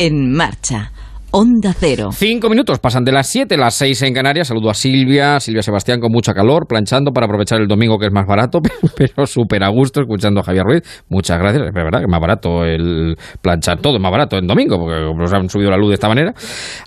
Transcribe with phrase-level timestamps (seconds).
[0.00, 0.92] En marcha.
[1.32, 2.08] Onda Cero.
[2.12, 4.48] Cinco minutos, pasan de las siete, las seis en Canarias.
[4.48, 8.12] Saludo a Silvia, Silvia Sebastián con mucha calor, planchando para aprovechar el domingo que es
[8.12, 8.58] más barato,
[8.96, 11.04] pero súper a gusto escuchando a Javier Ruiz.
[11.08, 14.76] Muchas gracias, es verdad que es más barato el planchar, todo más barato en domingo,
[14.76, 16.34] porque nos han subido la luz de esta manera.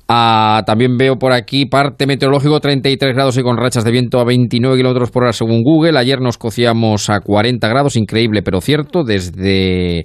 [0.09, 4.25] Ah, también veo por aquí parte meteorológico, 33 grados y con rachas de viento a
[4.25, 5.97] 29 kilómetros por hora según Google.
[5.97, 10.03] Ayer nos cociamos a 40 grados, increíble pero cierto, desde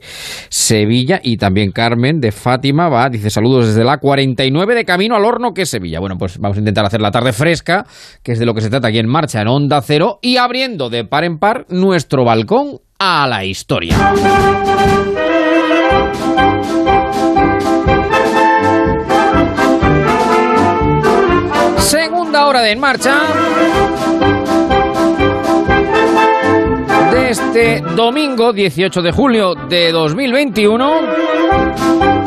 [0.48, 5.24] Sevilla y también Carmen de Fátima va, dice saludos desde la 40 de camino al
[5.24, 6.00] horno que es Sevilla.
[6.00, 7.86] Bueno, pues vamos a intentar hacer la tarde fresca,
[8.22, 10.90] que es de lo que se trata aquí en marcha en Onda Cero, y abriendo
[10.90, 13.96] de par en par nuestro balcón a la historia.
[21.78, 23.20] Segunda hora de En Marcha.
[27.12, 32.17] De este domingo 18 de julio de 2021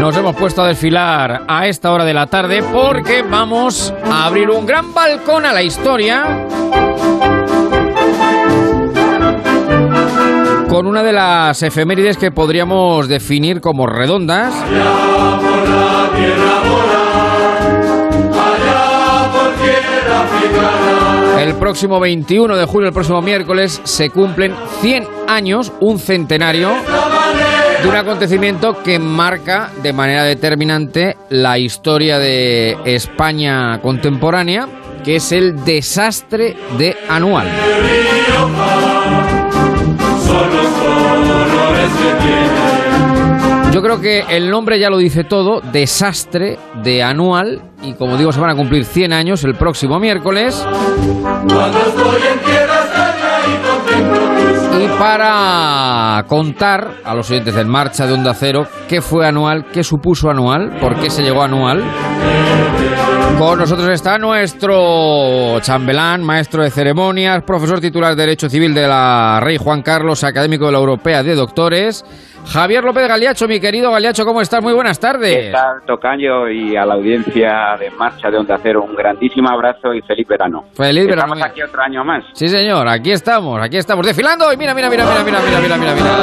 [0.00, 4.50] nos hemos puesto a desfilar a esta hora de la tarde porque vamos a abrir
[4.50, 6.46] un gran balcón a la historia
[10.68, 14.52] con una de las efemérides que podríamos definir como redondas.
[21.40, 26.70] El próximo 21 de julio, el próximo miércoles, se cumplen 100 años, un centenario
[27.88, 34.68] un acontecimiento que marca de manera determinante la historia de España contemporánea,
[35.04, 37.46] que es el desastre de Anual.
[43.72, 48.32] Yo creo que el nombre ya lo dice todo, desastre de anual, y como digo,
[48.32, 50.64] se van a cumplir 100 años el próximo miércoles.
[54.78, 59.82] Y para contar a los oyentes En Marcha de Onda Cero qué fue anual, qué
[59.82, 61.82] supuso anual, por qué se llegó anual,
[63.38, 69.40] con nosotros está nuestro chambelán, maestro de ceremonias, profesor titular de Derecho Civil de la
[69.42, 72.02] Rey Juan Carlos, académico de la Europea de Doctores.
[72.52, 74.62] Javier López Galiacho, mi querido Galiacho, ¿cómo estás?
[74.62, 75.36] Muy buenas tardes.
[75.36, 76.48] ¿Qué tal, Tocayo?
[76.48, 80.64] Y a la audiencia de Marcha de Onda Cero, un grandísimo abrazo y feliz verano.
[80.74, 81.34] Feliz verano.
[81.34, 82.24] Estamos aquí otro año más.
[82.32, 84.52] Sí, señor, aquí estamos, aquí estamos, desfilando.
[84.52, 85.94] Y mira, mira, mira, mira, mira, mira, mira, mira.
[85.94, 86.16] mira.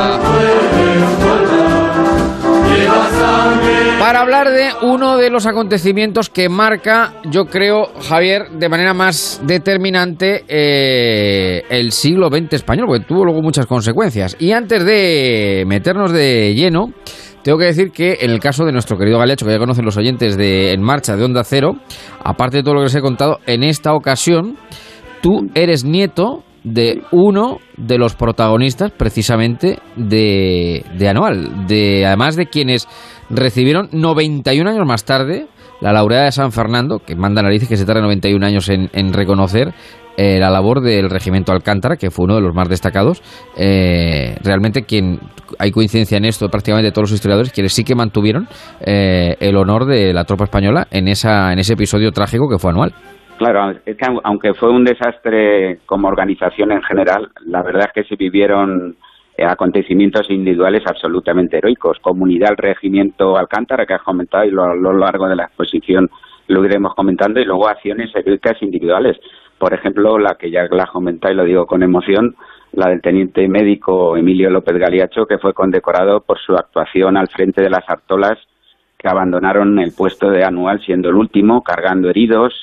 [3.99, 9.41] Para hablar de uno de los acontecimientos que marca, yo creo, Javier, de manera más
[9.45, 14.35] determinante eh, el siglo XX español, porque tuvo luego muchas consecuencias.
[14.39, 16.91] Y antes de meternos de lleno,
[17.43, 19.97] tengo que decir que en el caso de nuestro querido Galecho, que ya conocen los
[19.97, 21.77] oyentes de En Marcha de Onda Cero,
[22.23, 24.57] aparte de todo lo que les he contado, en esta ocasión
[25.22, 32.47] tú eres nieto de uno de los protagonistas precisamente de, de Anual, de además de
[32.47, 32.88] quienes
[33.29, 35.47] recibieron 91 años más tarde
[35.81, 39.12] la laureada de San Fernando, que manda narices que se tarda 91 años en, en
[39.12, 39.73] reconocer
[40.16, 43.22] eh, la labor del regimiento Alcántara, que fue uno de los más destacados.
[43.57, 45.19] Eh, realmente quien
[45.57, 48.47] hay coincidencia en esto prácticamente todos los historiadores, quienes sí que mantuvieron
[48.81, 52.72] eh, el honor de la tropa española en, esa, en ese episodio trágico que fue
[52.72, 52.94] anual.
[53.43, 58.07] Claro, es que aunque fue un desastre como organización en general, la verdad es que
[58.07, 58.95] se vivieron
[59.35, 61.99] eh, acontecimientos individuales absolutamente heroicos.
[61.99, 66.09] Comunidad Regimiento Alcántara, que has comentado, y a lo largo de la exposición
[66.47, 69.17] lo iremos comentando, y luego acciones heroicas individuales.
[69.57, 70.89] Por ejemplo, la que ya la
[71.29, 72.37] y lo digo con emoción,
[72.71, 77.61] la del teniente médico Emilio López Galiacho, que fue condecorado por su actuación al frente
[77.61, 78.39] de las Artolas
[78.97, 82.53] que abandonaron el puesto de anual siendo el último, cargando heridos,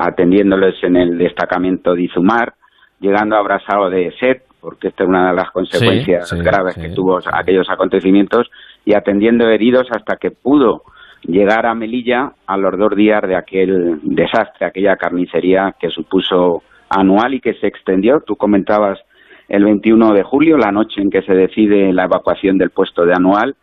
[0.00, 2.54] atendiéndoles en el destacamento de Izumar,
[3.00, 7.68] llegando abrasado de sed, porque esta es una de las consecuencias graves que tuvo aquellos
[7.70, 8.50] acontecimientos,
[8.84, 10.82] y atendiendo heridos hasta que pudo
[11.22, 17.34] llegar a Melilla a los dos días de aquel desastre, aquella carnicería que supuso anual
[17.34, 18.20] y que se extendió.
[18.26, 18.98] Tú comentabas
[19.50, 23.12] el 21 de julio, la noche en que se decide la evacuación del puesto de
[23.12, 23.56] anual,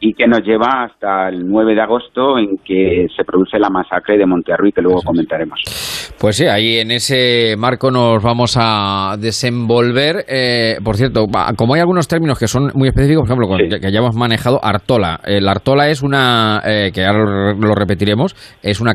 [0.00, 4.18] y que nos lleva hasta el 9 de agosto en que se produce la masacre
[4.18, 5.58] de Monterrey, que luego comentaremos.
[6.20, 10.26] Pues sí, ahí en ese marco nos vamos a desenvolver.
[10.28, 11.26] Eh, por cierto,
[11.56, 15.20] como hay algunos términos que son muy específicos, por ejemplo, que, ya hemos manejado, Artola.
[15.24, 18.92] El Artola es una, eh, que ahora lo, repetiremos, es una,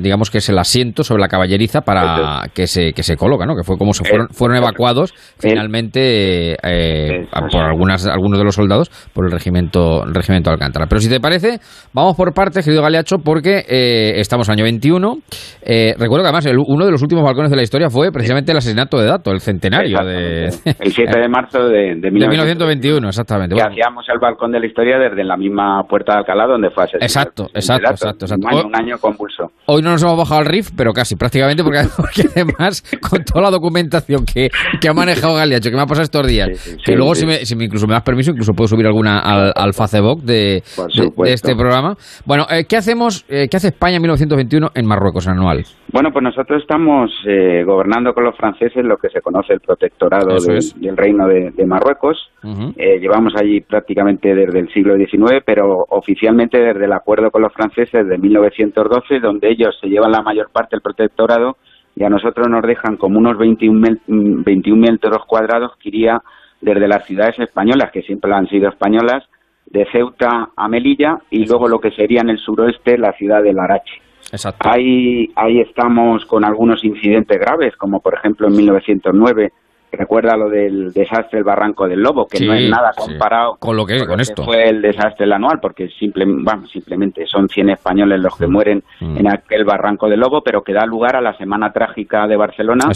[0.00, 3.54] digamos que es el asiento sobre la caballeriza para que se, que se coloca, ¿no?
[3.54, 8.90] Que fue como se fueron, fueron evacuados finalmente eh, por algunas, algunos de los soldados
[9.12, 10.86] por el regimiento, el regimiento de Alcántara.
[10.88, 11.58] Pero si te parece,
[11.92, 15.16] vamos por partes, querido Galeacho, porque eh, estamos año 21.
[15.62, 18.58] Eh, recuerdo que además uno de los últimos balcones de la historia fue precisamente el
[18.58, 20.44] asesinato de Dato, el centenario de...
[20.84, 23.54] El 7 de marzo de, de, 1921, exactamente.
[23.54, 26.84] Que hacíamos el balcón de la historia desde la misma puerta de Alcalá donde fue
[26.84, 27.04] asesinado.
[27.04, 28.46] Exacto, exacto, exacto, exacto.
[28.46, 29.50] Un año, un año convulso.
[29.66, 31.78] Hoy no nos hemos bajado al RIF, pero casi, prácticamente, porque,
[32.36, 34.50] además, con toda la documentación que,
[34.80, 37.56] que ha manejado Galeacho, que me ha pasado estos días, que luego, si, me, si
[37.56, 41.54] me incluso me das permiso, incluso puedo subir alguna al, al Facebook de, de, este
[41.54, 41.94] programa.
[42.26, 45.64] Bueno, eh, ¿qué hacemos, eh, qué hace España en 1921 en Marruecos anual?
[45.92, 50.36] Bueno, pues nosotros estamos eh, gobernando con los franceses lo que se conoce el protectorado
[50.36, 52.30] del Reino de, Marruecos.
[52.76, 58.06] llevamos allí prácticamente desde el siglo XIX, pero oficialmente desde el acuerdo con los franceses
[58.06, 61.56] de 1912, donde ellos se llevan la mayor parte del protectorado
[61.96, 66.22] y a nosotros nos dejan como unos 21, 21 metros cuadrados que iría
[66.60, 69.24] desde las ciudades españolas, que siempre han sido españolas,
[69.66, 73.52] de Ceuta a Melilla y luego lo que sería en el suroeste la ciudad de
[73.52, 74.00] Larache.
[74.30, 74.68] Exacto.
[74.68, 79.52] Ahí, ahí estamos con algunos incidentes graves, como por ejemplo en 1909
[79.96, 83.84] recuerda lo del desastre del Barranco del Lobo, que no es nada comparado con lo
[83.84, 84.44] que con esto.
[84.44, 86.26] fue el desastre anual, porque simple,
[86.70, 88.52] simplemente son 100 españoles los que mm.
[88.52, 89.16] mueren mm.
[89.18, 92.90] en aquel Barranco del Lobo, pero que da lugar a la Semana Trágica de Barcelona,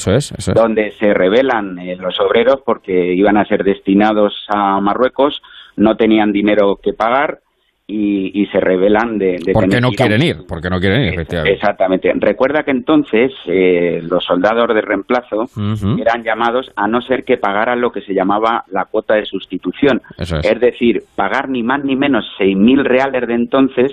[0.55, 5.43] donde se rebelan eh, los obreros porque iban a ser destinados a Marruecos,
[5.77, 7.41] no tenían dinero que pagar
[7.91, 11.55] y, se revelan de, de porque no quieren ir porque no quieren ir efectivamente.
[11.55, 12.13] exactamente.
[12.17, 15.47] Recuerda que entonces eh, los soldados de reemplazo
[15.99, 20.03] eran llamados a no ser que pagaran lo que se llamaba la cuota de sustitución.
[20.19, 20.61] Es.
[20.61, 23.93] decir pagar ni más ni menos seis mil reales de entonces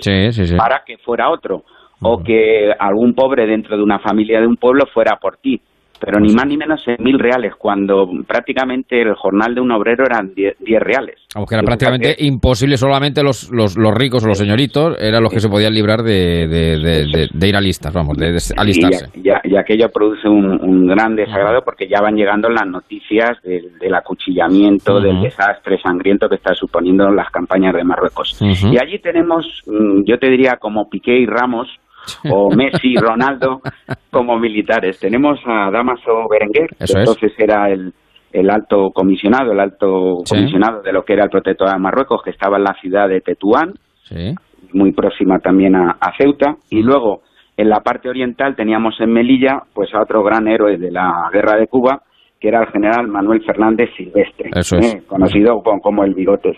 [0.58, 1.64] para que fuera otro
[2.02, 5.60] o que algún pobre dentro de una familia de un pueblo fuera por ti
[6.00, 10.04] pero ni más ni menos en mil reales, cuando prácticamente el jornal de un obrero
[10.04, 11.16] eran diez, reales.
[11.34, 15.40] Aunque era prácticamente imposible, solamente los, los, los, ricos o los señoritos eran los que
[15.40, 19.06] se podían librar de, de, ir a listas, vamos, de, alistarse.
[19.14, 25.22] Y, aquello produce un, gran desagrado porque ya van llegando las noticias del, acuchillamiento, del
[25.22, 28.38] desastre sangriento que está suponiendo las campañas de Marruecos.
[28.40, 31.68] Y allí tenemos, mm, yo te diría, como Piqué y Ramos,
[32.30, 33.60] o Messi, Ronaldo
[34.10, 34.98] como militares.
[34.98, 37.92] Tenemos a Damaso Berenguer, que entonces era el,
[38.32, 42.30] el alto comisionado, el alto comisionado de lo que era el protector de Marruecos, que
[42.30, 43.74] estaba en la ciudad de Tetuán,
[44.72, 47.22] muy próxima también a, Ceuta, y luego
[47.56, 51.56] en la parte oriental teníamos en Melilla pues a otro gran héroe de la guerra
[51.56, 52.02] de Cuba,
[52.38, 55.02] que era el general Manuel Fernández Silvestre, ¿eh?
[55.06, 56.56] conocido como, el Bigotes.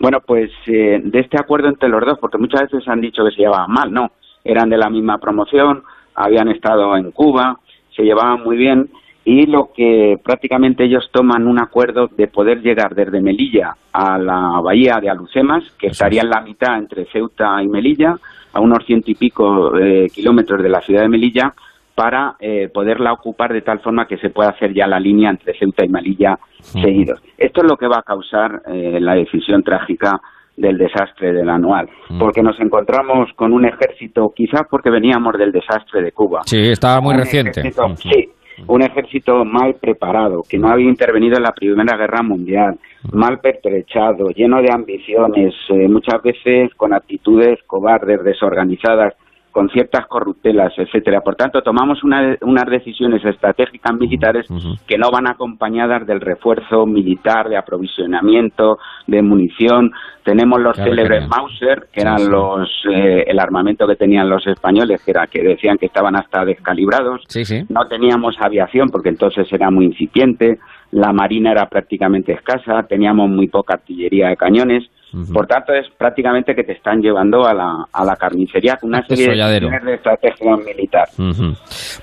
[0.00, 3.32] Bueno, pues eh, de este acuerdo entre los dos, porque muchas veces han dicho que
[3.32, 4.12] se llevaban mal, no,
[4.44, 5.82] eran de la misma promoción,
[6.14, 7.58] habían estado en Cuba,
[7.94, 8.90] se llevaban muy bien
[9.24, 14.58] y lo que prácticamente ellos toman un acuerdo de poder llegar desde Melilla a la
[14.62, 18.16] bahía de Alucemas, que estaría en la mitad entre Ceuta y Melilla,
[18.54, 21.52] a unos ciento y pico eh, kilómetros de la ciudad de Melilla,
[21.94, 25.58] para eh, poderla ocupar de tal forma que se pueda hacer ya la línea entre
[25.58, 27.20] Ceuta y Melilla seguidos.
[27.36, 30.20] Esto es lo que va a causar eh, la decisión trágica
[30.58, 32.18] del desastre del anual, mm.
[32.18, 36.40] porque nos encontramos con un ejército, quizás porque veníamos del desastre de Cuba.
[36.44, 37.62] Sí, estaba muy reciente.
[37.62, 37.94] Mm.
[37.96, 38.28] Sí,
[38.66, 43.16] un ejército mal preparado, que no había intervenido en la Primera Guerra Mundial, mm.
[43.16, 49.14] mal pertrechado, lleno de ambiciones, eh, muchas veces con actitudes cobardes, desorganizadas,
[49.58, 51.20] con ciertas corruptelas, etcétera.
[51.20, 54.46] Por tanto, tomamos unas decisiones estratégicas militares
[54.86, 58.78] que no van acompañadas del refuerzo militar, de aprovisionamiento,
[59.08, 59.90] de munición.
[60.22, 65.10] Tenemos los célebres Mauser, que eran los eh, el armamento que tenían los españoles, que
[65.10, 67.24] era que decían que estaban hasta descalibrados.
[67.68, 70.60] no teníamos aviación porque entonces era muy incipiente.
[70.92, 72.84] La marina era prácticamente escasa.
[72.84, 74.88] Teníamos muy poca artillería de cañones
[75.32, 79.06] por tanto, es prácticamente que te están llevando a la, a la carnicería con una
[79.06, 81.08] serie de estrategia militar.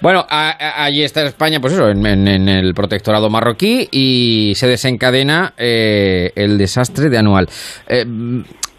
[0.02, 6.58] Bueno, allí está España, pues eso, en, el protectorado marroquí y se desencadena eh, el
[6.58, 7.48] desastre de anual.
[7.88, 8.06] Eh,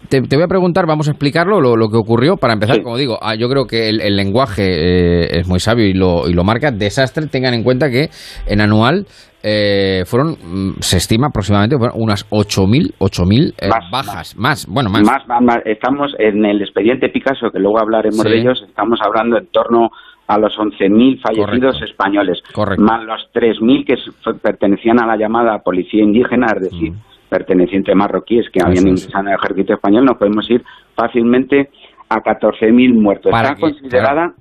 [0.09, 2.37] te, voy a preguntar, vamos a explicarlo, lo, que ocurrió.
[2.37, 5.93] Para empezar, como digo, ah, yo creo que el, lenguaje eh, es muy sabio y
[5.93, 6.71] lo, y lo marca.
[6.71, 8.09] Desastre, tengan en cuenta que
[8.45, 9.05] en anual
[9.43, 15.03] eh, fueron, mm, se estima aproximadamente unas 8.000 8.000 eh, bajas, más, bueno, más.
[15.03, 19.91] Más, Estamos en el expediente Picasso, que luego hablaremos de ellos, estamos hablando en torno
[20.27, 22.41] a los 11.000 fallecidos españoles,
[22.77, 23.95] más los 3.000 que
[24.41, 27.16] pertenecían a la llamada policía indígena, es decir, mm.
[27.29, 30.63] Pertenecientes marroquíes que habían ingresado en el ejército español, nos podemos ir
[30.95, 31.69] fácilmente
[32.09, 33.33] a 14.000 muertos.
[33.33, 34.33] Está considerada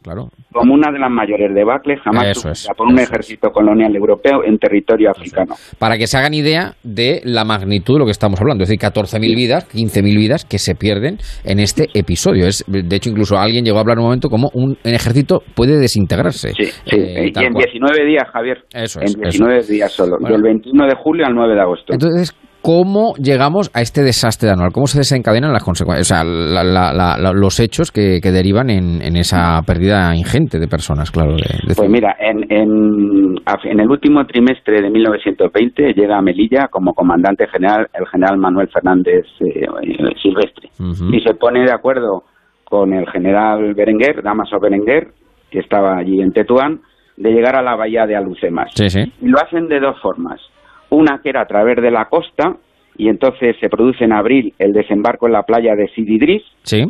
[0.52, 5.10] como una de las mayores debacles jamás es, por un ejército colonial europeo en territorio
[5.10, 5.54] africano.
[5.78, 8.80] Para que se hagan idea de la magnitud de lo que estamos hablando, es decir,
[8.80, 12.46] 14.000 vidas, 15.000 vidas que se pierden en este episodio.
[12.46, 16.52] Es, de hecho, incluso alguien llegó a hablar un momento como un, ejército puede desintegrarse.
[16.52, 16.96] Sí, sí.
[16.96, 18.64] Eh, y en 19 días, Javier.
[18.72, 19.14] Eso es.
[19.14, 21.92] En 19 días solo, del 21 de julio al 9 de agosto.
[21.92, 22.34] Entonces,
[22.66, 27.92] cómo llegamos a este desastre anual, cómo se desencadenan las consecuencias, o sea, los hechos
[27.92, 31.36] que, derivan en, esa pérdida ingente de personas, claro.
[31.76, 37.86] pues mira, en, en, el último trimestre de 1920 llega a Melilla como comandante general
[37.94, 39.64] el general Manuel Fernández eh,
[40.20, 40.68] Silvestre
[41.12, 42.24] y se pone de acuerdo
[42.64, 45.12] con el general Berenguer, Damaso Berenguer,
[45.52, 46.80] que estaba allí en Tetuán,
[47.16, 48.72] de llegar a la bahía de Alucemas.
[49.22, 50.40] Y lo hacen de dos formas
[50.90, 52.56] una que era a través de la costa,
[52.98, 56.42] y entonces se produce en abril el desembarco en la playa de Sididris.
[56.62, 56.84] Sí.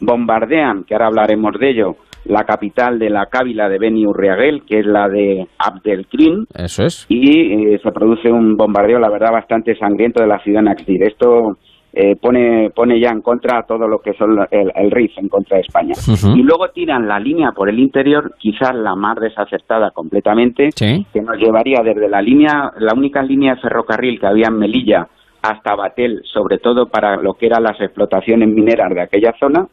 [0.00, 4.80] Bombardean, que ahora hablaremos de ello, la capital de la Cávila de Beni Urriaguel, que
[4.80, 6.46] es la de Abdelkrim.
[6.54, 7.06] Eso es.
[7.08, 11.02] Y eh, se produce un bombardeo, la verdad, bastante sangriento de la ciudad de Naxdir.
[11.04, 11.56] Esto
[11.92, 15.58] eh, pone, pone ya en contra todo lo que son el, el RIF en contra
[15.58, 15.94] de España.
[16.34, 21.36] Y luego tiran la línea por el interior, quizás la más desacertada completamente, que nos
[21.36, 25.06] llevaría desde la línea, la única línea de ferrocarril que había en Melilla
[25.42, 29.66] hasta Batel, sobre todo para lo que eran las explotaciones mineras de aquella zona.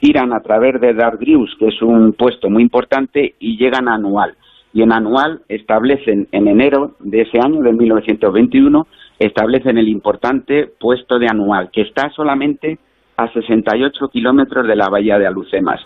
[0.00, 4.34] Tiran a través de Dargrius, que es un puesto muy importante, y llegan a Anual.
[4.72, 8.86] Y en Anual establecen en enero de ese año, de 1921,
[9.18, 12.78] establecen el importante puesto de anual, que está solamente
[13.16, 15.80] a 68 kilómetros de la bahía de Alucemas,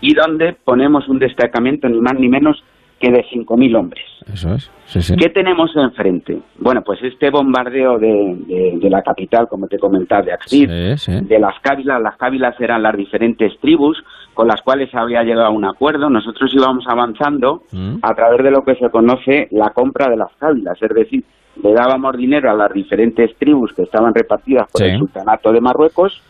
[0.00, 2.62] y donde ponemos un destacamento ni más ni menos
[2.98, 4.04] que de 5.000 hombres.
[4.32, 4.70] Eso es.
[5.18, 6.38] ¿Qué tenemos enfrente?
[6.58, 12.00] Bueno, pues este bombardeo de, la capital, como te comentaba, de Axir, de las cávilas.
[12.00, 16.08] Las cávilas eran las diferentes tribus con las cuales había llegado a un acuerdo.
[16.08, 17.96] Nosotros íbamos avanzando mm.
[18.02, 21.24] a través de lo que se conoce la compra de las cávilas, es decir,
[21.62, 26.20] le dábamos dinero a las diferentes tribus que estaban repartidas por el sultanato de Marruecos,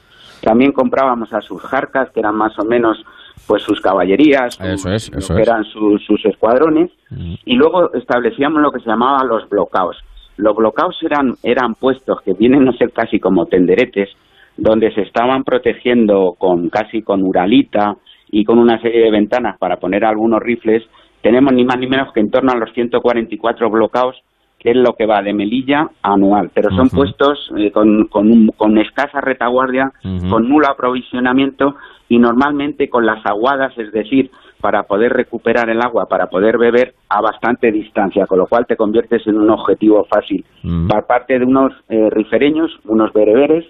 [0.40, 3.02] también comprábamos a sus jarcas, que eran más o menos
[3.46, 6.90] pues sus caballerías, que eran sus, escuadrones,
[7.44, 9.96] y luego establecíamos lo que se llamaba los blocaos.
[10.36, 14.10] Los blocaos eran, eran puestos que vienen a ser casi como tenderetes,
[14.56, 17.96] donde se estaban protegiendo con casi con uralita
[18.30, 20.82] y con una serie de ventanas para poner algunos rifles.
[21.22, 24.16] Tenemos ni más ni menos que en torno a los 144 blocaos
[24.58, 29.20] que es lo que va de Melilla anual, pero son puestos eh, con, con, escasa
[29.20, 31.76] retaguardia, con nulo aprovisionamiento
[32.08, 36.94] y normalmente con las aguadas, es decir, para poder recuperar el agua, para poder beber
[37.08, 40.44] a bastante distancia, con lo cual te conviertes en un objetivo fácil.
[40.88, 43.64] Por parte de unos eh, rifereños, unos bereberes,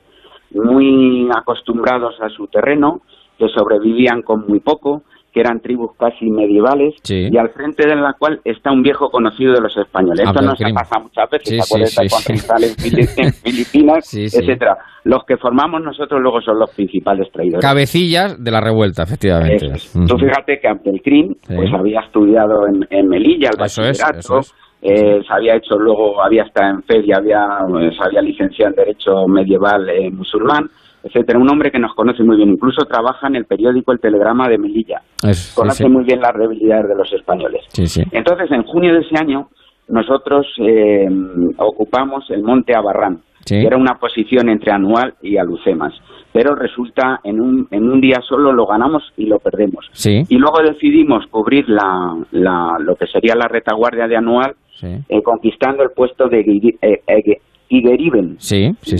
[0.52, 3.02] muy acostumbrados a su terreno,
[3.38, 5.02] que sobrevivían con muy poco,
[5.36, 9.52] que eran tribus casi medievales, y al frente de la cual está un viejo conocido
[9.52, 10.20] de los españoles.
[10.26, 14.78] Esto nos ha pasado muchas veces, sí, con Filipinas, etcétera.
[15.04, 17.60] Los que formamos nosotros luego son los principales traidores.
[17.60, 19.66] Cabecillas de la revuelta, efectivamente.
[20.08, 24.40] Tú fíjate que Abdelkrim pues había estudiado en, Melilla, el bachillerato,
[24.80, 27.44] eh, se había hecho luego, había estado en FED y había,
[27.92, 30.64] se había licenciado en Derecho Medieval eh, Musulmán,
[31.06, 31.38] etcétera.
[31.38, 34.58] Un hombre que nos conoce muy bien, incluso trabaja en el periódico El Telegrama de
[34.58, 35.00] Melilla.
[35.54, 37.62] conoce muy bien las debilidades de los españoles.
[38.12, 39.48] Entonces, en junio de ese año,
[39.88, 41.06] nosotros eh,
[41.58, 45.94] ocupamos el Monte Abarrán, que era una posición entre Anual y Alucemas.
[46.32, 49.86] Pero resulta, en un, en un día solo lo ganamos y lo perdemos.
[50.28, 55.82] Y luego decidimos cubrir la, la, lo que sería la retaguardia de Anual, eh, conquistando
[55.82, 56.40] el puesto de
[56.82, 58.36] eh, Igueriben.
[58.38, 58.98] Sí, sí,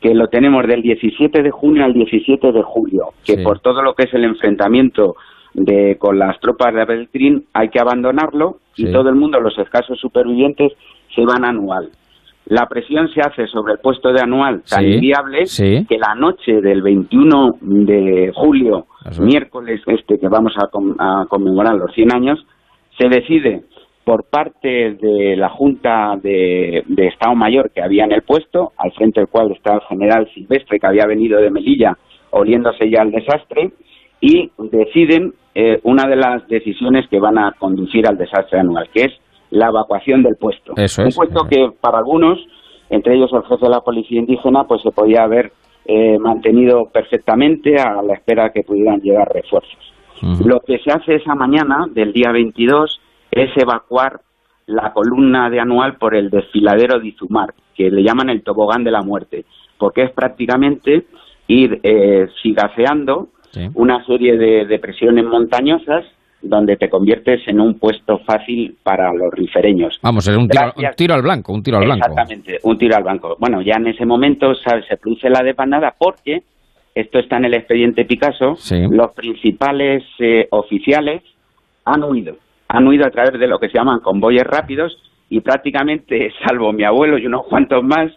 [0.00, 3.94] que lo tenemos del 17 de junio al 17 de julio, que por todo lo
[3.94, 5.16] que es el enfrentamiento
[5.54, 9.98] de, con las tropas de Abeltrin hay que abandonarlo y todo el mundo, los escasos
[9.98, 10.72] supervivientes,
[11.14, 11.90] se van a anual.
[12.46, 16.80] La presión se hace sobre el puesto de anual tan inviable que la noche del
[16.80, 18.86] 21 de julio,
[19.20, 20.68] miércoles este que vamos a,
[21.20, 22.46] a conmemorar los 100 años,
[22.96, 23.64] se decide
[24.08, 29.20] por parte de la Junta de, Estado Mayor que había en el puesto, al frente
[29.20, 31.92] del cual estaba el general Silvestre, que había venido de Melilla
[32.30, 33.70] oliéndose ya al desastre,
[34.18, 39.02] y deciden eh, una de las decisiones que van a conducir al desastre anual, que
[39.02, 39.12] es
[39.50, 40.72] la evacuación del puesto.
[40.72, 42.38] Un puesto que para algunos,
[42.88, 45.52] entre ellos el jefe de la policía indígena, pues se podía haber
[45.84, 49.92] eh, mantenido perfectamente a la espera de que pudieran llegar refuerzos.
[50.46, 53.00] Lo que se hace esa mañana del día 22
[53.30, 54.20] es evacuar
[54.66, 58.90] la columna de anual por el desfiladero de Izumar, que le llaman el tobogán de
[58.90, 59.44] la muerte,
[59.78, 61.06] porque es prácticamente
[61.46, 62.26] ir eh,
[63.74, 66.04] una serie de depresiones montañosas
[66.40, 69.98] donde te conviertes en un puesto fácil para los rifereños.
[70.02, 72.06] Vamos, es un tiro, un tiro, al blanco, un tiro al blanco.
[72.06, 73.36] Exactamente, un tiro al blanco.
[73.40, 76.42] Bueno, ya en ese momento se produce la desbandada porque,
[76.94, 78.54] esto está en el expediente Picasso,
[78.90, 81.22] los principales eh, oficiales
[81.84, 82.36] han huido.
[82.68, 84.96] Han huido a través de lo que se llaman convoyes rápidos
[85.30, 88.10] y prácticamente, salvo mi abuelo y unos cuantos más,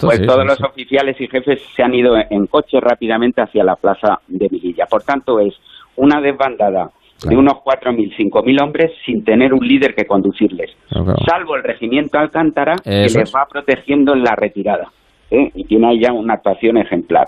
[0.00, 4.20] pues todos los oficiales y jefes se han ido en coche rápidamente hacia la plaza
[4.28, 4.86] de Mililla.
[4.86, 5.54] Por tanto, es
[5.96, 6.90] una desbandada
[7.26, 10.70] de unos 4.000, 5.000 hombres sin tener un líder que conducirles,
[11.26, 14.90] salvo el regimiento Alcántara que les va protegiendo en la retirada.
[15.30, 15.50] ¿eh?
[15.54, 17.26] Y tiene ahí ya una actuación ejemplar.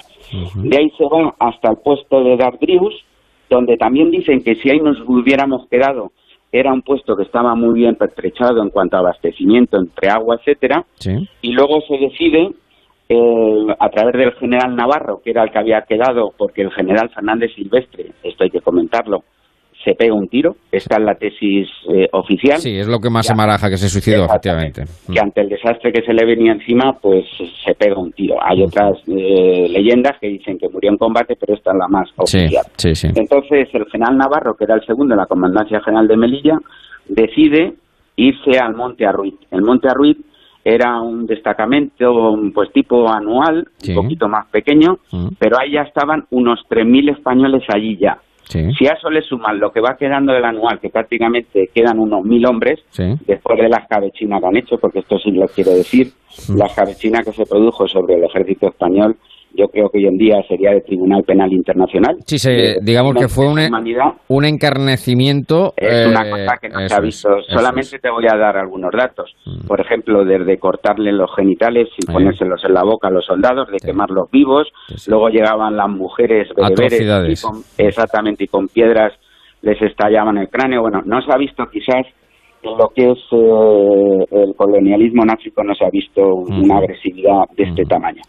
[0.55, 3.05] De ahí se va hasta el puesto de Darbrius,
[3.51, 6.13] donde también dicen que si ahí nos hubiéramos quedado
[6.53, 10.85] era un puesto que estaba muy bien pertrechado en cuanto a abastecimiento entre agua, etcétera,
[11.41, 12.51] y luego se decide
[13.09, 17.11] eh, a través del general Navarro, que era el que había quedado, porque el general
[17.11, 19.25] Fernández Silvestre, esto hay que comentarlo,
[19.85, 20.57] se pega un tiro.
[20.71, 22.59] Esta es la tesis eh, oficial.
[22.59, 24.85] Sí, es lo que más se maraja, que se suicidó, efectivamente.
[25.13, 27.25] Que ante el desastre que se le venía encima, pues
[27.65, 28.37] se pega un tiro.
[28.43, 32.09] Hay otras eh, leyendas que dicen que murió en combate, pero esta es la más
[32.17, 32.65] oficial.
[32.77, 36.17] Sí, sí, Entonces, el general Navarro, que era el segundo en la Comandancia General de
[36.17, 36.59] Melilla,
[37.09, 37.75] decide
[38.17, 39.37] irse al Monte Arruit.
[39.51, 40.19] El Monte Arruit
[40.65, 45.29] era un destacamento pues tipo anual, un poquito más pequeño, mm.
[45.39, 48.19] pero ahí ya estaban unos 3.000 españoles allí ya.
[48.53, 52.25] Si a eso le suman lo que va quedando del anual, que prácticamente quedan unos
[52.25, 52.81] mil hombres,
[53.27, 56.09] después de las cabechinas que han hecho, porque esto sí lo quiero decir,
[56.55, 59.17] las cabechinas que se produjo sobre el ejército español
[59.55, 62.17] yo creo que hoy en día sería de Tribunal Penal Internacional.
[62.27, 62.37] Sí,
[62.83, 63.59] digamos que fue un,
[64.29, 65.73] un encarnecimiento.
[65.77, 67.29] Es una eh, cosa que no se ha visto.
[67.49, 69.35] Solamente te voy a dar algunos datos.
[69.45, 69.67] Mm.
[69.67, 73.79] Por ejemplo, desde cortarle los genitales y ponérselos en la boca a los soldados, de
[73.79, 74.69] quemarlos vivos.
[75.07, 77.45] Luego llegaban las mujeres beberes,
[77.79, 79.13] exactamente, y con piedras
[79.63, 80.83] les estallaban el cráneo.
[80.83, 82.07] Bueno, no se ha visto quizás
[82.63, 87.85] lo que es eh, el colonialismo náutico no se ha visto una agresividad de este
[87.85, 88.23] tamaño.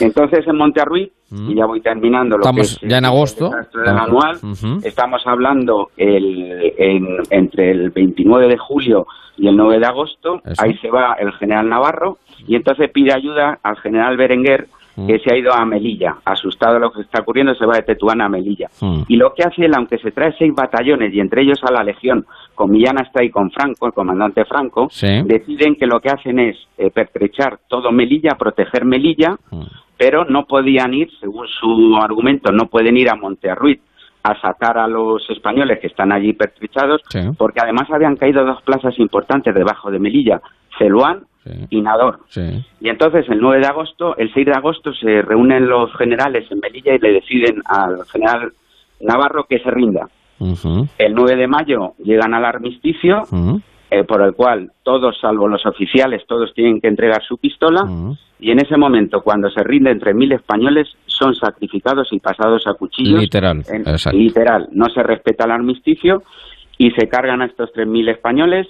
[0.00, 0.82] Entonces, en Monte
[1.30, 3.50] y ya voy terminando lo estamos que ya en agosto.
[3.86, 4.38] anual,
[4.82, 6.72] estamos hablando el,
[7.30, 11.68] entre el 29 de julio y el 9 de agosto, ahí se va el general
[11.68, 14.68] Navarro y entonces pide ayuda al general Berenguer
[15.06, 17.82] que se ha ido a Melilla, asustado de lo que está ocurriendo, se va de
[17.82, 18.68] Tetuán a Melilla.
[19.08, 21.82] Y lo que hace él, aunque se trae seis batallones y entre ellos a la
[21.82, 24.88] Legión, con Millán está ahí con Franco, el comandante Franco,
[25.24, 29.36] deciden que lo que hacen es eh, pertrechar todo Melilla, proteger Melilla,
[29.96, 33.80] pero no podían ir, según su argumento, no pueden ir a Montearruit
[34.22, 37.02] a sacar a los españoles que están allí pertrechados,
[37.36, 40.40] porque además habían caído dos plazas importantes debajo de Melilla,
[40.78, 41.24] Celuán
[41.70, 42.20] y Nador.
[42.80, 46.60] Y entonces el 9 de agosto, el 6 de agosto se reúnen los generales en
[46.60, 48.52] Melilla y le deciden al general
[49.00, 50.08] Navarro que se rinda.
[50.40, 53.22] El 9 de mayo llegan al armisticio,
[53.90, 57.84] eh, por el cual todos, salvo los oficiales, todos tienen que entregar su pistola,
[58.40, 62.74] y en ese momento, cuando se rinde entre mil españoles, son sacrificados y pasados a
[62.74, 63.20] cuchillos.
[63.20, 63.64] Literal.
[64.12, 64.68] literal.
[64.70, 66.22] No se respeta el armisticio
[66.78, 68.68] y se cargan a estos 3.000 españoles.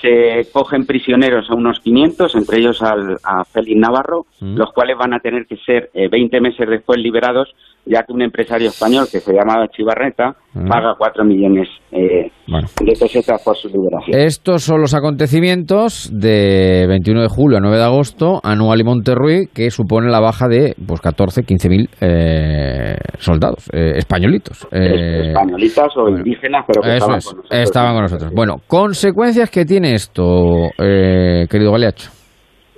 [0.00, 5.12] Se cogen prisioneros a unos 500, entre ellos al, a Félix Navarro, los cuales van
[5.12, 7.52] a tener que ser 20 eh, meses después liberados
[7.84, 10.68] ya que un empresario español que se llamaba Chivarreta mm.
[10.68, 14.18] paga 4 millones eh, de pesetas por su liberación.
[14.18, 19.46] Estos son los acontecimientos de 21 de julio a 9 de agosto, anual y Monterrey,
[19.52, 24.66] que supone la baja de pues 14, 15 mil eh, soldados eh, españolitos.
[24.70, 27.46] Españolitas o indígenas, pero que estaban con nosotros.
[27.50, 28.32] Estaban con nosotros.
[28.34, 32.21] Bueno, consecuencias que tiene esto, querido Galeacho.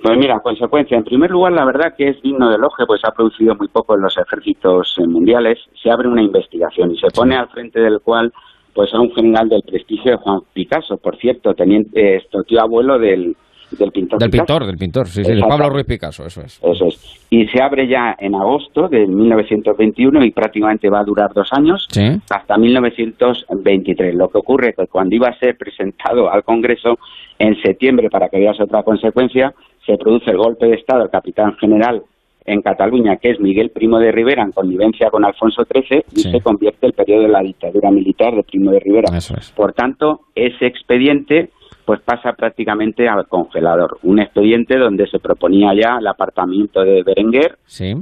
[0.05, 0.97] Pues mira, consecuencia.
[0.97, 3.95] En primer lugar, la verdad que es digno de elogio, pues ha producido muy poco
[3.95, 5.57] en los ejércitos mundiales.
[5.81, 8.31] Se abre una investigación y se pone al frente del cual
[8.75, 12.99] pues a un general del prestigio de Juan Picasso, por cierto, teniente, esto, tío abuelo
[12.99, 13.35] del,
[13.71, 14.19] del pintor.
[14.19, 16.59] Del pintor, del pintor, sí, sí, Pablo Ruiz Picasso, eso es.
[16.61, 17.25] Eso es.
[17.29, 21.87] Y se abre ya en agosto de 1921 y prácticamente va a durar dos años,
[22.29, 24.13] hasta 1923.
[24.13, 26.99] Lo que ocurre es que cuando iba a ser presentado al Congreso
[27.39, 29.53] en septiembre, para que veas otra consecuencia,
[29.85, 32.03] se produce el golpe de Estado del capitán general
[32.45, 36.41] en Cataluña, que es Miguel Primo de Rivera, en connivencia con Alfonso XIII, y se
[36.41, 39.09] convierte el periodo de la dictadura militar de Primo de Rivera.
[39.55, 41.49] Por tanto, ese expediente
[41.85, 43.97] pues pasa prácticamente al congelador.
[44.03, 47.57] Un expediente donde se proponía ya el apartamiento de Berenguer,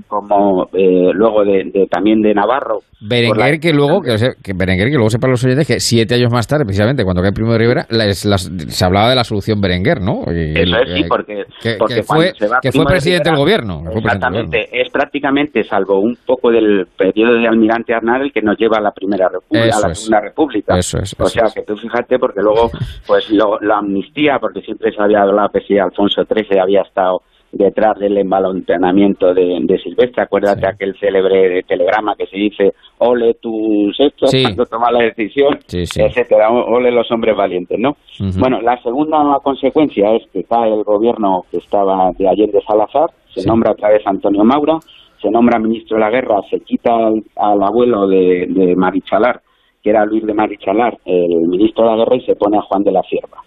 [0.08, 2.80] como eh, luego de, también de Navarro.
[3.02, 6.48] Berenguer que luego, que, que, Berenguer que luego sepan los oyentes que siete años más
[6.48, 10.22] tarde, precisamente cuando cae Primo de Rivera, se hablaba de la solución Berenguer, ¿no?
[10.28, 13.84] Eso es, sí, porque, que, fue, que fue presidente del gobierno.
[13.94, 18.78] exactamente, es prácticamente, salvo un poco del periodo de Almirante Arnal, el que nos lleva
[18.78, 20.78] a la Primera República, a la Segunda República.
[20.78, 21.14] Eso es.
[21.20, 22.72] o sea, que tú fíjate, porque luego,
[23.08, 27.22] pues lo la amnistía, porque siempre se había hablado que si Alfonso XIII había estado
[27.54, 30.24] detrás del embalontenamiento de, de Silvestre.
[30.24, 36.50] Acuérdate aquel célebre telegrama que se dice, ole tus hechos cuando toma la decisión, etcétera,
[36.50, 37.96] ole los hombres valientes, ¿no?
[38.40, 43.48] Bueno, la segunda consecuencia es que cae el gobierno que estaba de Allende Salazar, se
[43.48, 44.80] nombra otra vez Antonio Maura,
[45.22, 46.92] se nombra ministro de la guerra, se quita
[47.36, 49.42] al, abuelo de, de Marichalar,
[49.82, 52.84] que era Luis de Marichalar, el ministro de la guerra, y se pone a Juan
[52.84, 53.38] de la Cierva.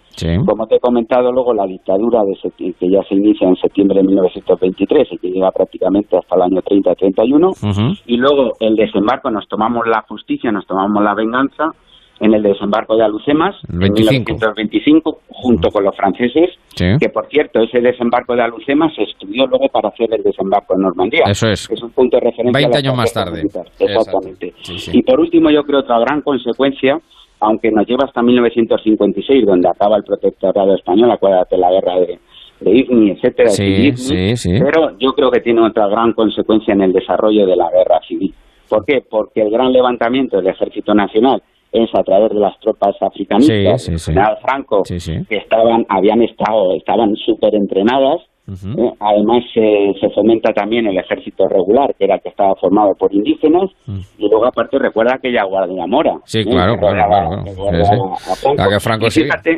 [0.45, 4.07] Como te he comentado, luego la dictadura de que ya se inicia en septiembre de
[4.07, 9.87] 1923 y que llega prácticamente hasta el año 30-31, y luego el desembarco, nos tomamos
[9.87, 11.71] la justicia, nos tomamos la venganza,
[12.19, 17.79] en el desembarco de Alucemas en 1925 junto con los franceses que por cierto ese
[17.79, 21.23] desembarco de Alucemas se estudió luego para hacer el desembarco en Normandía.
[21.27, 23.43] Eso es, es un punto de referencia 20 años más tarde.
[23.79, 24.53] exactamente.
[24.93, 26.99] Y por último yo creo otra gran consecuencia
[27.39, 32.19] aunque nos lleva hasta 1956 donde acaba el protectorado español acuérdate la guerra de
[32.59, 33.51] de IFNI, etcétera,
[34.63, 38.33] pero yo creo que tiene otra gran consecuencia en el desarrollo de la guerra civil.
[38.67, 39.03] ¿Por qué?
[39.07, 43.89] Porque el gran levantamiento del Ejército Nacional es a través de las tropas africanistas,
[44.41, 48.21] Franco, que estaban, habían estado, estaban súper entrenadas.
[48.47, 48.91] ¿Eh?
[48.99, 53.69] Además, se fomenta también el ejército regular, que era el que estaba formado por indígenas,
[54.17, 56.15] y luego, aparte, recuerda aquella Guardia Mora.
[56.23, 56.45] Sí, ¿eh?
[56.45, 57.43] claro, claro,
[58.55, 58.69] claro.
[58.69, 59.57] que Franco fíjate,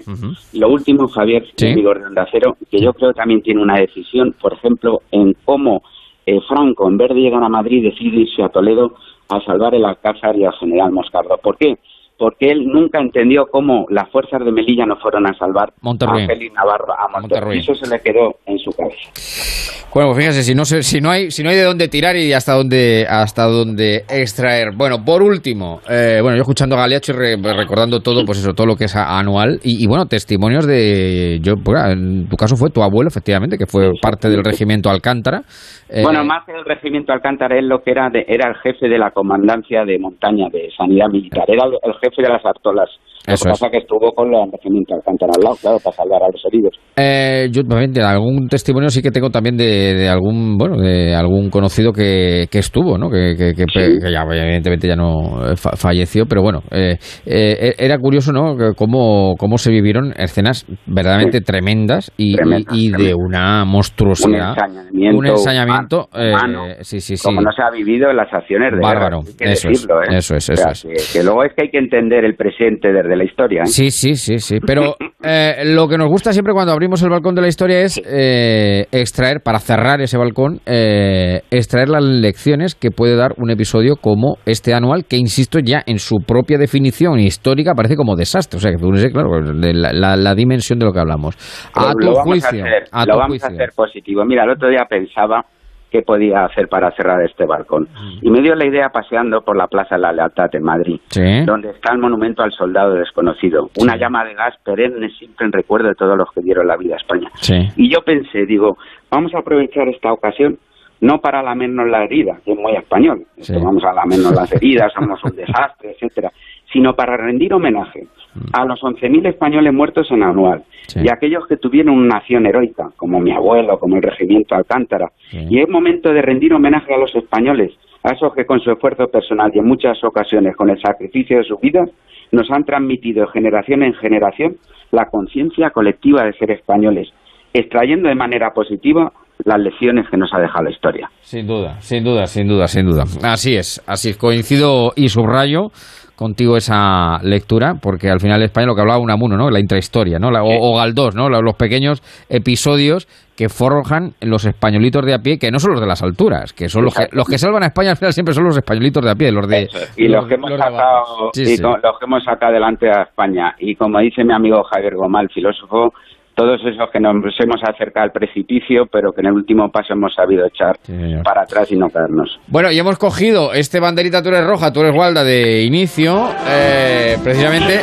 [0.54, 5.34] lo último, Javier, de Acero, que yo creo también tiene una decisión, por ejemplo, en
[5.46, 5.82] cómo
[6.26, 8.94] eh, Franco, en vez de llegar a Madrid, decide irse a Toledo
[9.30, 11.38] a salvar el Alcázar y al general Moscardo.
[11.42, 11.76] ¿Por qué?
[12.20, 16.54] Porque él nunca entendió cómo las fuerzas de Melilla no fueron a salvar a Félix
[16.54, 17.60] Navarro, a Monterrey.
[17.60, 19.80] Eso se le quedó en su cabeza.
[19.92, 22.32] Bueno, pues fíjese, si no, si no hay si no hay de dónde tirar y
[22.32, 24.76] hasta dónde hasta dónde extraer.
[24.78, 28.68] Bueno, por último, eh, bueno, yo escuchando a Galeacho y recordando todo, pues eso, todo
[28.68, 32.84] lo que es anual y, bueno, testimonios de yo, pues, en tu caso fue tu
[32.84, 35.42] abuelo, efectivamente, que fue parte del regimiento Alcántara.
[35.90, 39.00] Eh, bueno, más que el regimiento Alcántara, él lo que era era el jefe de
[39.00, 42.90] la comandancia de montaña de sanidad militar, era el jefe de las artolas
[43.28, 43.72] lo que pasa es.
[43.72, 46.74] que estuvo con la regimiento Alcántara al lado, claro, para salvar a los heridos.
[46.96, 51.92] Eh, yo de algún testimonio sí que tengo también de, algún bueno de algún conocido
[51.94, 53.10] que, que estuvo, ¿no?
[53.10, 53.66] Que, que,
[54.12, 58.56] ya evidentemente ya no eh, falleció, pero bueno, eh, eh, era curioso, ¿no?
[58.76, 62.36] Cómo, cómo se vivieron escenas verdaderamente tremendas y,
[62.72, 64.56] y, de una monstruosidad,
[64.92, 68.80] un ensañamiento, un sí, sí, sí, como no se ha vivido en las acciones de
[68.80, 72.36] bárbaro, eso, es, eso es, eso es, que, luego es que hay que entender el
[72.36, 73.62] presente desde la historia.
[73.64, 73.68] ¿eh?
[73.68, 74.60] Sí, sí, sí, sí.
[74.66, 78.02] Pero eh, lo que nos gusta siempre cuando abrimos el balcón de la historia es
[78.06, 84.38] eh, extraer, para cerrar ese balcón, extraer las lecciones que puede dar un episodio como
[84.46, 88.58] este anual, que insisto ya en su propia definición histórica parece como desastre.
[88.58, 91.36] O sea, que tú claro, de la, dimensión de lo que hablamos.
[91.74, 92.64] A tu juicio.
[92.64, 94.24] lo vamos a hacer positivo.
[94.26, 95.46] Mira, el otro día pensaba
[95.92, 97.88] qué podía hacer para cerrar este balcón.
[98.22, 101.00] Y me dio la idea paseando por la Plaza de la Lealtad en Madrid,
[101.46, 105.90] donde está el monumento al soldado desconocido, una llama de gas perenne siempre en recuerdo
[105.90, 107.30] de todos los que dieron la vida a España.
[107.76, 108.78] Y yo pensé, digo,
[109.10, 110.58] vamos a aprovechar esta ocasión
[111.02, 113.26] no para lamernos la herida, que es muy español,
[113.64, 116.30] vamos a lamernos las heridas, somos un desastre, etcétera,
[116.72, 118.08] sino para rendir homenaje
[118.54, 120.64] a los 11.000 españoles muertos en anual
[120.96, 125.12] y a aquellos que tuvieron una nación heroica, como mi abuelo, como el regimiento Alcántara.
[125.32, 129.08] Y es momento de rendir homenaje a los españoles, a esos que con su esfuerzo
[129.08, 131.86] personal y en muchas ocasiones con el sacrificio de su vida
[132.32, 134.58] nos han transmitido de generación en generación
[134.92, 137.10] la conciencia colectiva de ser españoles,
[137.54, 139.12] extrayendo de manera positiva
[139.46, 141.10] las lecciones que nos ha dejado la historia.
[141.22, 143.04] Sin duda, sin duda, sin duda, sin duda.
[143.24, 144.18] Así es, así es.
[144.18, 145.72] Coincido y subrayo
[146.20, 149.50] contigo esa lectura, porque al final España lo que hablaba Unamuno, ¿no?
[149.50, 150.28] La intrahistoria, ¿no?
[150.28, 151.30] o, Galdós, ¿no?
[151.30, 155.88] Los pequeños episodios que forjan los españolitos de a pie, que no son los de
[155.88, 158.44] las alturas, que son los que, los que salvan a España al final siempre son
[158.44, 159.70] los españolitos de a pie, los de...
[159.96, 163.56] Y los, que hemos sacado, los que hemos sacado adelante a España.
[163.58, 165.94] Y como dice mi amigo Javier Gomal, filósofo,
[166.40, 170.14] todos esos que nos hemos acercado al precipicio, pero que en el último paso hemos
[170.16, 170.78] sabido echar
[171.22, 172.40] para atrás y no caernos.
[172.48, 177.18] Bueno, y hemos cogido este banderita Tú eres roja, tú eres Gualda de inicio, eh,
[177.22, 177.82] precisamente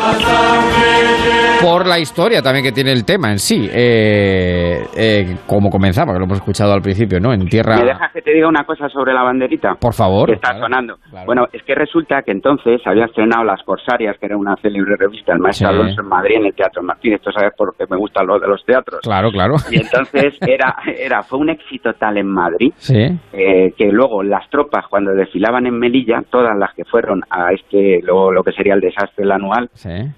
[1.63, 6.19] por la historia también que tiene el tema en sí, eh, eh, como comenzaba, que
[6.19, 7.33] lo hemos escuchado al principio, ¿no?
[7.33, 7.77] En tierra.
[7.77, 9.75] ¿Me dejas que te diga una cosa sobre la banderita?
[9.75, 10.29] Por favor.
[10.29, 10.97] Que está sonando.
[11.25, 15.33] Bueno, es que resulta que entonces había estrenado Las Corsarias, que era una célebre revista,
[15.33, 17.15] el maestro Alonso en Madrid, en el Teatro Martín.
[17.15, 19.01] Esto sabes por qué me gustan los de los teatros.
[19.03, 19.55] Claro, claro.
[19.71, 24.87] Y entonces era, era fue un éxito tal en Madrid eh, que luego las tropas,
[24.89, 28.81] cuando desfilaban en Melilla, todas las que fueron a este, lo, lo que sería el
[28.81, 29.71] desastre el anual,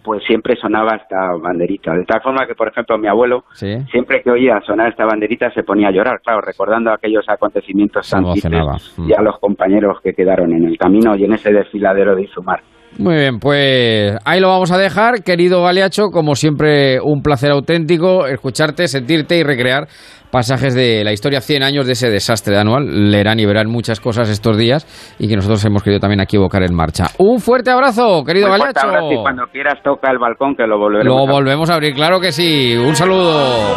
[0.02, 1.94] pues siempre sonaba esta banderita.
[1.94, 5.62] De tal forma que, por ejemplo, mi abuelo, siempre que oía sonar esta banderita, se
[5.62, 9.08] ponía a llorar, claro, recordando aquellos acontecimientos tan mm.
[9.08, 12.60] y a los compañeros que quedaron en el camino y en ese desfiladero de Izumar.
[12.96, 15.22] Muy bien, pues ahí lo vamos a dejar.
[15.22, 19.88] Querido Galeacho, como siempre, un placer auténtico escucharte, sentirte y recrear
[20.30, 23.10] pasajes de la historia 100 años de ese desastre anual.
[23.10, 24.86] Leerán y verán muchas cosas estos días
[25.18, 27.06] y que nosotros hemos querido también aquí evocar en marcha.
[27.18, 28.60] Un fuerte abrazo, querido Muy.
[28.60, 32.20] Abrazo y cuando quieras toca el balcón que lo volveremos Lo volvemos a abrir, claro
[32.20, 32.76] que sí.
[32.76, 33.76] Un saludo.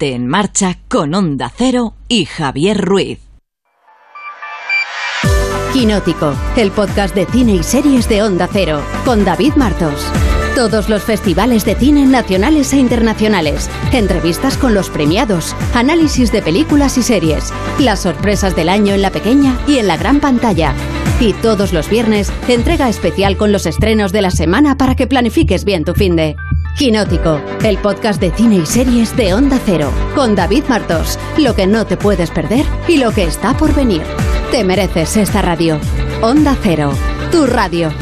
[0.00, 3.18] En marcha con Onda Cero y Javier Ruiz.
[5.72, 10.06] Quinótico, el podcast de cine y series de Onda Cero, con David Martos.
[10.54, 16.96] Todos los festivales de cine nacionales e internacionales, entrevistas con los premiados, análisis de películas
[16.98, 20.74] y series, las sorpresas del año en la pequeña y en la gran pantalla.
[21.20, 25.64] Y todos los viernes, entrega especial con los estrenos de la semana para que planifiques
[25.64, 26.36] bien tu fin de.
[26.76, 31.66] Quinótico, el podcast de cine y series de Onda Cero, con David Martos, lo que
[31.66, 34.02] no te puedes perder y lo que está por venir.
[34.50, 35.78] Te mereces esta radio.
[36.22, 36.92] Onda Cero,
[37.30, 37.92] tu radio.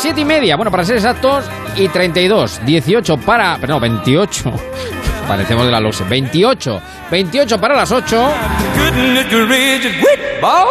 [0.00, 1.44] Las siete y media, bueno, para ser exactos,
[1.76, 3.58] y 32, 18 para.
[3.58, 4.50] Perdón, 28.
[5.28, 6.04] Parecemos de la LOSE.
[6.04, 8.28] 28, 28 para las 8.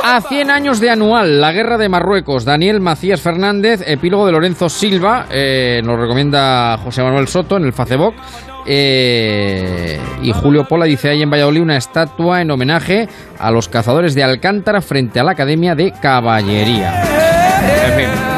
[0.04, 2.44] A 100 años de anual, la guerra de Marruecos.
[2.44, 5.28] Daniel Macías Fernández, epílogo de Lorenzo Silva.
[5.30, 8.16] Eh, nos recomienda José Manuel Soto en el Facebook.
[8.66, 14.16] Eh, y Julio Pola dice ahí en Valladolid una estatua en homenaje a los cazadores
[14.16, 17.04] de Alcántara frente a la Academia de Caballería.
[17.86, 18.29] En fin,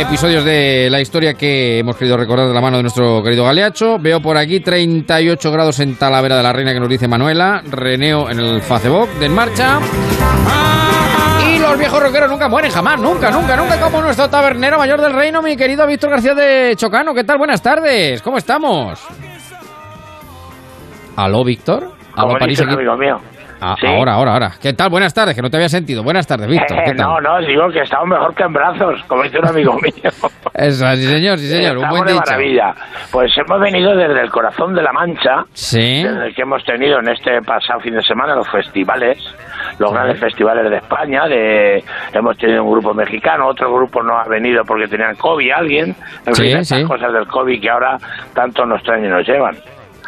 [0.00, 3.98] episodios de la historia que hemos querido recordar de la mano de nuestro querido Galeacho.
[3.98, 7.62] Veo por aquí 38 grados en Talavera de la Reina que nos dice Manuela.
[7.70, 9.78] Reneo en el Facebook de En Marcha.
[11.48, 15.12] Y los viejos roqueros nunca mueren, jamás, nunca, nunca, nunca, como nuestro tabernero mayor del
[15.12, 17.14] reino, mi querido Víctor García de Chocano.
[17.14, 17.38] ¿Qué tal?
[17.38, 19.06] Buenas tardes, ¿cómo estamos?
[21.16, 21.92] ¿Aló, Víctor?
[22.14, 22.60] ¿Aló, París?
[22.60, 22.72] Aquí?
[22.72, 23.20] amigo mío.
[23.60, 24.50] Ah, Ahora, ahora, ahora.
[24.60, 24.90] ¿Qué tal?
[24.90, 26.02] Buenas tardes, que no te había sentido.
[26.02, 26.76] Buenas tardes, Víctor.
[26.84, 27.06] ¿Qué tal?
[27.06, 30.10] no, no, digo que estamos mejor que en brazos, como dice un amigo mío.
[30.54, 31.78] Eso, sí, señor, sí, señor.
[31.78, 32.22] Un buen de dicho.
[32.26, 32.74] maravilla.
[33.10, 36.02] Pues hemos venido desde el corazón de la Mancha, Sí.
[36.02, 39.18] desde el que hemos tenido en este pasado fin de semana los festivales,
[39.78, 41.26] los grandes festivales de España.
[41.26, 45.94] De, hemos tenido un grupo mexicano, otro grupo no ha venido porque tenían COVID, alguien.
[46.26, 46.84] En Sí, fin, estas sí.
[46.84, 47.96] cosas del COVID que ahora
[48.34, 49.56] tanto nos traen y nos llevan.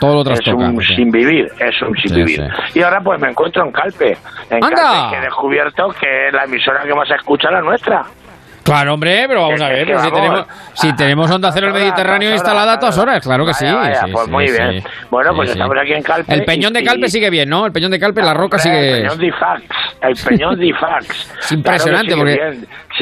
[0.01, 2.41] Todo lo Es un sin vivir, es un sin Sí, vivir.
[2.75, 4.17] Y ahora pues me encuentro en Calpe.
[4.51, 4.77] En ¡Anda!
[4.77, 8.03] Calpe que he descubierto que la emisora que más escucha es la nuestra.
[8.67, 11.85] Claro, hombre, pero vamos a ver, pero si tenemos, si tenemos Onda Cero el horas,
[11.85, 13.65] Mediterráneo instalada a todas horas, claro que sí.
[13.65, 14.83] Vaya, vaya, sí, pues muy bien.
[15.09, 16.35] Bueno, pues estamos aquí en Calpe.
[16.35, 17.65] El Peñón de Calpe sigue bien, ¿no?
[17.65, 18.97] El Peñón de Calpe, la roca sigue...
[18.97, 19.63] El Peñón de Ifax.
[20.03, 21.35] El Peñón de Ifax.
[21.39, 22.39] Es impresionante Claro porque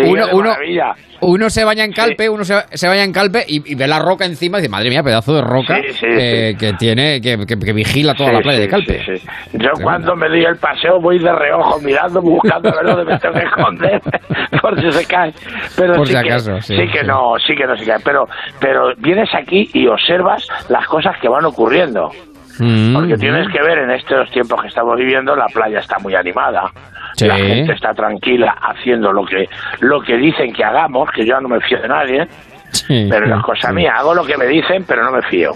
[0.03, 0.93] uno, uno, maravilla.
[1.27, 3.99] Uno se baña en Calpe, uno se, se baña en Calpe y, y ve la
[3.99, 7.39] roca encima y dice, madre mía, pedazo de roca Sí, sí, eh, que tiene, que,
[7.47, 9.21] que- que vigila toda la playa de Calpe.
[9.53, 13.19] Yo cuando me doy el paseo voy de reojo mirando, buscando a ver dónde me
[13.19, 14.01] tengo que esconder
[14.63, 15.33] por si se cae.
[15.77, 18.01] Pero Por sí si que, acaso, sí, sí que no, sí que no se cae.
[18.05, 18.29] Pero,
[18.61, 22.11] pero vienes aquí y observas las cosas que van ocurriendo.
[22.59, 26.15] Mm, Porque tienes que ver en estos tiempos que estamos viviendo, la playa está muy
[26.15, 26.71] animada.
[27.17, 27.27] Sí.
[27.27, 29.49] La gente está tranquila haciendo lo que
[29.81, 32.29] lo que dicen que hagamos, que yo no me fío de nadie,
[32.73, 33.75] Sí, pero no es cosa sí.
[33.75, 33.95] mía.
[33.97, 35.53] Hago lo que me dicen, pero no me fío.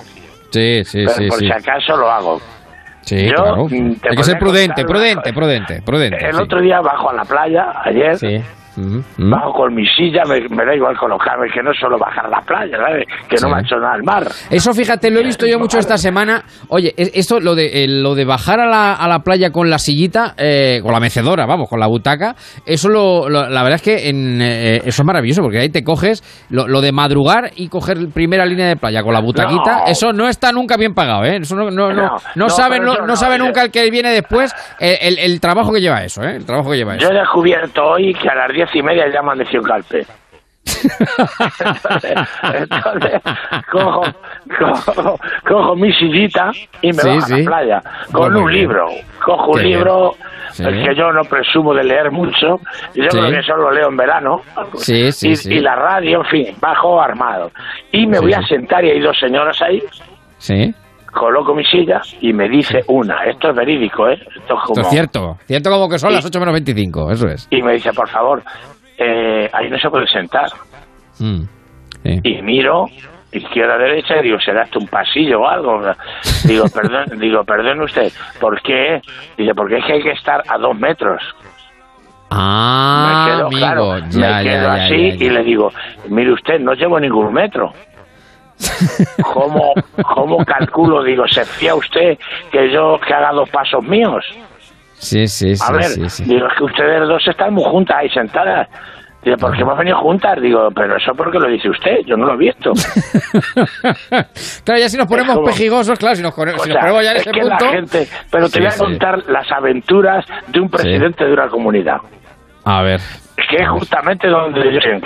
[0.50, 2.40] Sí, sí, Pero sí, por si acaso lo hago.
[3.02, 3.66] Sí, Yo, claro.
[3.68, 5.34] mm, Hay que ser prudente, prudente, cosa.
[5.34, 6.26] prudente, prudente.
[6.28, 8.16] El otro día bajo a la playa, ayer,
[8.78, 9.02] Ujú.
[9.30, 12.40] Bajo con mi silla, me, me da igual colocarme, que no solo bajar a la
[12.42, 13.06] playa, ¿sabes?
[13.28, 13.46] Que no Sí.
[13.46, 14.26] me ha hecho nada al mar.
[14.50, 16.42] Eso, fíjate, lo he visto yo mucho esta semana.
[16.68, 19.68] Oye, es- esto, lo de, eh, lo de bajar a la, a la playa con
[19.70, 22.34] la sillita, eh, con la mecedora, vamos, con la butaca,
[22.66, 25.82] eso lo, lo- la verdad es que en, eh, eso es maravilloso, porque ahí te
[25.82, 29.86] coges lo, lo de madrugar y coger primera línea de playa con la butaquita, No.
[29.86, 31.38] eso no está nunca bien pagado, ¿eh?
[31.40, 34.10] Eso no, no, no, No, sabe, no, eso no no, sabe nunca el que viene
[34.10, 36.36] después eh, el, el trabajo que lleva eso, ¿eh?
[36.36, 37.12] El trabajo que lleva Yo eso.
[37.12, 40.06] he descubierto hoy que a las diez y media ya amaneció calpe.
[41.60, 42.14] entonces,
[42.54, 43.22] entonces,
[43.70, 44.02] cojo,
[44.58, 46.50] cojo, cojo mi sillita
[46.82, 48.60] y me Sí, bajo a la playa con Muy un bien.
[48.60, 48.86] libro.
[49.24, 50.14] Cojo un Qué libro
[50.52, 50.64] Sí.
[50.64, 52.58] el que yo no presumo de leer mucho.
[52.94, 54.40] y Yo creo que solo leo en verano.
[54.76, 55.54] Sí, sí, y, sí.
[55.54, 57.50] y la radio, en fin, bajo armado.
[57.92, 59.82] Y me voy a sentar y hay dos señoras ahí.
[60.38, 60.74] Sí,
[61.12, 64.14] Coloco mi silla y me dice una, esto es verídico, ¿eh?
[64.14, 65.38] Esto es esto como, es cierto.
[65.46, 66.16] Cierto como que son Sí.
[66.16, 67.46] las 8 menos 25, eso es.
[67.50, 68.42] y me dice, por favor,
[68.98, 70.48] eh, ahí no se puede sentar.
[71.18, 71.42] Mm,
[72.04, 72.20] sí.
[72.22, 72.86] y miro
[73.32, 75.82] izquierda derecha y digo será esto un pasillo o algo
[76.44, 79.02] digo perdón digo perdón usted ¿por qué?
[79.36, 81.20] dice porque es que hay que estar a dos metros
[82.30, 85.24] Ah, me quedo amigo, claro ya, me quedo ya, así ya, ya.
[85.24, 85.72] y le digo
[86.08, 87.72] mire usted no llevo ningún metro
[89.22, 89.72] ¿Cómo,
[90.14, 91.02] ¿Cómo calculo?
[91.02, 92.18] Digo, ¿se fía usted
[92.50, 94.24] que yo que haga dos pasos míos?
[94.94, 96.24] Sí, sí, sí, A ver, sí, sí.
[96.24, 98.68] digo, es que ustedes dos están muy juntas ahí sentadas.
[99.22, 100.40] Digo, ¿por qué hemos venido juntas?
[100.40, 102.72] Digo, pero eso porque lo dice usted, yo no lo he visto.
[104.64, 107.16] claro, ya si nos ponemos como- pejigosos, claro, si nos, si nos ponemos ya en
[107.16, 107.64] es ese que punto.
[107.64, 108.08] la gente...
[108.30, 111.98] Pero te voy a contar las aventuras de un presidente de una comunidad.
[112.64, 113.00] A ver.
[113.48, 115.00] Que es justamente donde yo estoy en.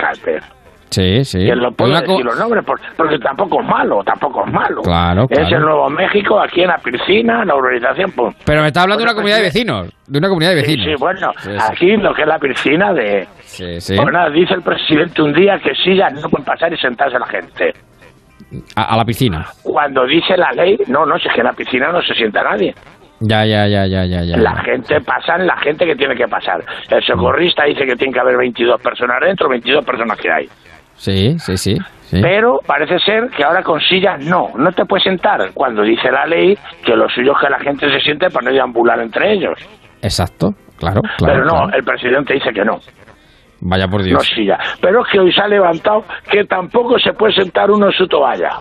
[0.93, 1.39] Sí, sí.
[1.39, 4.81] Que lo puedo decir los nombres por- porque tampoco es malo, tampoco es malo.
[4.83, 5.55] Claro, Es claro.
[5.57, 8.11] el Nuevo México, aquí en la piscina, en la urbanización.
[8.11, 9.93] Pues, Pero me está hablando de una Bueno, comunidad de pues, vecinos.
[10.07, 10.85] De una comunidad de vecinos.
[10.85, 11.57] sí, bueno, Sí, sí.
[11.71, 13.27] aquí lo que es la piscina de...
[13.41, 13.95] Sí, sí.
[13.95, 17.25] Pues nada, dice el presidente un día que sillas no pueden pasar y sentarse la
[17.27, 17.73] gente.
[18.75, 19.45] A, a la piscina.
[19.63, 22.43] Cuando dice la ley, no, no, si es que en la piscina no se sienta
[22.43, 22.75] nadie.
[23.19, 24.37] Ya, ya, ya, ya, ya, ya.
[24.37, 26.61] La gente pasa la gente que tiene que pasar.
[26.89, 30.49] El socorrista dice que tiene que haber 22 personas dentro, 22 personas que hay.
[30.95, 31.77] Sí, sí, sí.
[32.03, 32.19] sí.
[32.21, 35.51] Pero parece ser que ahora con sillas no, no te puedes sentar.
[35.53, 38.51] Cuando dice la ley que lo suyo es que la gente se siente para no
[38.51, 39.57] deambular entre ellos.
[40.01, 41.33] Exacto, claro, claro.
[41.33, 41.77] Pero no, claro.
[41.77, 42.79] el presidente dice que no,
[43.65, 44.27] Vaya por no Dios.
[44.35, 44.57] silla.
[44.81, 48.07] Pero es que hoy se ha levantado que tampoco se puede sentar uno en su
[48.07, 48.51] toalla.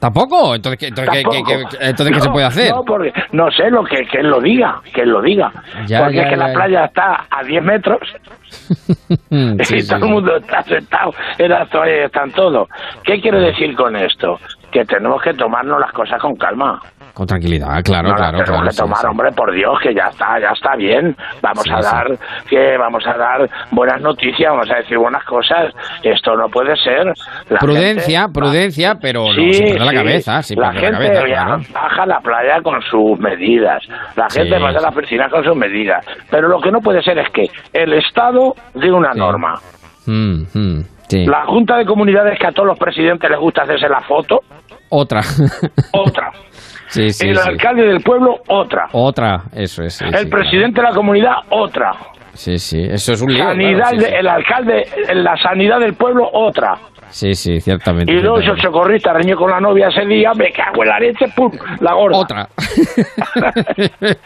[0.00, 0.54] ¿Tampoco?
[0.54, 1.44] Entonces, ¿qué, entonces, ¿qué- Tampoco.
[1.46, 2.70] qué- qué- entonces, ¿qué No, se puede hacer?
[2.74, 5.52] No, porque no sé lo que, que él lo diga, que él lo diga.
[5.86, 6.54] Ya, porque ya, es que ya, la ya.
[6.54, 8.00] playa está a 10 metros
[8.50, 12.68] sí, y sí, todo el mundo está sentado en las toallas están todos.
[13.04, 14.38] ¿Qué quiero decir con esto?
[14.72, 16.80] Que tenemos que tomarnos las cosas con calma.
[17.20, 18.38] Con tranquilidad, claro, no claro.
[18.38, 19.06] las claro, que sí, tomar, sí.
[19.06, 21.14] hombre, por Dios, que ya está, ya está bien.
[21.42, 22.06] Vamos Sí, a dar,
[22.48, 25.74] que vamos a dar buenas noticias, vamos a decir buenas cosas.
[26.02, 27.12] Esto no puede ser.
[27.50, 31.44] La Prudencia, gente- prudencia, pero no, sin perder la cabeza, sin la gente cabeza, ya
[31.44, 31.62] claro.
[31.74, 33.82] baja a la playa con sus medidas.
[34.16, 36.02] La gente pasa a la piscina con sus medidas.
[36.30, 39.56] Pero lo que no puede ser es que el Estado dé una norma.
[40.06, 40.84] Mm, mm.
[41.26, 44.40] La Junta de Comunidades que a todos los presidentes les gusta hacerse la foto,
[44.90, 45.20] Otra.
[45.92, 46.30] otra.
[46.90, 47.48] Sí, sí, el sí.
[47.48, 48.86] alcalde del pueblo, otra.
[48.92, 50.00] Otra, eso es.
[50.02, 51.92] el presidente de la comunidad, otra.
[52.34, 53.44] Sí, sí, eso es un lío.
[53.44, 56.78] Sanidad, claro, el alcalde, la sanidad del pueblo, otra.
[57.10, 58.12] Sí, sí, ciertamente.
[58.12, 58.66] Y luego el ciertamente.
[58.78, 62.16] socorrista reñó con la novia ese día, me cago en la leche, pum, la gorda.
[62.18, 62.48] Otra.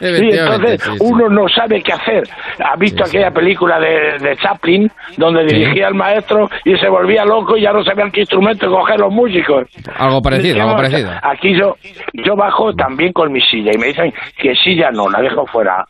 [0.01, 0.97] Y entonces sí, sí.
[1.01, 2.25] uno no sabe qué hacer.
[2.65, 3.17] Ha visto Sí, sí.
[3.17, 5.57] aquella película de, de Chaplin donde Sí.
[5.57, 9.13] dirigía el maestro y se volvía loco y ya no sabían qué instrumento coger los
[9.13, 9.67] músicos.
[9.97, 11.11] Algo parecido, algo parecido.
[11.23, 11.77] Aquí yo,
[12.13, 15.85] yo bajo también con mi silla y me dicen que silla no, la dejo fuera.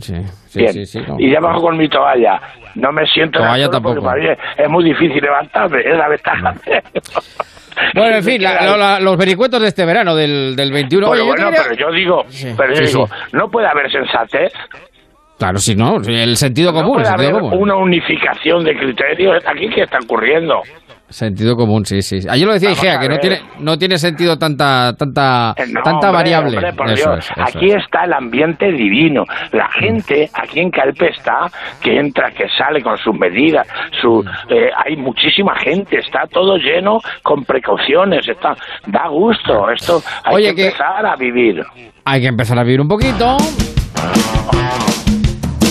[0.00, 0.14] Sí,
[0.48, 0.72] sí, Bien.
[0.72, 1.16] sí, sí, no.
[1.18, 2.40] Y ya bajo con mi toalla.
[2.76, 4.02] No me siento Toalla tampoco.
[4.02, 6.54] para mí es, es muy difícil levantarme, es la ventaja.
[7.94, 11.10] Bueno, en fin, la- la- los vericuetos de este verano, del, del 21.
[11.10, 13.12] Pero Oye, yo bueno, pero yo digo, Sí, pero yo sí, digo, sí.
[13.32, 14.52] no puede haber sensatez,
[15.38, 17.62] Claro, sí, no, el sentido no común, el puede sentido haber común.
[17.62, 19.40] una unificación de criterios.
[19.46, 20.62] Aquí qué está ocurriendo.
[21.10, 22.18] Sentido común, sí, sí.
[22.28, 26.08] Ayer lo decía Igea, que no tiene, no tiene sentido tanta, tanta, Eh, no, tanta
[26.10, 26.58] hombre, variable.
[26.58, 27.18] hombre, Eso Dios.
[27.18, 27.76] es, eso aquí es.
[27.76, 29.24] está el ambiente divino.
[29.52, 33.66] La gente aquí en Calpe está, que entra, que sale con sus medidas.
[34.02, 38.28] Su, eh, hay muchísima gente, está todo lleno con precauciones.
[38.28, 38.54] Está,
[38.86, 39.70] da gusto.
[39.70, 41.62] Esto hay Oye, que que- empezar a vivir.
[42.04, 43.36] Hay que empezar a vivir un poquito.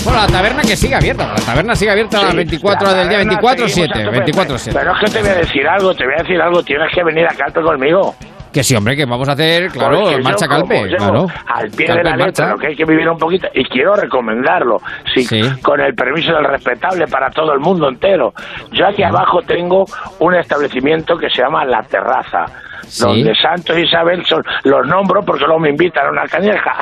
[0.08, 1.28] Bueno, la taberna que sigue abierta.
[1.28, 3.68] La taberna sigue abierta a las Sí, 24 la del día taberna 24-7.
[3.68, 4.32] seguimos a tope.
[4.32, 4.74] 24-7.
[4.74, 6.64] Pero es que te voy a decir algo, te voy a decir algo.
[6.64, 8.16] Tienes que venir a Calpe conmigo.
[8.54, 11.28] Que sí, hombre, que vamos a hacer, claro, Porque marcha calpe, claro.
[11.48, 13.96] Al pie Calpe de la letra, lo que hay que vivir un poquito, y quiero
[13.96, 14.78] recomendarlo,
[15.14, 15.42] sí, Sí.
[15.62, 18.34] con el permiso del respetable para todo el mundo entero.
[18.72, 19.86] Yo aquí abajo tengo
[20.20, 22.46] un establecimiento que se llama La Terraza.
[22.88, 23.04] Sí.
[23.04, 26.78] Donde Santos y Isabel son, los nombro porque luego me invitan a una cañeja.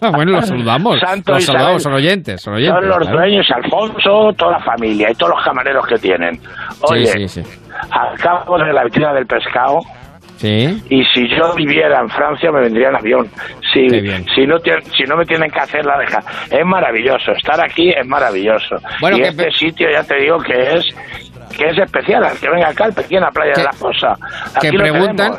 [0.12, 0.98] bueno, los saludamos.
[1.04, 1.80] Santo los saludamos, Isabel.
[1.80, 2.74] son oyentes, son oyentes.
[2.80, 3.16] Son los claro.
[3.18, 6.40] dueños, Alfonso, toda la familia y todos los camareros que tienen.
[6.82, 9.78] Oye, Sí, de la vitrina del pescado
[10.36, 10.82] Sí.
[10.88, 13.28] y si yo viviera en Francia me vendría en avión.
[13.72, 13.86] Si,
[14.34, 16.18] si, no, si no me tienen que hacer la deja.
[16.50, 18.76] Es maravilloso, estar aquí es maravilloso.
[19.02, 20.86] Bueno, y este pe- sitio ya te digo que es
[21.56, 23.72] que es especial, al que venga acá, al aquí en la playa Que- de la
[23.72, 24.14] Fosa.
[24.60, 25.32] que Aquí lo preguntan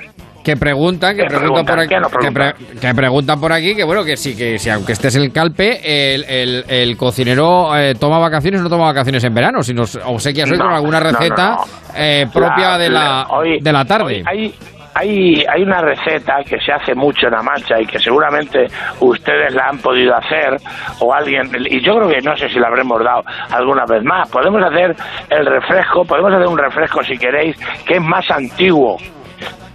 [0.43, 3.75] que preguntan que ¿Qué preguntan por aquí ¿Qué nos que, pre- que preguntan por aquí
[3.75, 7.77] que bueno que sí que si aunque estés en el calpe el, el, el cocinero
[7.77, 10.73] eh, toma vacaciones o no toma vacaciones en verano si nos obsequias hoy No, con
[10.73, 11.63] alguna receta no.
[11.95, 14.55] eh, propia La- de la hoy- de la tarde hoy hay,
[14.93, 18.67] hay, hay una receta que se hace mucho en La Mancha y que seguramente
[18.99, 20.57] ustedes la han podido hacer
[20.99, 24.29] o alguien, y yo creo que no sé si la habremos dado alguna vez más.
[24.29, 24.95] Podemos hacer
[25.29, 28.97] el refresco, podemos hacer un refresco si queréis, que es más antiguo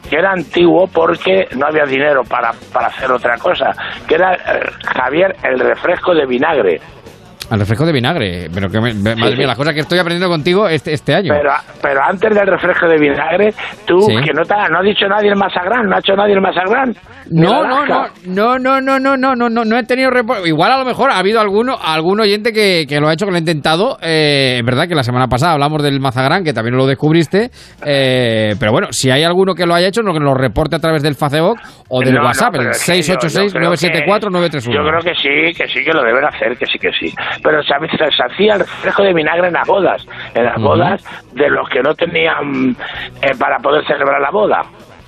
[0.09, 3.73] que era antiguo porque no había dinero para, para hacer otra cosa,
[4.07, 6.81] que era eh, Javier el refresco de vinagre.
[7.51, 9.37] Al refresco de vinagre pero que me- madre sí.
[9.39, 11.51] mía las cosas que estoy aprendiendo contigo este este año Pero,
[11.83, 13.53] pero antes del refresco de vinagre,
[13.87, 14.15] tú, Sí.
[14.25, 16.95] que no, te no ha dicho nadie el Masagrán, no ha hecho nadie el Masagrán.
[17.31, 20.11] No, no, no, no, no, no, no, no, no, no, no he tenido
[20.45, 23.31] Igual a lo mejor ha habido alguno, algún oyente que, que lo ha hecho, que
[23.33, 23.99] lo ha intentado.
[24.01, 27.51] Eh, es verdad que la semana pasada hablamos del Mazagrán, que también lo descubriste.
[27.85, 30.79] Eh, pero bueno, si hay alguno que lo haya hecho, no que lo reporte a
[30.79, 33.71] través del Facebook o del No, no, WhatsApp, pero el es que yo- yo creo
[33.71, 34.73] que- 686-974-931.
[34.75, 37.13] Yo creo que sí, que sí que lo deben hacer, que sí, que sí.
[37.43, 37.75] Pero se,
[38.17, 41.81] se hacía el refresco de vinagre en las bodas, en las bodas de los que
[41.83, 42.71] no tenían
[43.23, 44.63] eh, para poder celebrar la boda.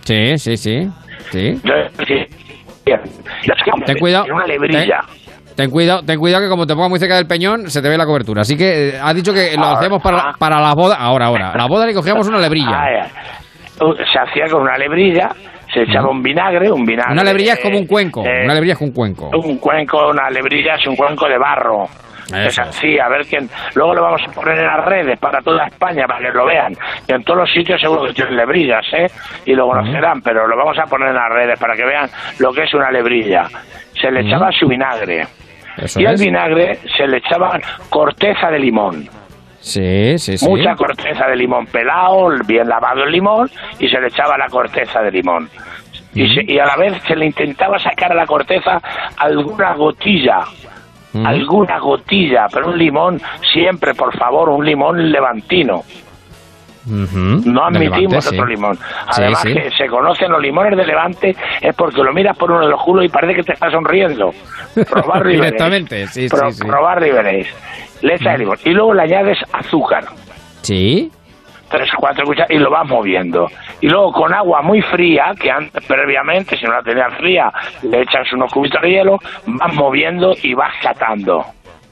[0.05, 0.89] Sí, sí, sí.
[1.31, 1.61] sí.
[3.87, 4.27] Ten cuidado.
[4.33, 5.01] Una lebrilla.
[5.57, 7.99] Ten, cuidado, ten cuidado que como te pongas muy cerca del peñón, se te ve
[7.99, 8.43] la cobertura.
[8.43, 10.33] Así que eh, ha dicho que lo Ahora, hacemos para, ah.
[10.39, 10.97] para la boda.
[10.97, 11.53] Ahora, ahora.
[11.57, 12.71] La boda le cogíamos una lebrilla.
[12.71, 13.07] Ah.
[13.81, 15.29] Uh, Se hacía con una lebrilla,
[15.73, 17.13] se echaba un vinagre, un vinagre.
[17.13, 18.25] Una lebrilla es como un cuenco.
[18.25, 19.31] eh, Una lebrilla es un cuenco.
[19.35, 21.87] un cuenco, una lebrilla es un cuenco de barro.
[22.29, 22.47] Eso.
[22.49, 23.49] Es así, a ver quién.
[23.75, 26.75] Luego lo vamos a poner en las redes para toda España, para que lo vean.
[27.07, 29.07] Y en todos los sitios seguro que tienen lebrillas, ¿eh?
[29.47, 32.09] Y lo conocerán, pero lo vamos a poner en las redes para que vean
[32.39, 33.47] lo que es una lebrilla.
[34.01, 35.27] Se le echaba su vinagre.
[35.79, 37.59] Eso y al vinagre se le echaba
[37.89, 39.09] corteza de limón.
[39.61, 40.49] Sí, sí, sí.
[40.49, 45.01] Mucha corteza de limón pelado, bien lavado el limón, y se le echaba la corteza
[45.03, 45.49] de limón.
[46.15, 48.81] Y, se- y a la vez se le intentaba sacar a la corteza
[49.17, 50.41] alguna gotilla,
[51.25, 53.21] Alguna gotilla, pero un limón,
[53.53, 55.83] siempre, por favor, un limón levantino.
[56.89, 58.35] No admitimos Levante, sí.
[58.35, 58.79] otro limón.
[59.07, 59.53] Además sí.
[59.53, 62.83] que se conocen los limones de Levante es porque lo miras por uno de los
[62.83, 64.33] culos y parece que te está sonriendo.
[64.75, 65.25] Veréis.
[65.41, 66.49] Directamente, sí, Pro-.
[66.67, 67.49] Probarlo y veréis.
[68.01, 68.59] Le echas el limón.
[68.65, 70.05] Y luego le añades azúcar.
[70.63, 71.11] Sí.
[71.69, 73.49] Tres o cuatro cucharadas y lo vas moviendo.
[73.81, 77.53] Y luego con agua muy fría, que antes previamente, si no la tenías fría,
[77.83, 81.45] le echas unos cubitos de hielo, vas moviendo y vas catando.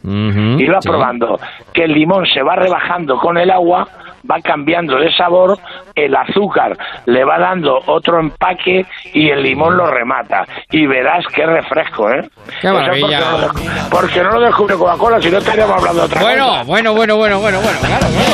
[0.04, 0.88] Ujú, Y vas sí.
[0.88, 1.38] probando
[1.72, 3.88] que el limón se va rebajando con el agua,
[4.30, 5.58] va cambiando de sabor,
[5.94, 10.44] el azúcar le va dando otro empaque y el limón lo remata.
[10.70, 12.28] Y verás qué refresco, ¿eh?
[12.60, 13.20] Qué maravilla.
[13.20, 16.20] Porque no, lo descu- porque no lo descubre Coca-Cola, si no estaríamos hablando de otra
[16.22, 16.62] Bueno, cosa.
[16.64, 18.26] bueno, bueno, bueno, bueno, bueno, claro, claro.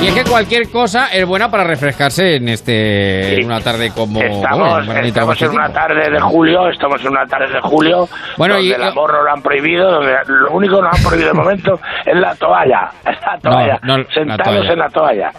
[0.00, 3.40] Y es que cualquier cosa es buena para refrescarse en este Sí.
[3.40, 7.26] en una tarde como Estamos, bueno, estamos en una tarde de julio, estamos en una
[7.26, 10.76] tarde de julio, Bueno, donde y- el amor no lo han prohibido, donde lo único
[10.76, 14.72] que nos han prohibido de momento es la toalla, la toalla, no, sentados toalla.
[14.72, 15.30] en la toalla.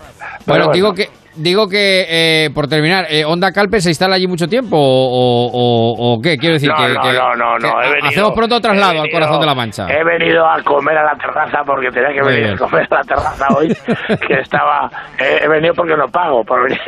[0.46, 4.48] Bueno, digo que digo que eh, por terminar, eh, Onda Calpe se instala allí mucho
[4.48, 7.86] tiempo o, o- o qué quiero decir no, que, no, que- no, no, no, que
[7.88, 9.88] he venido, hacemos pronto traslado al corazón de la Mancha.
[9.90, 12.56] He venido a comer a la terraza porque tenía que Muy venir bien.
[12.56, 13.68] a comer a la terraza hoy,
[14.28, 16.80] que estaba, he, he venido porque no pago, por venir.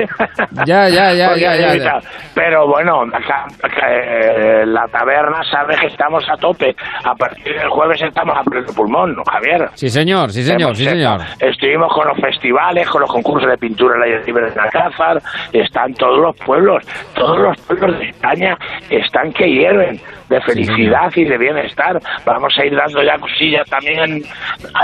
[0.66, 2.00] Ya, ya, ya, ya, ya.
[2.36, 6.76] Pero bueno, acá, acá, eh, la taberna sabe que estamos a tope.
[7.04, 9.70] A partir del jueves estamos a pleno pulmón, ¿no, Javier?
[9.76, 11.22] Sí, señor, sí, señor, Hemos sí, señor.
[11.39, 15.22] Estuvimos con los festivales, con los concursos de pintura en la libre de Alcázar,
[15.52, 18.58] están todos los pueblos, todos los pueblos de España
[18.90, 20.00] están que hierven.
[20.32, 22.00] De felicidad y de bienestar.
[22.26, 24.24] Vamos a ir dando ya cosillas también,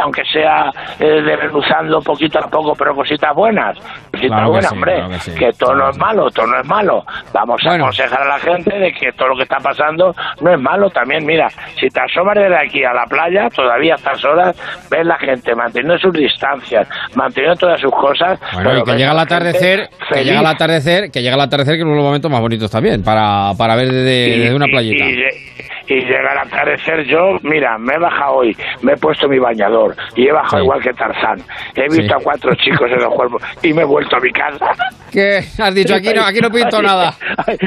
[0.02, 0.70] aunque sea
[1.00, 3.78] eh, desmenuzando poquito a poco, pero cositas buenas.
[4.12, 4.93] Cositas Claro buenas, sí, hombre.
[4.95, 5.32] claro que sí.
[5.36, 7.06] que todo no es malo, todo no es malo.
[7.34, 10.60] Vamos a aconsejar a la gente de que todo lo que está pasando no es
[10.60, 10.89] malo.
[10.89, 11.48] También, mira,
[11.80, 14.56] si te asomas desde aquí a la playa, todavía a estas horas,
[14.91, 18.38] ves la gente manteniendo sus distancias, manteniendo todas sus cosas.
[18.54, 21.80] Bueno, y que llega el atardecer, que llega el atardecer, que llega el atardecer, que
[21.80, 24.66] es uno de los momentos más bonitos también, para, para ver desde, Y- desde una
[24.66, 25.06] playita.
[25.06, 25.76] Y, Bye.
[25.88, 29.96] y llega el atardecer, yo, mira, me he bajado hoy, me he puesto mi bañador
[30.16, 30.64] y he bajado Sí.
[30.64, 31.42] igual que Tarzán.
[31.76, 32.14] He visto Sí.
[32.14, 34.66] a cuatro chicos en el cuerpo y me he vuelto a mi casa.
[35.12, 35.38] ¿Qué?
[35.60, 37.14] Has dicho, aquí no, aquí no pinto nada.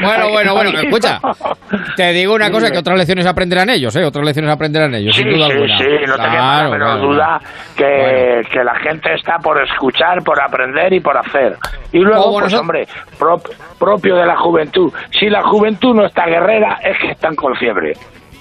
[0.02, 1.18] Bueno, bueno, bueno, escucha.
[1.96, 4.04] Te digo una cosa, que otras lecciones aprenderán ellos, ¿eh?
[4.04, 5.78] Otras lecciones aprenderán ellos, Sí, sin duda sí, alguna.
[5.78, 7.40] sí, no quepa la Claro, claro, duda
[7.76, 8.48] que, Bueno.
[8.52, 11.56] que la gente está por escuchar, por aprender y por hacer.
[11.92, 12.86] Y luego, pues hombre,
[13.18, 14.92] prop- propio de la juventud.
[15.10, 17.92] Si la juventud no está guerrera, es que están con fiebre.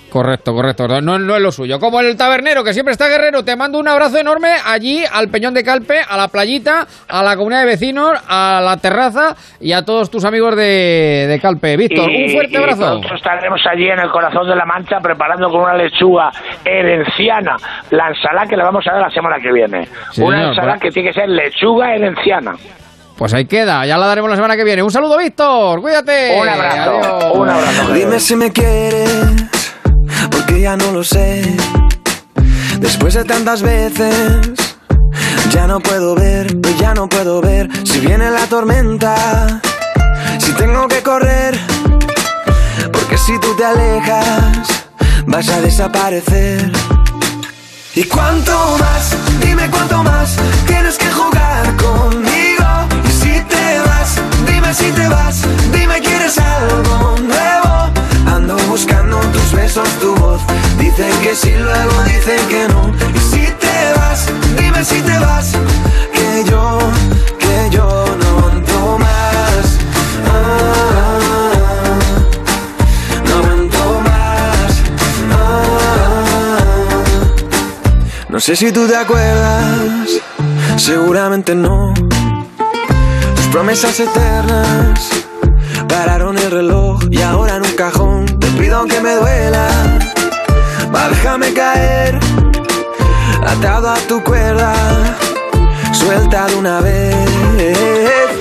[0.10, 0.88] Correcto, correcto.
[1.02, 1.80] No, no es lo suyo.
[1.80, 5.54] Como el tabernero, que siempre está guerrero, te mando un abrazo enorme allí, al Peñón
[5.54, 9.84] de Calpe, a la playita, a la comunidad de vecinos, a la terraza y a
[9.86, 11.78] todos tus amigos de, de Calpe.
[11.78, 12.82] Víctor, Y- un fuerte y abrazo.
[12.96, 16.32] Nosotros estaremos allí en el corazón de la Mancha preparando con una lechuga
[16.66, 17.56] herenciana
[17.92, 19.88] la ensalada que le vamos a dar la semana que viene.
[20.12, 22.54] Sí, una señor, ensalada pues- que tiene que ser lechuga herenciana.
[23.18, 24.82] Pues ahí queda, ya la daremos la semana que viene.
[24.82, 26.38] Un saludo, Víctor, cuídate.
[26.42, 27.32] Un abrazo, Adiós.
[27.36, 27.94] un abrazo.
[27.94, 29.29] Dime si me quieres,
[30.50, 31.44] porque ya no lo sé.
[32.80, 34.50] Después de tantas veces,
[35.52, 39.62] ya no puedo ver, ya no puedo ver si viene la tormenta,
[40.40, 41.60] si tengo que correr,
[42.92, 44.68] porque si tú te alejas,
[45.28, 46.72] vas a desaparecer.
[47.94, 49.16] ¿Y cuánto más?
[49.42, 50.36] Dime cuánto más
[50.66, 52.66] tienes que jugar conmigo.
[53.08, 54.16] Y si te vas,
[54.48, 55.42] dime si te vas,
[55.72, 57.92] dime quieres algo nuevo.
[58.26, 58.99] Ando buscando
[59.54, 60.42] besos, tu voz.
[60.78, 62.92] Dicen que sí, luego dicen que no.
[63.14, 64.28] Y si te vas,
[64.58, 65.54] dime si te vas,
[66.14, 66.80] que yo,
[67.38, 69.78] que yo no aguanto más.
[70.28, 72.00] Ah,
[73.26, 74.82] no aguanto más.
[75.32, 77.04] Ah,
[78.30, 80.10] no sé si tú te acuerdas,
[80.78, 81.94] seguramente no.
[83.36, 85.10] Tus promesas eternas
[85.88, 88.19] pararon el reloj y ahora en un cajón
[88.70, 89.68] te pido aunque me duela.
[90.94, 92.20] Va, déjame caer,
[93.48, 94.74] atado a tu cuerda,
[95.92, 97.16] suelta de una vez.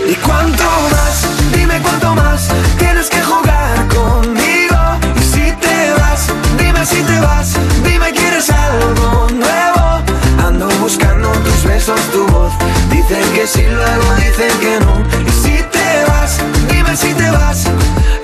[0.06, 1.26] ¿Y cuánto más?
[1.52, 2.48] Dime cuánto más
[2.78, 4.76] tienes que jugar conmigo.
[5.16, 7.54] Y si te vas, dime si te vas,
[7.84, 10.02] dime quieres algo nuevo.
[10.46, 12.52] Ando buscando tus besos, tu voz.
[12.90, 14.92] Dicen que sí, luego dicen que no.
[15.26, 16.38] Y si te vas,
[16.70, 17.64] dime si te vas,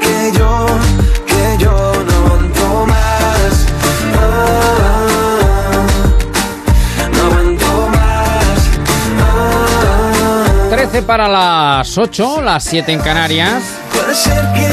[0.01, 0.67] que yo,
[1.27, 1.94] que yo
[10.95, 13.84] 14 para las 8, las 7 en Canarias.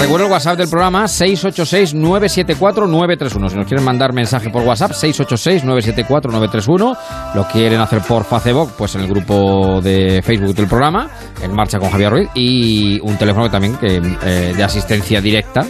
[0.02, 3.50] Recuerdo el WhatsApp del programa 686-974-931.
[3.50, 6.98] Si nos quieren mandar mensaje por WhatsApp, 686-974-931.
[7.36, 11.10] Lo quieren hacer por Facebook, pues en el grupo de Facebook del programa,
[11.42, 12.28] En Marcha con Javier Ruiz.
[12.36, 15.62] Y un teléfono también que, eh, de asistencia directa,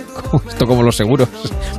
[0.47, 1.30] esto como los seguros,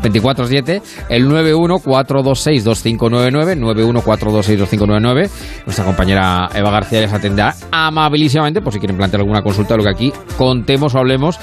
[0.03, 5.31] 24-7, el 914262599, 914262599.
[5.67, 9.91] Nuestra compañera Eva García les atenderá amabilísimamente por si quieren plantear alguna consulta, lo que
[9.91, 11.41] aquí contemos o hablemos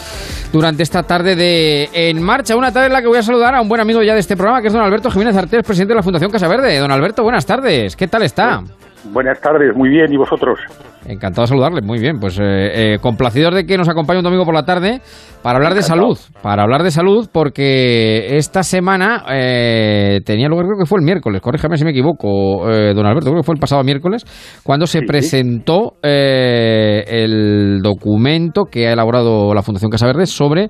[0.51, 2.55] durante esta tarde de En Marcha.
[2.55, 4.36] Una tarde en la que voy a saludar a un buen amigo ya de este
[4.36, 6.77] programa, que es don Alberto Jiménez Artés, presidente de la Fundación Casa Verde.
[6.77, 7.95] Don Alberto, buenas tardes.
[7.95, 8.63] ¿Qué tal está?
[9.06, 10.60] Buenas tardes, muy bien, ¿y vosotros?
[11.06, 12.20] Encantado de saludarle, muy bien.
[12.20, 15.00] Pues eh, eh, complacidos de que nos acompañe un domingo por la tarde
[15.41, 16.18] para hablar de salud.
[16.43, 21.41] Para hablar de salud, porque esta semana eh, tenía lugar, creo que fue el miércoles,
[21.41, 24.26] corríjame si me equivoco, eh, don Alberto, creo que fue el pasado miércoles,
[24.64, 25.06] cuando se Sí.
[25.06, 30.68] presentó eh, el documento que ha elaborado la Fundación Casa Verde sobre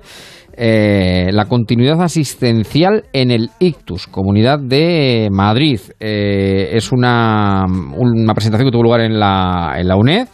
[0.56, 5.80] eh, la continuidad asistencial en el ICTUS, Comunidad de Madrid.
[5.98, 10.28] Eh, es una, una presentación que tuvo lugar en la, en la UNED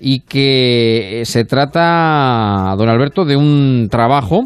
[0.00, 4.42] y que se trata, don Alberto, de un trabajo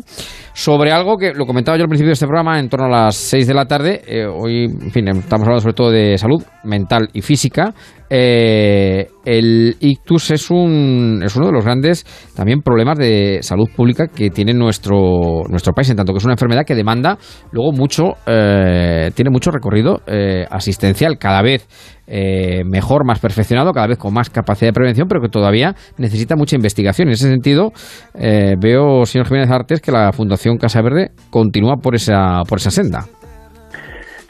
[0.57, 3.15] sobre algo que lo comentaba yo al principio de este programa en torno a las
[3.17, 4.01] 6 de la tarde.
[4.07, 7.75] Eh, hoy, en fin, estamos hablando sobre todo de salud mental y física.
[8.09, 14.07] Eh, el ictus es, un, es uno de los grandes también problemas de salud pública
[14.07, 17.19] que tiene nuestro, nuestro país, en tanto que es una enfermedad que demanda
[17.53, 20.01] luego mucho, eh, tiene mucho recorrido
[20.49, 21.19] asistencial.
[21.19, 21.69] Cada vez
[22.07, 26.37] eh, mejor, más perfeccionado, cada vez con más capacidad de prevención, pero que todavía necesita
[26.37, 27.09] mucha investigación.
[27.09, 27.73] En ese sentido,
[28.15, 32.71] eh, veo, señor Jiménez Artes, que la Fundación Casa Verde continúa por esa, por esa
[32.71, 33.01] senda.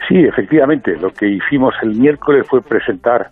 [0.07, 0.93] Sí, efectivamente.
[0.99, 3.31] Lo que hicimos el miércoles fue presentar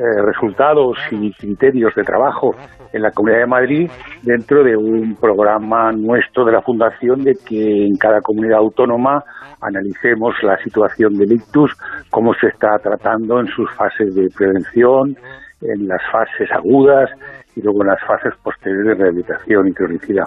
[0.00, 2.54] eh, resultados y criterios de trabajo
[2.90, 3.90] en la Comunidad de Madrid
[4.22, 9.22] dentro de un programa nuestro de la Fundación de que en cada comunidad autónoma
[9.60, 11.76] analicemos la situación del ictus,
[12.08, 15.14] cómo se está tratando en sus fases de prevención,
[15.60, 17.10] en las fases agudas
[17.54, 20.24] y luego en las fases posteriores de rehabilitación y cronicidad.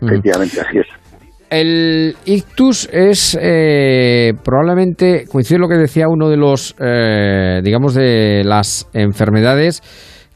[0.00, 0.08] Mm.
[0.08, 1.07] Efectivamente, así es.
[1.50, 8.42] El ictus es eh, probablemente, coincide lo que decía uno de los, eh, digamos, de
[8.44, 9.80] las enfermedades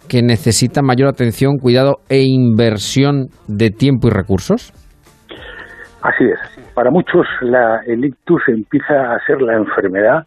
[0.09, 4.73] que necesitan mayor atención, cuidado e inversión de tiempo y recursos.
[6.03, 6.75] Así es.
[6.75, 10.27] Para muchos la, el ictus empieza a ser la enfermedad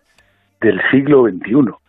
[0.62, 1.86] del siglo XXI.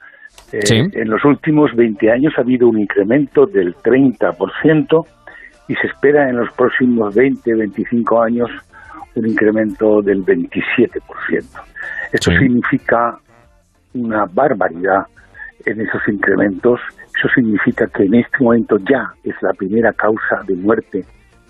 [0.52, 5.06] Eh, en los últimos 20 años ha habido un incremento del 30%
[5.68, 8.50] y se espera en los próximos 20, 25 años
[9.16, 11.00] un incremento del 27%.
[12.12, 13.18] Esto significa
[13.94, 15.06] una barbaridad
[15.64, 16.80] en esos incrementos.
[17.18, 21.04] Eso significa que en este momento ya es la primera causa de muerte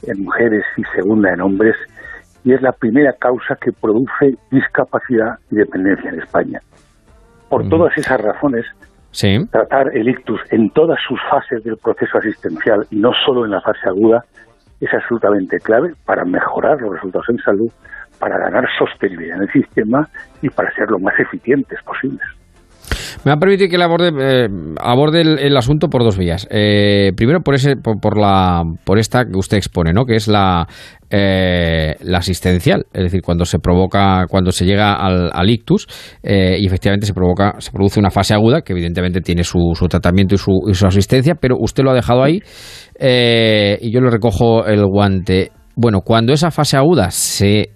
[0.04, 1.74] en mujeres y segunda en hombres
[2.44, 6.60] y es la primera causa que produce discapacidad y dependencia en España.
[7.48, 7.68] Por mm.
[7.68, 8.64] todas esas razones,
[9.50, 13.60] tratar el ictus en todas sus fases del proceso asistencial y no solo en la
[13.60, 14.24] fase aguda
[14.80, 17.70] es absolutamente clave para mejorar los resultados en salud,
[18.18, 20.08] para ganar sostenibilidad en el sistema
[20.42, 22.26] y para ser lo más eficientes posibles.
[23.24, 24.48] Me va a permitir que le aborde, eh,
[24.80, 26.46] aborde el, asunto por dos vías.
[26.50, 30.04] Eh, primero, por, ese, por, la, por esta que usted expone, ¿no?
[30.04, 30.66] que es la,
[31.10, 35.86] eh, la asistencial, es decir, cuando se provoca, cuando se llega al, ictus
[36.22, 40.34] y efectivamente se provoca, se produce una fase aguda que evidentemente tiene su, su tratamiento
[40.34, 42.40] y su, y su, asistencia, pero usted lo ha dejado ahí
[42.98, 45.50] y yo le recojo el guante.
[45.78, 47.70] Bueno, cuando esa fase aguda se,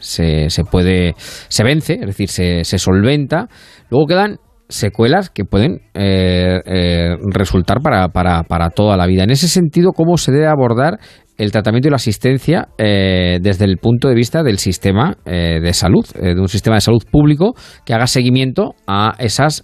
[0.00, 3.48] se, se, puede, se vence, es decir, se solventa,
[3.90, 4.36] luego quedan
[4.68, 9.24] secuelas que pueden eh, eh, resultar para, para, para, toda la vida.
[9.24, 10.98] En ese sentido, ¿cómo se debe abordar
[11.38, 16.04] el tratamiento y la asistencia eh, desde el punto de vista del sistema de salud,
[16.20, 17.54] de un sistema de salud público
[17.86, 19.62] que haga seguimiento a esas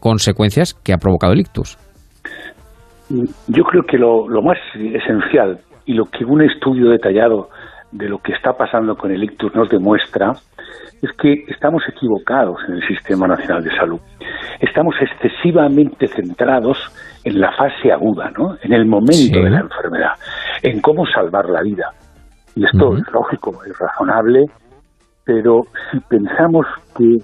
[0.00, 1.76] consecuencias que ha provocado el ictus?
[3.10, 7.50] Yo creo que lo, lo más esencial y lo que un estudio detallado
[7.92, 10.32] de lo que está pasando con el ictus nos demuestra
[11.02, 14.00] es que estamos equivocados en el Sistema Nacional de Salud.
[14.60, 16.78] Estamos excesivamente centrados
[17.24, 18.56] en la fase aguda, ¿no?
[18.62, 20.12] en el momento de la enfermedad,
[20.62, 21.90] en cómo salvar la vida.
[22.54, 24.44] Y esto es lógico, es razonable,
[25.24, 26.66] pero si pensamos
[26.96, 27.16] que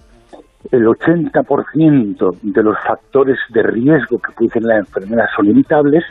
[0.73, 6.05] el 80% de los factores de riesgo que producen la enfermedad son limitables,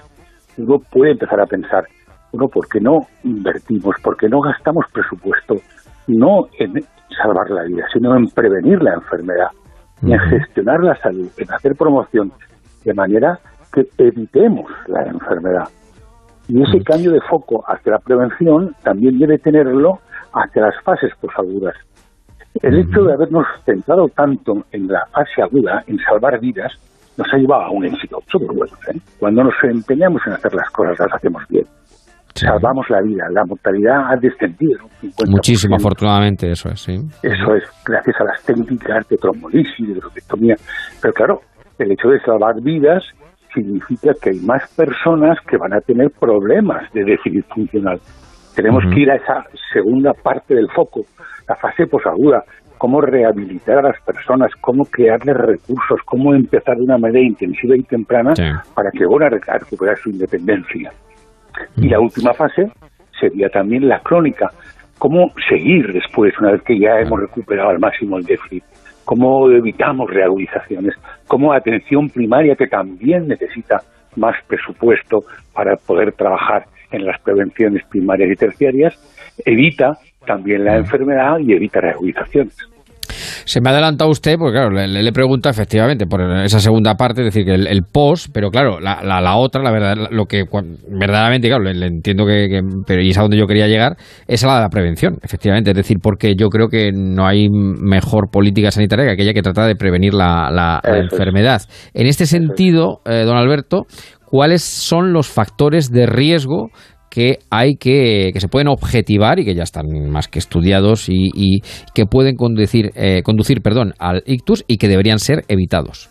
[0.58, 1.86] uno puede empezar a pensar,
[2.36, 3.96] bueno, ¿por qué no invertimos?
[4.04, 5.56] ¿Por qué no gastamos presupuesto?
[6.08, 6.74] No en
[7.16, 9.48] salvar la vida, sino en prevenir la enfermedad,
[10.02, 12.32] en gestionar la salud, en hacer promoción,
[12.84, 13.40] de manera
[13.72, 15.70] que evitemos la enfermedad.
[16.48, 20.00] Y ese cambio de foco hacia la prevención también debe tenerlo
[20.34, 21.76] hacia las fases posagudas.
[22.62, 26.72] El hecho de habernos centrado tanto en la fase aguda, en salvar vidas,
[27.18, 28.74] nos ha llevado a un éxito súper bueno.
[28.94, 29.00] ¿eh?
[29.20, 31.66] Cuando nos empeñamos en hacer las cosas, las hacemos bien
[32.36, 33.26] salvamos la vida.
[33.32, 34.80] La mortalidad ha descendido.
[35.28, 36.96] Muchísimo, afortunadamente, eso es, sí.
[37.24, 40.56] Eso es, gracias a las técnicas de trombolisis, de trombectomía.
[41.02, 41.42] Pero claro,
[41.80, 43.04] el hecho de salvar vidas
[43.54, 48.00] significa que hay más personas que van a tener problemas de déficit funcional.
[48.56, 51.02] Tenemos que ir a esa segunda parte del foco,
[51.48, 52.44] la fase posaguda,
[52.78, 57.84] cómo rehabilitar a las personas, cómo crearles recursos, cómo empezar de una manera intensiva y
[57.84, 58.34] temprana
[58.74, 60.92] para que van a recuperar su independencia.
[61.78, 62.72] Y la última fase
[63.20, 64.50] sería también la crónica.
[64.98, 68.64] ¿Cómo seguir después, una vez que ya hemos recuperado al máximo el déficit?
[69.04, 70.96] ¿Cómo evitamos reagudizaciones?
[71.28, 73.82] ¿Cómo atención primaria, que también necesita
[74.16, 78.94] más presupuesto para poder trabajar en las prevenciones primarias y terciarias,
[79.46, 82.75] evita también la enfermedad y evita reagudizaciones?
[83.44, 87.22] Se me ha adelantado usted, porque claro, le, le pregunta efectivamente por esa segunda parte,
[87.22, 90.44] es decir, que el, post, pero claro, la, la, otra, la verdad, lo que
[90.90, 94.48] verdaderamente, claro, le, entiendo que, pero y es a donde yo quería llegar, es a
[94.48, 98.72] la de la prevención, efectivamente, es decir, porque yo creo que no hay mejor política
[98.72, 101.62] sanitaria que aquella que trata de prevenir la, la enfermedad.
[101.94, 103.86] En este sentido, eh, don Alberto,
[104.26, 106.70] ¿cuáles son los factores de riesgo
[107.16, 111.62] que hay que, que se pueden objetivar y que ya están más que estudiados y,
[111.96, 116.10] que pueden conducir, eh, conducir perdón, al ictus y que deberían ser evitados.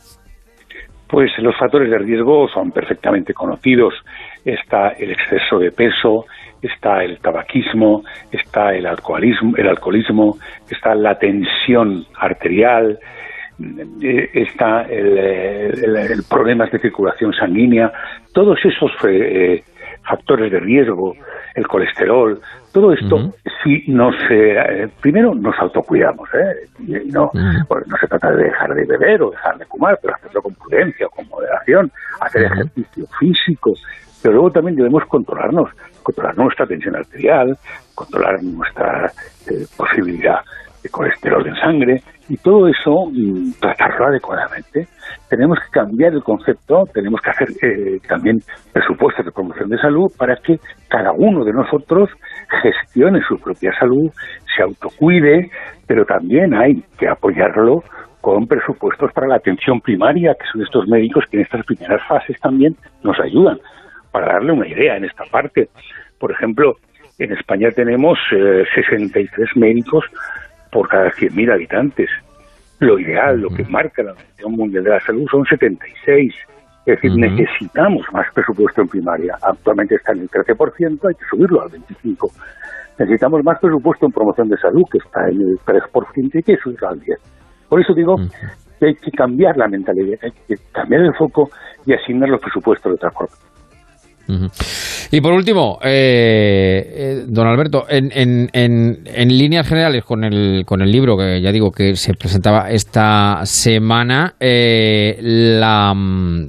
[1.08, 3.92] Pues los factores de riesgo son perfectamente conocidos.
[4.44, 6.24] Está el exceso de peso,
[6.62, 8.02] está el tabaquismo,
[8.32, 10.38] está el alcoholismo, el alcoholismo
[10.70, 12.98] está la tensión arterial,
[14.02, 17.92] eh, está el, problemas de circulación sanguínea,
[18.32, 19.62] todos esos eh,
[20.04, 21.14] factores de riesgo,
[21.54, 22.40] el colesterol,
[22.72, 23.32] todo esto,
[23.62, 26.68] si nos, eh, primero nos autocuidamos, ¿eh?
[26.80, 27.30] Y no,
[27.68, 30.54] pues no se trata de dejar de beber o dejar de fumar, pero hacerlo con
[30.54, 31.90] prudencia, con moderación,
[32.20, 33.74] hacer ejercicio físico,
[34.22, 35.70] pero luego también debemos controlarnos,
[36.02, 37.56] controlar nuestra tensión arterial,
[37.94, 39.12] controlar nuestra
[39.46, 40.40] eh, posibilidad
[40.84, 44.86] de colesterol en sangre y todo eso mm, tratarlo adecuadamente.
[45.28, 48.40] Tenemos que cambiar el concepto, tenemos que hacer eh, también
[48.72, 52.10] presupuestos de promoción de salud para que cada uno de nosotros
[52.62, 54.12] gestione su propia salud,
[54.54, 55.50] se autocuide,
[55.86, 57.82] pero también hay que apoyarlo
[58.20, 62.38] con presupuestos para la atención primaria, que son estos médicos que en estas primeras fases
[62.40, 63.58] también nos ayudan.
[64.12, 65.68] Para darle una idea en esta parte,
[66.18, 66.76] por ejemplo,
[67.18, 68.18] en España tenemos
[68.74, 70.04] 63 eh, médicos
[70.74, 72.10] por cada 100.000 habitantes.
[72.80, 76.34] Lo ideal, lo que marca la Organización Mundial de la Salud son 76.
[76.84, 79.38] Es decir, necesitamos más presupuesto en primaria.
[79.40, 82.30] Actualmente está en el 13%, hay que subirlo al 25%.
[82.98, 86.56] Necesitamos más presupuesto en promoción de salud, que está en el 3%, y hay que
[86.56, 87.16] subirlo al 10%.
[87.68, 88.16] Por eso digo
[88.80, 91.50] que hay que cambiar la mentalidad, hay que cambiar el foco
[91.86, 93.34] y asignar los presupuestos de otra forma.
[95.10, 100.80] Y por último, eh, eh, don Alberto, en, en, en, líneas generales con el, con
[100.80, 105.94] el libro que ya digo que se presentaba esta semana, eh, la,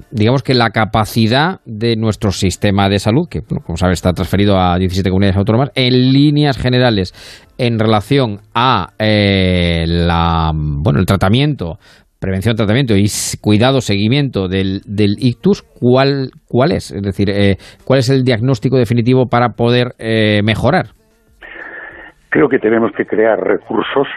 [0.09, 4.78] digamos que la capacidad de nuestro sistema de salud, que como sabes está transferido a
[4.78, 7.13] 17 comunidades autónomas, en líneas generales
[7.57, 11.80] en relación a la, bueno, el tratamiento
[12.26, 13.05] prevención, tratamiento y
[13.39, 16.91] cuidado, seguimiento del, del ictus, ¿cuál, ¿cuál es?
[16.91, 20.88] Es decir, eh, ¿cuál es el diagnóstico definitivo para poder eh, mejorar?
[22.30, 24.07] Creo que tenemos que crear recursos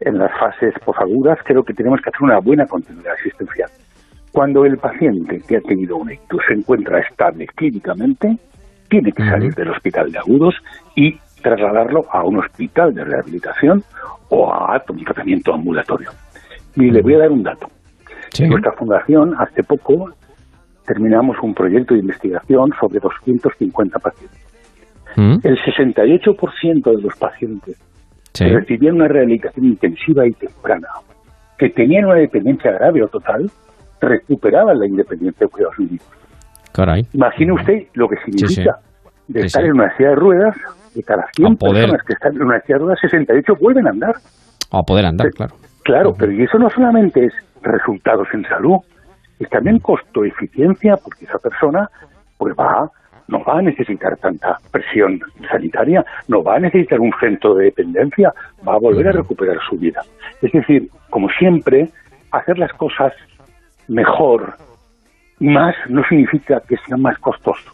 [0.00, 3.68] en las fases posagudas, creo que tenemos que hacer una buena continuidad asistencial.
[4.32, 8.34] Cuando el paciente que ha tenido un ictus se encuentra estable clínicamente,
[8.88, 10.54] tiene que salir del hospital de agudos
[10.96, 13.82] y trasladarlo a un hospital de rehabilitación
[14.30, 16.10] o a un tratamiento ambulatorio.
[16.76, 17.66] Y le voy a dar un dato.
[18.38, 20.10] En nuestra fundación, hace poco,
[20.86, 24.40] terminamos un proyecto de investigación sobre 250 pacientes.
[25.16, 25.38] Mm.
[25.42, 27.78] El 68% de los pacientes
[28.32, 30.88] que recibían una rehabilitación intensiva y temprana,
[31.58, 33.50] que tenían una dependencia grave o total,
[34.00, 36.08] recuperaban la independencia de cuidados médicos.
[36.72, 37.02] Caray.
[37.12, 38.78] Imagine usted lo que significa
[39.28, 40.56] de estar en una silla de ruedas,
[40.94, 44.14] de cada 100 personas que están en una silla de ruedas, 68 vuelven a andar.
[44.70, 45.54] A poder andar, claro.
[45.84, 48.78] Claro, pero y eso no solamente es resultados en salud,
[49.38, 51.90] es también costo-eficiencia, porque esa persona
[52.38, 52.90] pues va,
[53.28, 55.20] no va a necesitar tanta presión
[55.50, 58.32] sanitaria, no va a necesitar un centro de dependencia,
[58.66, 60.02] va a volver a recuperar su vida.
[60.40, 61.88] Es decir, como siempre,
[62.30, 63.12] hacer las cosas
[63.88, 64.54] mejor
[65.38, 67.72] y más no significa que sea más costoso.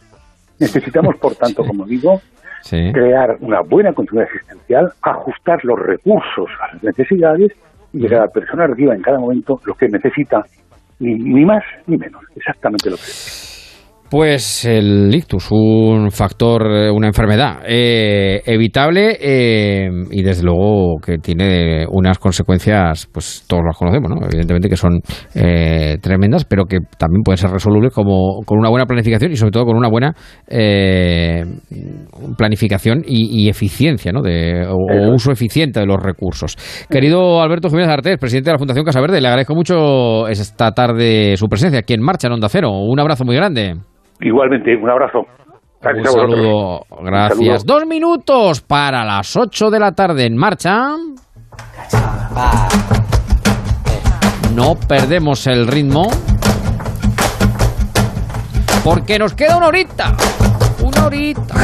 [0.58, 2.20] Necesitamos, por tanto, como digo,
[2.68, 7.52] crear una buena continuidad asistencial, ajustar los recursos a las necesidades
[7.98, 10.44] y que cada persona reciba en cada momento lo que necesita,
[11.00, 13.47] ni, ni más ni menos, exactamente lo que es.
[14.10, 21.18] Pues el ictus, un factor, eh, una enfermedad eh, evitable eh, y desde luego que
[21.18, 24.16] tiene unas consecuencias, pues todos las conocemos, ¿no?
[24.24, 25.00] Evidentemente que son
[26.00, 29.66] tremendas, pero que también pueden ser resolubles como con una buena planificación y sobre todo
[29.66, 30.14] con una buena
[32.38, 34.22] planificación y, eficiencia, ¿no?
[34.22, 36.56] De, o, uso eficiente de los recursos.
[36.88, 41.36] Querido Alberto Jiménez Artés, presidente de la Fundación Casa Verde, le agradezco mucho esta tarde
[41.36, 42.70] su presencia aquí en Marcha en Onda Cero.
[42.70, 43.76] Un abrazo muy grande.
[44.20, 45.20] Igualmente, un abrazo.
[45.20, 47.64] un saludo, gracias.
[47.64, 50.96] Dos minutos para las ocho de la tarde en marcha.
[54.54, 56.08] No perdemos el ritmo.
[58.82, 60.16] Porque nos queda una horita.
[60.82, 61.54] Una horita.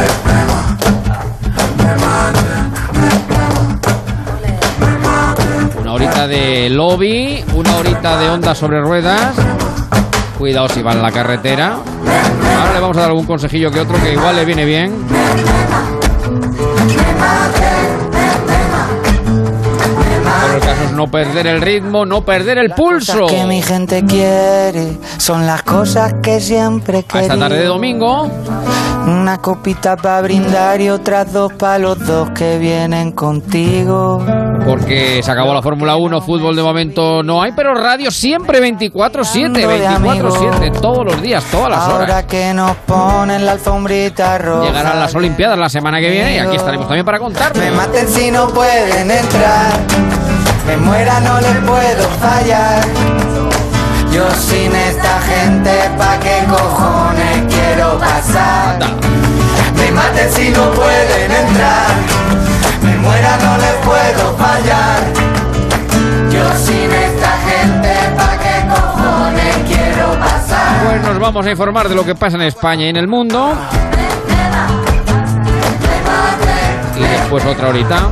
[5.80, 9.73] Una horita de lobby, una horita de onda sobre ruedas.
[10.38, 11.76] Cuidado si van en la carretera.
[12.58, 14.92] Ahora le vamos a dar algún consejillo que otro que igual le viene bien.
[20.94, 23.26] No perder el ritmo, no perder el pulso.
[23.26, 28.30] que mi gente quiere son las cosas que siempre A esta tarde de domingo.
[29.06, 34.24] Una copita para brindar y otras dos para los dos que vienen contigo.
[34.66, 38.90] porque se acabó la Fórmula 1, fútbol de momento no hay, pero radio siempre 24-7,
[39.52, 42.24] 24-7, todos los días, todas las horas.
[42.24, 44.68] que nos ponen la alfombrita roja.
[44.68, 47.54] Llegarán las Olimpiadas la semana que viene y aquí estaremos también para contar.
[47.56, 50.23] Me maten si no pueden entrar.
[50.66, 52.82] Me muera, no les puedo fallar.
[54.10, 58.78] Yo sin esta gente, ¿pa' qué cojones quiero pasar?
[59.76, 61.90] Me maten si no pueden entrar.
[62.82, 65.02] Me muera, no les puedo fallar.
[66.30, 70.84] Yo sin esta gente, ¿pa' qué cojones quiero pasar?
[70.86, 73.54] Pues nos vamos a informar de lo que pasa en España y en el mundo.
[76.96, 78.08] Y después otra horita.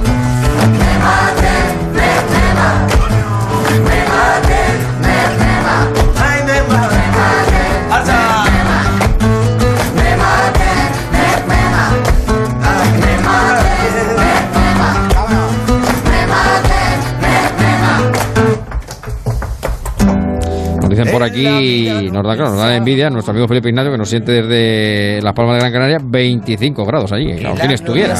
[21.23, 24.43] Por aquí, nos da, claro, nos da envidia nuestro amigo Felipe Ignacio que nos siente
[24.43, 28.17] desde Las Palmas de Gran Canaria 25 grados allí, claro, quien estuviera.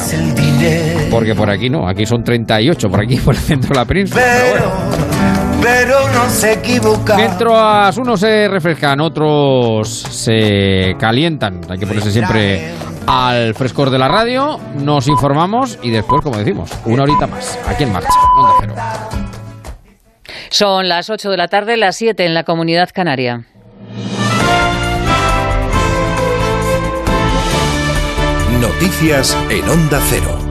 [1.11, 4.21] Porque por aquí no, aquí son 38, por aquí por el centro de la península.
[4.23, 5.13] Pero bueno.
[5.61, 7.15] Pero no se equivoca.
[7.15, 11.61] Mientras unos se refrescan, otros se calientan.
[11.69, 12.71] Hay que ponerse siempre
[13.07, 14.59] al frescor de la radio.
[14.75, 17.57] Nos informamos y después, como decimos, una horita más.
[17.65, 18.09] Aquí en marcha.
[18.37, 19.22] Onda Cero.
[20.53, 23.45] Son las 8 de la tarde, las 7 en la comunidad canaria.
[28.61, 30.42] Noticias en Onda Cero.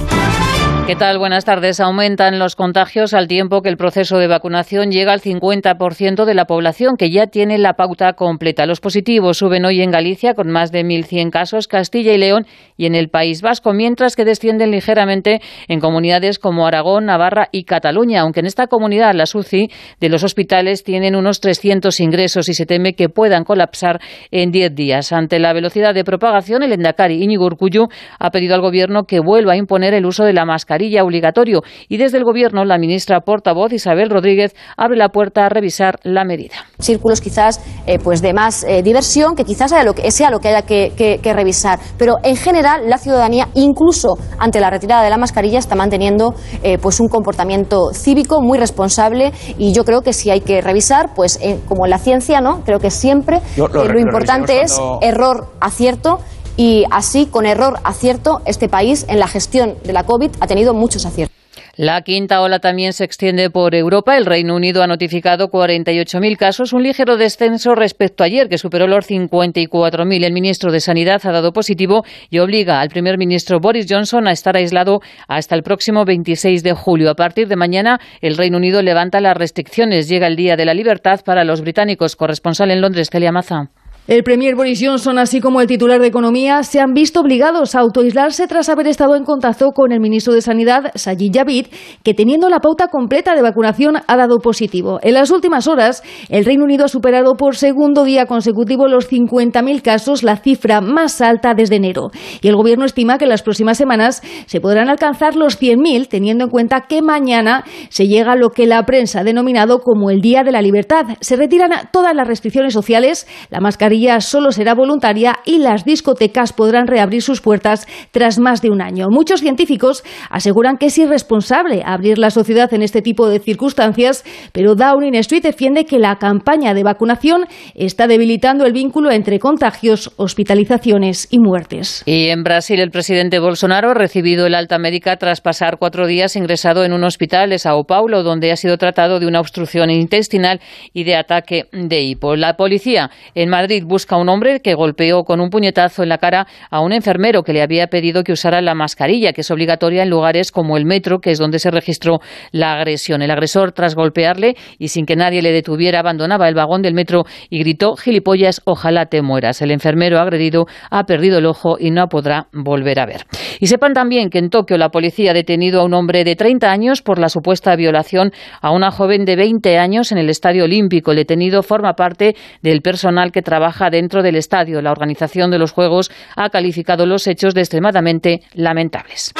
[0.84, 1.16] ¿Qué tal?
[1.16, 1.78] Buenas tardes.
[1.78, 6.46] Aumentan los contagios al tiempo que el proceso de vacunación llega al 50% de la
[6.46, 8.66] población que ya tiene la pauta completa.
[8.66, 12.86] Los positivos suben hoy en Galicia con más de 1.100 casos, Castilla y León y
[12.86, 18.22] en el País Vasco, mientras que descienden ligeramente en comunidades como Aragón, Navarra y Cataluña,
[18.22, 19.70] aunque en esta comunidad las UCI
[20.00, 24.00] de los hospitales tienen unos 300 ingresos y se teme que puedan colapsar
[24.32, 25.12] en 10 días.
[25.12, 27.86] Ante la velocidad de propagación, el Endacari Íñigo Urcullu
[28.18, 31.98] ha pedido al Gobierno que vuelva a imponer el uso de la mascarilla obligatorio y
[31.98, 36.54] desde el Gobierno la ministra portavoz Isabel Rodríguez abre la puerta a revisar la medida.
[36.78, 40.38] Círculos quizás eh, pues de más eh, diversión, que quizás sea lo que, sea lo
[40.38, 45.02] que haya que, que- que revisar, pero en general la ciudadanía, incluso ante la retirada
[45.02, 50.00] de la mascarilla, está manteniendo eh, pues un comportamiento cívico muy responsable y yo creo
[50.00, 52.62] que si hay que revisar, pues eh, como en la ciencia, ¿no?
[52.64, 56.18] Creo que siempre Yo lo eh, lo importante es error, acierto.
[56.56, 60.74] Y así, con error, acierto, este país en la gestión de la COVID ha tenido
[60.74, 61.42] muchos aciertos.
[61.76, 64.18] La quinta ola también se extiende por Europa.
[64.18, 68.86] El Reino Unido ha notificado 48.000 casos, un ligero descenso respecto a ayer, que superó
[68.86, 70.24] los 54.000.
[70.24, 74.32] El ministro de Sanidad ha dado positivo y obliga al primer ministro Boris Johnson a
[74.32, 77.08] estar aislado hasta el próximo 26 de julio.
[77.08, 80.08] A partir de mañana, el Reino Unido levanta las restricciones.
[80.08, 82.16] Llega el Día de la Libertad para los británicos.
[82.16, 83.70] Corresponsal en Londres, Celia Maza.
[84.08, 87.78] El Premier Boris Johnson, así como el titular de Economía, se han visto obligados a
[87.78, 91.66] autoaislarse tras haber estado en contacto con el ministro de Sanidad, Sajid Javid,
[92.02, 94.98] que teniendo la pauta completa de vacunación ha dado positivo.
[95.04, 99.82] En las últimas horas, el Reino Unido ha superado por segundo día consecutivo los 50.000
[99.82, 102.10] casos, la cifra más alta desde enero.
[102.40, 106.46] Y el Gobierno estima que en las próximas semanas se podrán alcanzar los 100.000, teniendo
[106.46, 110.20] en cuenta que mañana se llega a lo que la prensa ha denominado como el
[110.20, 111.04] Día de la Libertad.
[111.20, 113.60] Se retiran todas las restricciones sociales, la
[113.92, 118.80] mascarilla solo será voluntaria y las discotecas podrán reabrir sus puertas tras más de un
[118.80, 119.08] año.
[119.10, 124.74] Muchos científicos aseguran que es irresponsable abrir la sociedad en este tipo de circunstancias, pero
[124.74, 131.28] Downing Street defiende que la campaña de vacunación está debilitando el vínculo entre contagios, hospitalizaciones
[131.30, 132.02] y muertes.
[132.06, 136.36] Y en Brasil, el presidente Bolsonaro ha recibido el alta médica tras pasar cuatro días
[136.36, 140.60] ingresado en un hospital de Sao Paulo, donde ha sido tratado de una obstrucción intestinal
[140.94, 142.36] y de ataque de hipo.
[142.36, 146.18] La policía en Madrid busca a un hombre que golpeó con un puñetazo en la
[146.18, 150.02] cara a un enfermero que le había pedido que usara la mascarilla, que es obligatoria
[150.02, 152.20] en lugares como el metro, que es donde se registró
[152.50, 153.22] la agresión.
[153.22, 157.24] El agresor, tras golpearle y sin que nadie le detuviera, abandonaba el vagón del metro
[157.50, 159.62] y gritó gilipollas, ojalá te mueras.
[159.62, 163.22] El enfermero agredido ha perdido el ojo y no podrá volver a ver.
[163.60, 166.70] Y sepan también que en Tokio la policía ha detenido a un hombre de 30
[166.70, 171.10] años por la supuesta violación a una joven de 20 años en el Estadio Olímpico.
[171.10, 174.82] El detenido forma parte del personal que trabaja dentro del estadio.
[174.82, 179.32] La organización de los Juegos ha calificado los hechos de extremadamente lamentables.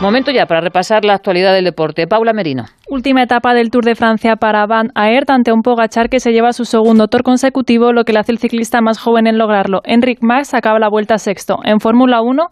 [0.00, 2.06] Momento ya para repasar la actualidad del deporte.
[2.06, 2.66] Paula Merino.
[2.88, 6.52] Última etapa del Tour de Francia para Van Aert ante un Pogachar que se lleva
[6.52, 9.80] su segundo tour consecutivo, lo que le hace el ciclista más joven en lograrlo.
[9.84, 11.58] Enric Mas acaba la vuelta sexto.
[11.64, 12.44] En Fórmula 1,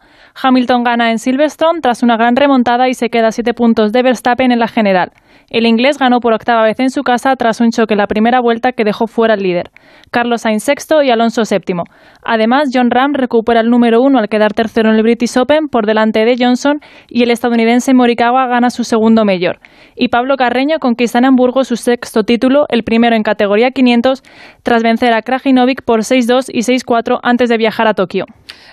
[0.42, 4.50] Hamilton gana en Silverstone tras una gran remontada y se queda siete puntos de Verstappen
[4.50, 5.12] en la general.
[5.48, 8.40] El inglés ganó por octava vez en su casa tras un choque en la primera
[8.40, 9.70] vuelta que dejó fuera al líder.
[10.10, 11.84] Carlos Sainz sexto y Alonso séptimo.
[12.22, 15.86] Además, John Ram recupera el número uno al quedar tercero en el British Open por
[15.86, 19.60] delante de Johnson y el estadounidense Morikawa gana su segundo mayor.
[19.96, 24.22] Y Pablo Carreño conquista en Hamburgo su sexto título, el primero en categoría 500,
[24.62, 28.26] tras vencer a Krajinovic por 6-2 y 6-4 antes de viajar a Tokio.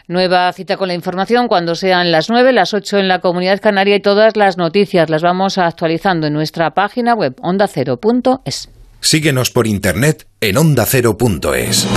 [0.08, 3.96] Nueva cita con la información cuando sean las 9, las 8 en la Comunidad Canaria
[3.96, 8.70] y todas las noticias las vamos actualizando en nuestra página web ondacero.es.
[9.00, 11.88] Síguenos por internet en ondacero.es.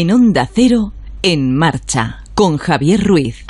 [0.00, 0.92] En Onda Cero,
[1.22, 3.44] en marcha, con Javier Ruiz.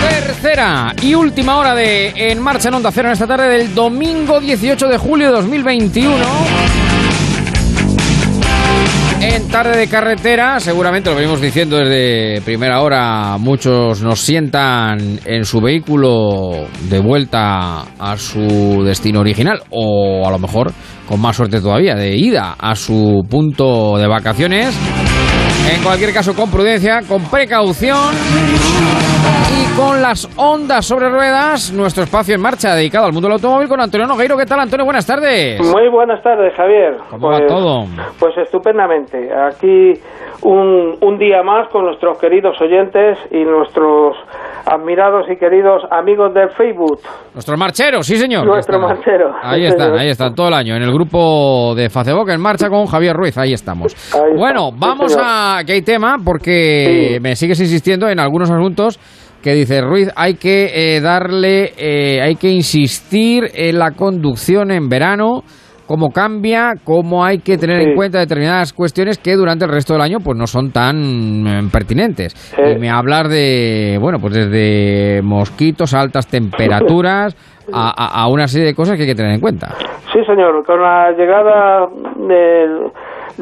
[0.00, 4.38] Tercera y última hora de En Marcha en Onda Cero en esta tarde del domingo
[4.38, 6.89] 18 de julio de 2021.
[9.22, 15.44] En tarde de carretera, seguramente lo venimos diciendo desde primera hora, muchos nos sientan en
[15.44, 20.72] su vehículo de vuelta a su destino original o a lo mejor
[21.06, 24.74] con más suerte todavía de ida a su punto de vacaciones.
[25.72, 28.14] En cualquier caso, con prudencia, con precaución
[29.50, 33.68] y con las ondas sobre ruedas, nuestro espacio en marcha dedicado al mundo del automóvil
[33.68, 34.36] con Antonio Nogueiro.
[34.36, 34.84] ¿Qué tal, Antonio?
[34.84, 35.60] Buenas tardes.
[35.60, 36.96] Muy buenas tardes, Javier.
[37.10, 37.86] ¿Cómo va todo?
[38.18, 39.30] Pues estupendamente.
[39.32, 39.94] Aquí
[40.42, 44.16] un, un día más con nuestros queridos oyentes y nuestros
[44.66, 47.00] admirados y queridos amigos del Facebook.
[47.34, 48.46] Nuestros marcheros, sí, señor.
[48.46, 49.32] Nuestro marchero.
[49.42, 50.00] Ahí Sí, están, señor.
[50.00, 53.36] ahí están, todo el año, en el grupo de Facebook en marcha con Javier Ruiz,
[53.38, 53.94] ahí estamos.
[54.14, 58.98] Ahí bueno, vamos a que hay tema, porque me sigues insistiendo en algunos asuntos
[59.42, 64.88] que dice Ruiz, hay que eh, darle, eh, hay que insistir en la conducción en
[64.88, 65.42] verano,
[65.90, 70.02] cómo cambia, cómo hay que tener en cuenta determinadas cuestiones que durante el resto del
[70.02, 72.32] año pues no son tan eh, pertinentes.
[72.32, 72.62] Sí.
[72.76, 77.34] Y me hablar de, bueno, pues desde mosquitos, altas temperaturas,
[77.72, 79.74] a, a- a una serie de cosas que hay que tener en cuenta.
[80.12, 80.64] Sí, señor.
[80.64, 82.92] Con la llegada del,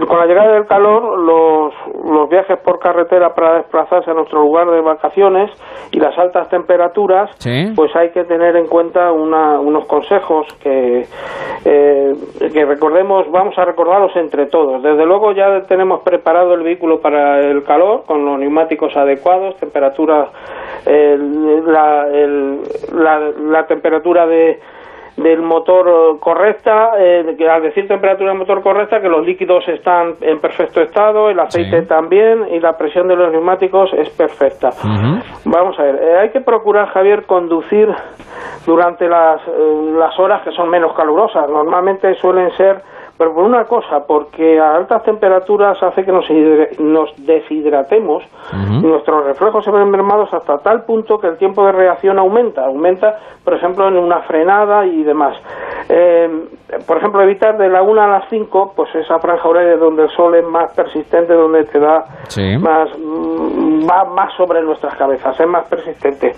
[0.07, 1.73] con la llegada del calor, los,
[2.05, 5.51] los viajes por carretera para desplazarse a nuestro lugar de vacaciones
[5.91, 7.73] y las altas temperaturas, Sí.
[7.75, 11.05] pues hay que tener en cuenta una- unos consejos que,
[11.65, 12.13] eh,
[12.53, 14.83] que recordemos, vamos a recordarlos entre todos.
[14.83, 20.29] Desde luego ya tenemos preparado el vehículo para el calor con los neumáticos adecuados, temperatura,
[20.87, 22.61] la, el-
[22.95, 23.21] la,
[23.51, 24.59] la temperatura de
[25.19, 29.67] del motor eh, correcta, eh, que al decir temperatura del motor correcta, que los líquidos
[29.69, 34.71] están en perfecto estado, el aceite también y la presión de los neumáticos es perfecta.
[35.45, 37.89] Vamos a ver, eh, hay que procurar, Javier, conducir
[38.65, 41.49] durante las, eh, las horas que son menos calurosas.
[41.51, 42.81] Normalmente suelen ser,
[43.19, 46.27] pero por una cosa, porque a altas temperaturas hace que nos,
[47.27, 52.19] deshidratemos y nuestros reflejos se ven mermados hasta tal punto que el tiempo de reacción
[52.19, 52.65] aumenta.
[52.65, 55.37] Aumenta, por ejemplo, en una frenada y demás.
[55.89, 56.29] Eh,
[56.87, 60.11] por ejemplo, evitar de la 1 a las 5, pues esa franja horaria donde el
[60.11, 62.57] sol es más persistente, donde te da Sí.
[62.59, 66.33] más mm, va más sobre nuestras cabezas, es más persistente.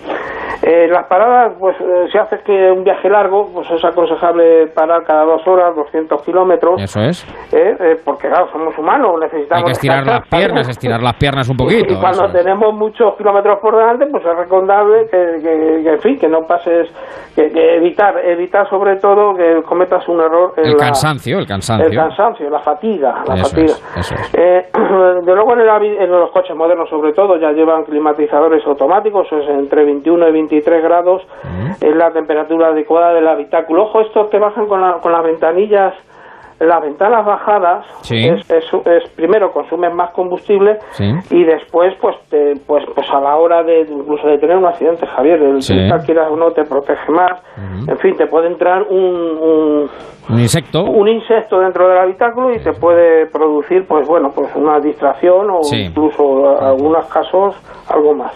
[0.62, 5.02] Eh, las paradas, pues eh, si haces que un viaje largo, pues es aconsejable parar
[5.04, 7.24] cada dos horas, 200 kilómetros, Eso es.
[7.52, 11.48] eh, eh, porque claro, somos humanos, necesitamos Hay que estirar las piernas, estirar las piernas
[11.48, 11.92] un poquito.
[11.92, 12.32] Y cuando es.
[12.32, 16.42] tenemos muchos kilómetros por delante, pues es recomendable que, que- que, en fin, que no
[16.42, 16.88] pases,
[17.34, 21.46] que, que evitar, evitar sobre todo que cometas un error en El la- cansancio, el
[21.46, 21.88] cansancio.
[21.88, 23.66] el cansancio, la fatiga, la Eso fatiga.
[23.72, 24.34] es, eso es.
[24.34, 24.66] Eh,
[25.24, 25.68] de luego en, el
[26.00, 30.82] en los coches modernos sobre todo ya llevan climatizadores automáticos, es entre 21 y 23
[30.82, 31.22] grados,
[31.80, 33.84] es la temperatura adecuada del habitáculo.
[33.84, 35.94] Ojo, estos que bajan con, la- con las ventanillas,
[36.60, 38.28] las ventanas bajadas, Sí.
[38.28, 41.10] es, es- es- primero consumen más combustible Sí.
[41.30, 45.06] y después pues te- pues pues a la hora de incluso de tener un accidente,
[45.06, 45.72] Javier, el Sí.
[45.74, 47.32] cristal, quieras o no te protege más.
[47.88, 49.90] En fin, te puede entrar un, un
[50.32, 50.82] Un insecto.
[50.84, 55.62] un insecto dentro del habitáculo y te puede producir pues bueno pues una distracción o
[55.62, 55.82] Sí.
[55.86, 57.54] incluso en algunos casos
[57.88, 58.32] algo más.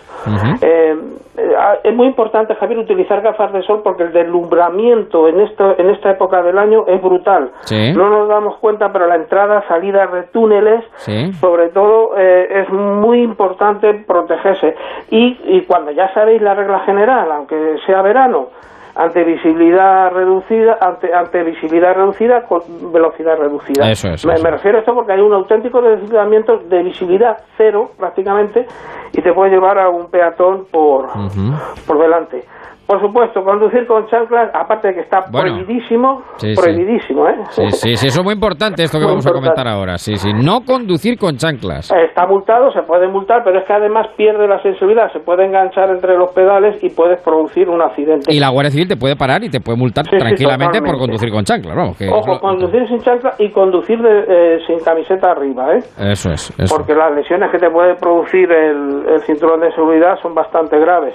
[0.62, 0.96] Eh,
[1.36, 1.52] eh,
[1.84, 6.10] es muy importante Javier utilizar gafas de sol porque el deslumbramiento en esto en esta
[6.10, 7.92] época del año es brutal Sí.
[7.92, 10.84] no no nos damos cuenta, pero la entrada, salida de túneles,
[11.40, 14.74] sobre todo, eh, es muy importante protegerse.
[15.10, 18.48] Y, y cuando ya sabéis la regla general, aunque sea verano,
[18.96, 22.60] ante visibilidad reducida, ante, ante visibilidad reducida con
[22.92, 23.90] velocidad reducida.
[23.90, 27.38] Eso es, me, eso me refiero a esto porque hay un auténtico deslizamiento de visibilidad
[27.56, 28.66] cero prácticamente
[29.12, 31.08] y te puede llevar a un peatón por,
[31.86, 32.44] por delante.
[32.86, 35.54] Por supuesto, conducir con chanclas, aparte de que está Bueno.
[35.56, 37.36] prohibidísimo, Sí, prohibidísimo, ¿eh?
[37.50, 39.96] Sí, sí, sí, eso es muy importante esto que Muy vamos a comentar ahora.
[39.96, 40.32] Sí, sí.
[40.34, 41.90] No conducir con chanclas.
[41.90, 45.88] Está multado, se puede multar, pero es que además pierde la sensibilidad, se puede enganchar
[45.88, 48.32] entre los pedales y puedes producir un accidente.
[48.34, 50.98] Y la Guardia Civil te puede parar y te puede multar Sí, sí, tranquilamente por
[50.98, 51.74] conducir con chanclas.
[51.76, 55.82] Vamos, que Ojo, lo- conducir sin chancla y conducir de- eh, sin camiseta arriba, ¿eh?
[56.12, 56.52] Eso es.
[56.58, 56.76] Eso.
[56.76, 61.14] Porque las lesiones que te puede producir el, el cinturón de seguridad son bastante graves.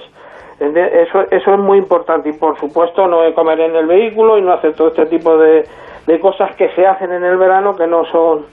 [0.60, 4.52] Eso, eso es muy importante y por supuesto no comer en el vehículo y no
[4.52, 5.64] hacer todo este tipo de,
[6.06, 8.44] de cosas que se hacen en el verano que no son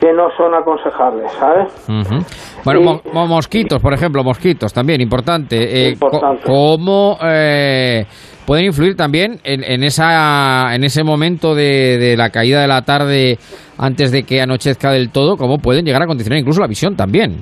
[0.00, 1.72] que no son aconsejables, ¿sabes?
[1.88, 2.18] ujú.
[2.64, 5.56] Bueno, mo- mo- mosquitos, por ejemplo, mosquitos también, importante.
[5.90, 6.10] Eh, co-
[6.44, 8.04] ¿Cómo eh,
[8.44, 12.82] pueden influir también en, en, esa, en ese momento de, de la caída de la
[12.82, 13.38] tarde
[13.78, 15.36] antes de que anochezca del todo?
[15.36, 17.36] ¿Cómo pueden llegar a condicionar incluso la visión también?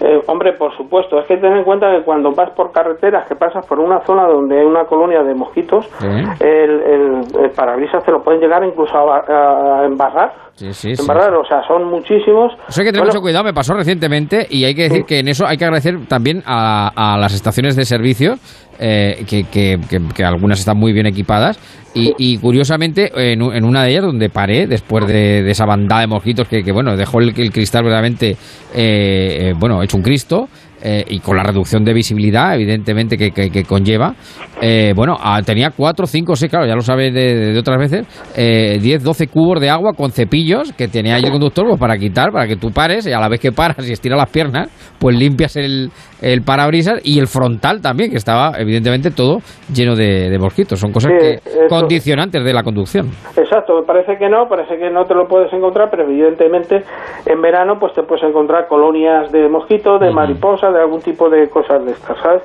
[0.00, 3.34] Eh, hombre, por supuesto, es que ten en cuenta que cuando vas por carreteras, que
[3.34, 8.12] pasas por una zona donde hay una colonia de mosquitos, el, el, el parabrisas te
[8.12, 10.32] lo pueden llegar incluso a, a embarrar.
[10.52, 11.02] Sí, sí, sí.
[11.02, 12.52] embarrar, o sea, son muchísimos.
[12.68, 15.20] Eso hay que tener Bueno, mucho cuidado, me pasó recientemente y hay que decir que
[15.20, 18.34] en eso hay que agradecer también a, a las estaciones de servicio,
[18.78, 21.58] eh, que, que- que- que algunas están muy bien equipadas
[21.94, 26.46] y, y curiosamente en, una de ellas donde paré después de, esa bandada de mosquitos
[26.46, 28.36] que, que, bueno, dejó el, el cristal verdaderamente, eh,
[28.74, 30.48] eh, bueno, hecho un Cristo.
[30.82, 34.14] Eh, y con la reducción de visibilidad, evidentemente, que, que- que conlleva,
[34.60, 38.06] eh, bueno, ah, tenía 4, 5, 6, claro, ya lo sabes de, de otras veces,
[38.36, 41.96] eh, 10, 12 cubos de agua con cepillos que tenía ahí el conductor pues, para
[41.96, 44.68] quitar, para que tú pares y a la vez que paras y estiras las piernas,
[44.98, 49.38] pues limpias el, el parabrisas y el frontal también, que estaba evidentemente todo
[49.72, 50.78] lleno de, de mosquitos.
[50.80, 51.68] Son cosas Sí, que eso.
[51.68, 53.08] condicionantes de la conducción.
[53.36, 56.82] Exacto, parece que no, parece que no te lo puedes encontrar, pero evidentemente
[57.26, 61.48] en verano pues te puedes encontrar colonias de mosquitos, de mariposas, de algún tipo de
[61.48, 62.42] cosas de estas, ¿sabes?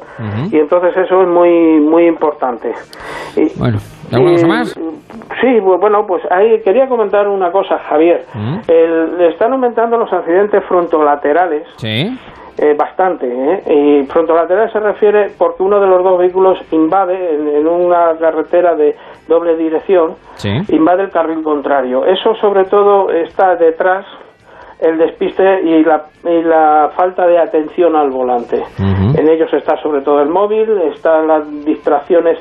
[0.51, 2.73] Y entonces eso es muy muy importante.
[3.35, 3.77] Y- Bueno,
[4.11, 4.73] ¿alguna cosa más?
[5.41, 8.25] Sí, bu- bueno, pues ahí quería comentar una cosa, Javier.
[8.33, 8.57] ¿Mm?
[8.67, 12.17] El- están aumentando los accidentes frontolaterales Sí.
[12.57, 13.25] eh, bastante.
[13.27, 13.63] ¿eh?
[14.03, 18.75] Y frontolateral se refiere porque uno de los dos vehículos invade en, en una carretera
[18.75, 18.95] de
[19.27, 20.49] doble dirección, Sí.
[20.69, 22.05] invade el carril contrario.
[22.05, 24.05] Eso sobre todo está detrás
[24.83, 28.61] el despiste y la, y la falta de atención al volante.
[28.77, 32.37] En ellos está sobre todo el móvil, están las distracciones.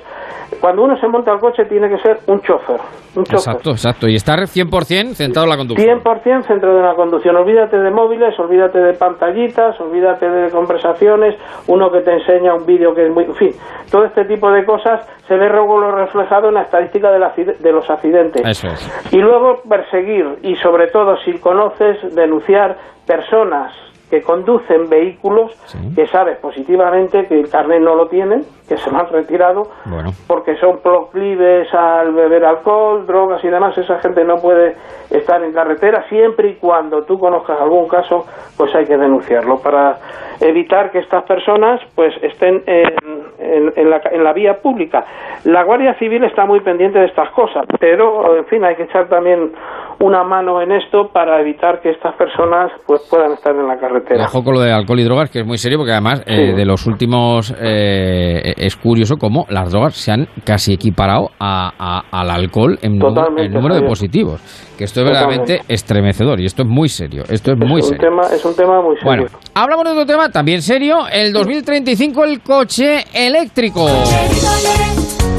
[0.61, 2.81] Cuando uno se monta al coche tiene que ser un chofer.
[3.15, 3.35] Un chofer.
[3.39, 4.09] Exacto, exacto.
[4.09, 6.01] Y estar 100% centrado en la conducción.
[6.01, 7.37] 100% centro de la conducción.
[7.37, 11.35] Olvídate de móviles, olvídate de pantallitas, olvídate de conversaciones,
[11.67, 13.25] uno que te enseña un vídeo que es muy...
[13.25, 13.51] En fin,
[13.91, 17.73] todo este tipo de cosas se ve luego reflejado en la estadística del acide- de
[17.73, 18.43] los accidentes.
[18.47, 19.13] Eso es.
[19.13, 22.77] Y luego perseguir y sobre todo si conoces denunciar
[23.07, 23.73] personas
[24.11, 25.53] que conducen vehículos
[25.95, 28.43] que sabes positivamente que el carnet no lo tienen,
[28.75, 30.11] que se lo han retirado Bueno.
[30.27, 34.77] porque son proclives al beber alcohol, drogas y demás, esa gente no puede
[35.11, 38.25] estar en carretera siempre y cuando tú conozcas algún caso,
[38.57, 39.99] pues hay que denunciarlo para
[40.41, 42.95] evitar que estas personas pues estén en,
[43.39, 45.05] en- en la, en la vía pública.
[45.45, 49.09] La Guardia Civil está muy pendiente de estas cosas, pero en fin, hay que echar
[49.09, 49.53] también
[50.01, 54.25] una mano en esto para evitar que estas personas pues puedan estar en la carretera.
[54.25, 56.53] Ojo con lo de alcohol y drogas, que es muy serio, porque además eh, Sí.
[56.57, 62.21] de los últimos eh, es curioso cómo las drogas se han casi equiparado a- a-
[62.21, 64.41] al alcohol en, número- Totalmente, en número de positivos.
[64.77, 67.25] Que esto es verdaderamente estremecedor y esto es muy serio.
[67.29, 68.09] Esto es muy un serio.
[68.09, 69.05] tema es un tema muy serio.
[69.05, 71.07] Bueno, hablamos de otro tema también serio.
[71.13, 73.87] El 2035, el coche eléctrico.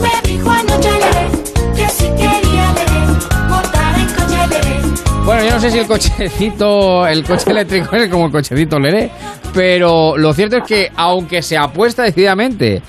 [0.01, 0.09] Me
[5.25, 9.09] Bueno, yo no sé si el cochecito, el coche eléctrico es como el cochecito Leré,
[9.53, 12.81] pero lo cierto es que aunque se apuesta decididamente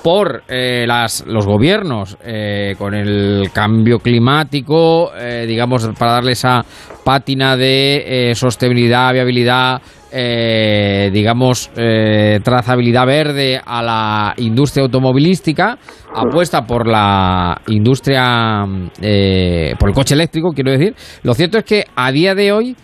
[0.00, 6.64] por eh, las, los gobiernos eh, con el cambio climático, eh, digamos, para darle esa
[7.04, 9.82] pátina de eh, sostenibilidad, viabilidad,
[10.12, 15.78] eh, digamos, eh, trazabilidad verde a la industria automovilística,
[16.14, 18.64] apuesta por la industria,
[19.00, 20.94] eh, por el coche eléctrico, quiero decir.
[21.22, 22.76] Lo cierto es que a día de hoy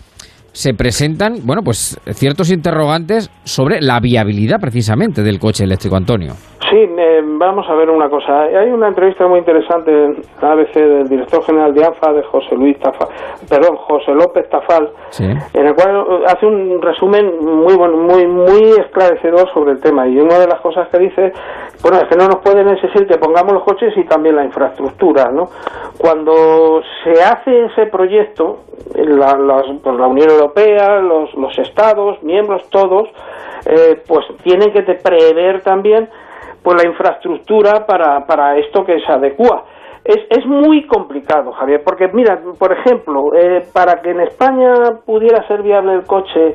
[0.57, 6.33] se presentan, bueno, pues ciertos interrogantes sobre la viabilidad precisamente del coche eléctrico, Antonio.
[6.71, 8.43] Sí, eh, vamos a ver una cosa.
[8.45, 12.77] Hay una entrevista muy interesante en ABC del director general de ANFA, de José Luis
[12.81, 13.07] Tafal,
[13.49, 14.91] perdón, José López Tafal,
[15.55, 20.09] en el cual eh, hace un resumen muy bueno, muy muy esclarecedor sobre el tema.
[20.09, 21.33] Y una de las cosas que dice,
[21.83, 25.31] bueno, es que no nos pueden exigir que pongamos los coches y también la infraestructura,
[25.31, 25.45] ¿no?
[25.99, 30.46] Cuando se hace ese proyecto, la, las- pues la Unión Europea,
[31.03, 33.09] los, los Estados, miembros todos,
[33.67, 36.09] eh, pues tienen que prever también
[36.63, 39.65] pues la infraestructura para, para esto que se adecua.
[40.05, 45.47] Es, es muy complicado, Javier, porque mira, por ejemplo, eh, para que en España pudiera
[45.49, 46.55] ser viable el coche,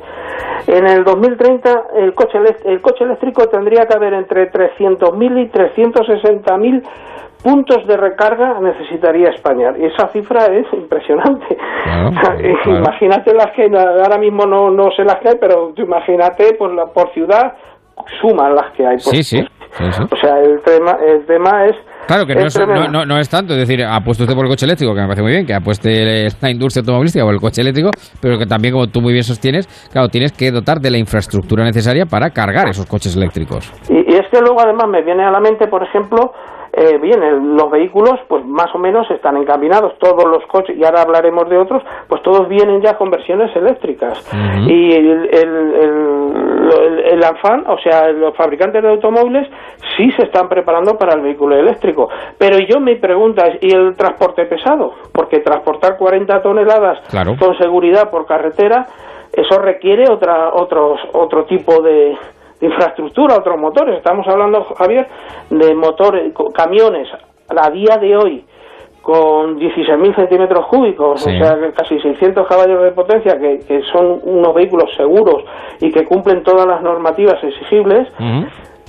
[0.66, 6.82] en el 2030 el coche, el coche eléctrico tendría que haber entre 300.000 y 360.000
[7.42, 9.72] puntos de recarga necesitaría España.
[9.78, 11.56] Y esa cifra es impresionante.
[12.66, 16.72] Imagínate las que ahora mismo no, no sé las que hay, pero tú imagínate pues,
[16.74, 17.54] la, por ciudad,
[18.20, 18.96] suman las que hay.
[18.96, 19.44] Pues, Sí, sí.
[20.10, 21.74] O sea, el tema, el tema es...
[22.06, 24.50] Claro que no es, no, no- no es tanto, es decir, apueste usted por el
[24.50, 27.62] coche eléctrico, que me parece muy bien, que apueste la industria automovilística por el coche
[27.62, 27.88] eléctrico,
[28.20, 31.64] pero que también, como tú muy bien sostienes, claro, tienes que dotar de la infraestructura
[31.64, 33.72] necesaria para cargar esos coches eléctricos.
[33.88, 36.34] Y, y es que luego además me viene a la mente, por ejemplo,
[36.72, 40.84] eh, bien, el- los vehículos pues más o menos están encaminados, todos los coches, y
[40.84, 44.18] ahora hablaremos de otros, pues todos vienen ya con versiones eléctricas.
[44.66, 46.72] Y el, el, el,
[47.12, 47.22] el-
[47.66, 49.48] o sea, los fabricantes de automóviles
[49.96, 52.08] sí se están preparando para el vehículo eléctrico.
[52.38, 54.92] Pero yo me pregunta, ¿y el transporte pesado?
[55.12, 57.32] Porque transportar 40 toneladas Claro.
[57.38, 58.86] con seguridad por carretera,
[59.32, 62.16] eso requiere otra, otros, otro tipo de
[62.62, 63.96] infraestructura, otros motores.
[63.98, 65.06] Estamos hablando, Javier,
[65.50, 67.08] de motores, camiones
[67.48, 68.44] a día de hoy
[69.02, 71.30] con 16.000 centímetros cúbicos, Sí.
[71.40, 75.44] o sea, casi 600 caballos de potencia, que, que son unos vehículos seguros
[75.80, 78.06] y que cumplen todas las normativas exigibles,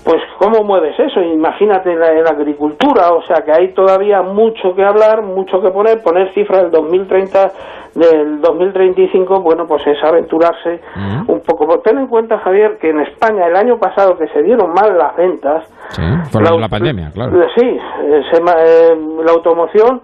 [0.04, 1.22] pues ¿cómo mueves eso?
[1.22, 5.70] Imagínate en la, la agricultura, o sea que hay todavía mucho que hablar, mucho que
[5.72, 7.52] poner, poner cifras del 2030,
[7.96, 10.82] del 2035, bueno, pues es aventurarse
[11.28, 11.66] un poco.
[11.66, 14.98] Pues Ten en cuenta, Javier, que en España el año pasado que se dieron mal
[14.98, 16.02] las ventas, Sí,
[16.32, 17.42] por la, la pandemia, claro.
[17.42, 20.02] eh, Sí, eh, se eh, la automoción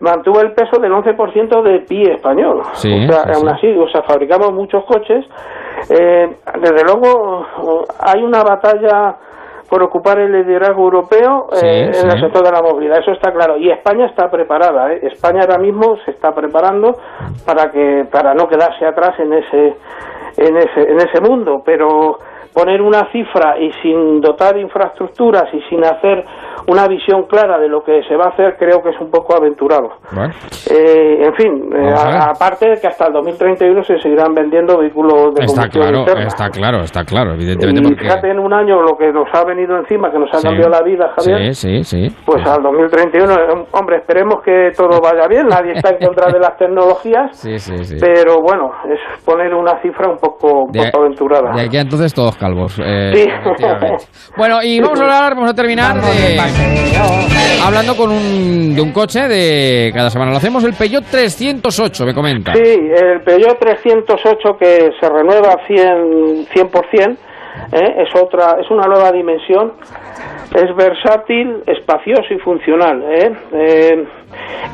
[0.00, 2.60] mantuvo el peso del 11% del PIB español.
[2.72, 3.54] Sí, o sea, sí, aún sí.
[3.54, 5.24] así, o sea, fabricamos muchos coches.
[5.88, 6.26] Eh,
[6.60, 7.46] desde luego,
[8.00, 9.16] hay una batalla
[9.68, 12.06] por ocupar el liderazgo europeo eh, en sí.
[12.06, 13.56] el sector de la movilidad, eso está claro.
[13.56, 14.92] Y España está preparada.
[14.92, 15.00] ¿eh?
[15.02, 16.96] España ahora mismo se está preparando
[17.46, 19.76] para que para no quedarse atrás en ese
[20.36, 22.18] en ese en ese mundo, pero
[22.52, 26.24] poner una cifra y sin dotar de infraestructuras y sin hacer
[26.68, 29.34] una visión clara de lo que se va a hacer, creo que es un poco
[29.36, 29.90] aventurado.
[30.14, 30.32] Bueno,
[30.70, 31.94] Eh, en fin, eh,
[32.30, 36.26] aparte de que hasta el 2031 se seguirán vendiendo vehículos de está combustión claro, interna.
[36.26, 38.04] está claro, está claro, evidentemente Y porque...
[38.04, 40.46] fíjate en un año lo que nos ha venido encima, que nos ha Sí.
[40.48, 41.54] cambiado la vida, Javier.
[41.54, 42.16] Sí, sí, sí.
[42.24, 46.38] Pues al 2031, eh, hombre, esperemos que todo vaya bien, nadie está en contra de
[46.38, 47.96] las tecnologías, Sí, sí, sí.
[48.00, 51.52] pero bueno, es poner una cifra un poco, un De- poco aventurada.
[51.54, 52.78] De aquí a entonces todos calvos.
[52.84, 53.28] eh, Sí.
[54.36, 56.40] Bueno, y vamos a hablar, vamos a terminar de-
[57.64, 60.30] hablando con un, de un coche de cada semana.
[60.32, 62.52] Lo hacemos el Peugeot 308, me comenta.
[62.54, 67.16] Sí, el Peugeot 308 que se renueva 100, 100%
[67.72, 67.94] ¿eh?
[67.98, 69.74] es otra, es una nueva dimensión,
[70.54, 73.02] es versátil, espacioso y funcional.
[73.10, 73.32] ¿eh?
[73.52, 74.04] Eh,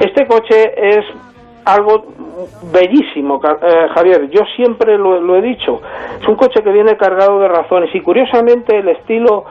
[0.00, 1.04] este coche es
[1.68, 2.04] algo
[2.72, 4.28] bellísimo, eh, Javier.
[4.30, 5.80] Yo siempre lo, lo he dicho.
[6.20, 9.44] Es un coche que viene cargado de razones y curiosamente el estilo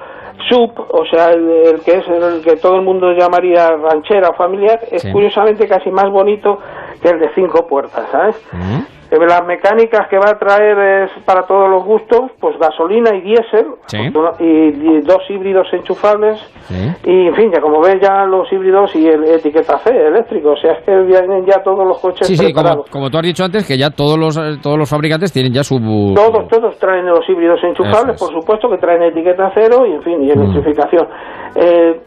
[0.50, 4.34] sub, o sea, el, el que es el que todo el mundo llamaría ranchera o
[4.34, 5.12] familiar, es Sí.
[5.12, 6.60] curiosamente casi más bonito
[7.02, 8.36] que el de cinco puertas, ¿sabes?
[8.54, 13.22] Eh, Las mecánicas que va a traer es para todos los gustos, pues gasolina y
[13.22, 13.98] diésel, Sí.
[14.40, 16.88] y, dos híbridos enchufables, Sí.
[17.06, 20.58] y en fin, ya como ves ya los híbridos y el etiqueta C eléctrico, o
[20.58, 23.44] sea, es que vienen ya todos los coches Sí, sí, como, como tú has dicho
[23.46, 25.78] antes, que ya todos los, eh, todos los fabricantes tienen ya su...
[26.16, 28.20] Todos, todos traen los híbridos enchufables, es.
[28.22, 31.08] por supuesto, que traen etiqueta cero y, en fin, y electrificación.
[31.56, 32.00] Eh,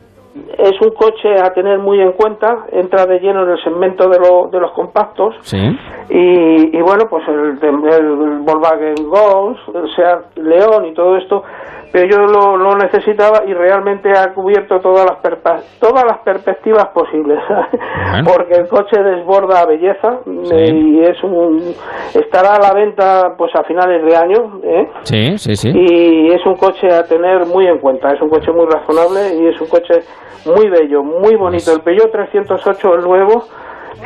[0.58, 4.18] es un coche a tener muy en cuenta, entra de lleno en el segmento de,
[4.18, 5.58] lo- de los compactos Sí.
[6.08, 11.42] y, y bueno, pues el, el Volkswagen Golf, el Seat León y todo esto,
[11.92, 16.86] pero yo lo, lo necesitaba y realmente ha cubierto todas las perpa- todas las perspectivas
[16.94, 17.38] posibles,
[18.24, 20.20] porque el coche desborda belleza
[20.52, 21.60] eh, y es un
[22.14, 24.88] estará a la venta pues a finales de año, ¿eh?
[25.02, 25.72] Sí, sí, sí.
[25.74, 29.46] y es un coche a tener muy en cuenta, es un coche muy razonable y
[29.48, 29.94] es un coche
[30.46, 31.72] muy bello, muy bonito.
[31.72, 33.44] El Peugeot 308, el nuevo,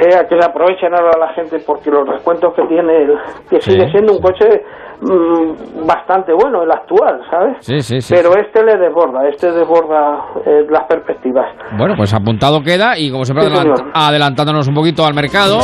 [0.01, 3.19] eh, a que le aprovechen ahora a la gente porque los descuentos que tiene, el-
[3.49, 4.65] que Sí, sigue siendo un coche
[5.01, 7.57] mm, bastante bueno, el actual, ¿sabes?
[7.61, 8.15] Sí, sí, sí.
[8.15, 11.47] Pero este le desborda, este desborda eh, las perspectivas.
[11.77, 13.91] Bueno, pues apuntado queda y como siempre Sí, adelant- señor.
[13.95, 15.59] adelantándonos un poquito al mercado,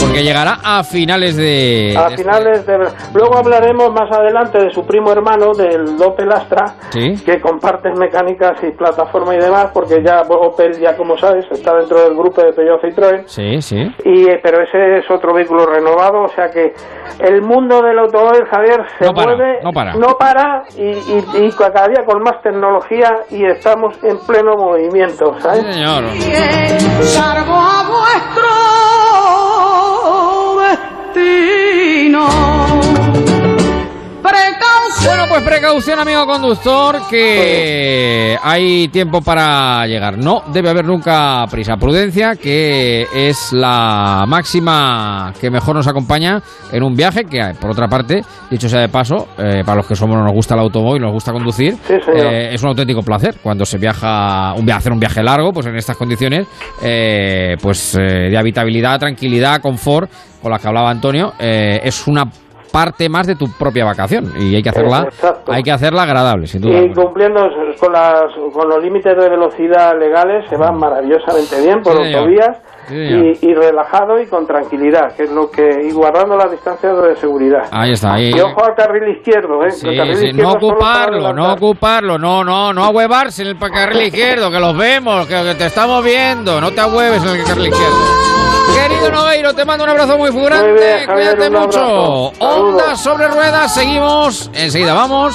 [0.00, 1.94] porque llegará a finales de...
[1.98, 2.78] A de- finales de...
[3.14, 7.14] Luego hablaremos más adelante de su primo hermano, del Opel Astra, Sí.
[7.24, 12.00] que comparten mecánicas y plataforma y demás, porque ya Opel, ya como sabes, está dentro
[12.02, 13.22] del grupo de Peugeot Citroën.
[13.26, 13.90] Sí, sí.
[14.04, 16.72] Y, eh, pero ese es otro vehículo renovado, o sea que
[17.20, 19.94] el mundo del automóvil, Javier, se No para, mueve, no para.
[20.18, 25.64] para, y, y- y cada día con más tecnología y estamos en pleno movimiento, ¿sabes?
[25.66, 26.04] Sí, señor.
[27.04, 28.48] Salvo a vuestro
[31.14, 32.26] destino.
[35.04, 40.18] Bueno, pues precaución, amigo conductor, que hay tiempo para llegar.
[40.18, 41.76] No debe haber nunca prisa.
[41.76, 46.42] Prudencia, que es la máxima que mejor nos acompaña
[46.72, 49.94] en un viaje, que por otra parte, dicho sea de paso, eh, para los que
[49.96, 53.78] somos nos gusta el automóvil, nos gusta conducir, eh, es un auténtico placer cuando se
[53.78, 56.46] viaja, un, via- hacer un viaje largo, pues en estas condiciones,
[56.82, 60.10] eh, pues eh, de habitabilidad, tranquilidad, confort,
[60.42, 62.24] con la que hablaba Antonio, es una
[62.78, 65.50] parte más de tu propia vacación y hay que hacerla Exacto.
[65.52, 67.40] hay que hacerla agradable sin duda Y cumpliendo
[67.80, 68.22] con, las,
[68.52, 72.56] con los límites de velocidad legales se van maravillosamente bien por Sí, autovías
[72.86, 76.96] Sí, y, y relajado y con tranquilidad, que es lo que y guardando las distancias
[77.02, 77.64] de seguridad.
[77.70, 79.70] ahí está ahí Y ojo al carril izquierdo, ¿eh?
[79.72, 83.58] Sí, El carril sí, izquierdo no ocuparlo, no ocuparlo, no, no, no ahuevarse en el
[83.58, 87.44] carril izquierdo, que los vemos, que, que te estamos viendo, no te ahueves en el
[87.44, 88.37] carril izquierdo.
[88.74, 91.78] Querido Nogueiro, te mando un abrazo muy grande, Muy bien, Javier, cuídate mucho.
[91.80, 92.32] abrazo.
[92.38, 95.34] Onda sobre ruedas, seguimos, enseguida vamos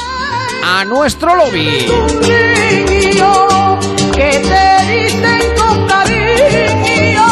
[0.63, 1.87] a nuestro lobby.
[2.21, 3.79] niño
[4.13, 7.27] que te dicen con cariño.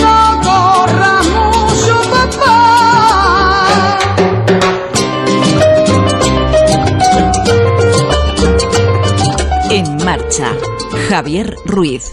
[0.00, 3.98] No corras mucho, papá.
[9.70, 10.52] En marcha,
[11.08, 12.12] Javier Ruiz.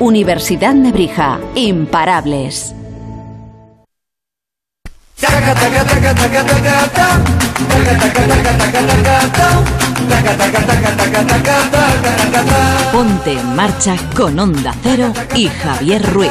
[0.00, 1.38] Universidad Nebrija.
[1.54, 2.74] Imparables.
[12.92, 16.30] Ponte en marcha con Onda Cero y Javier Ruiz.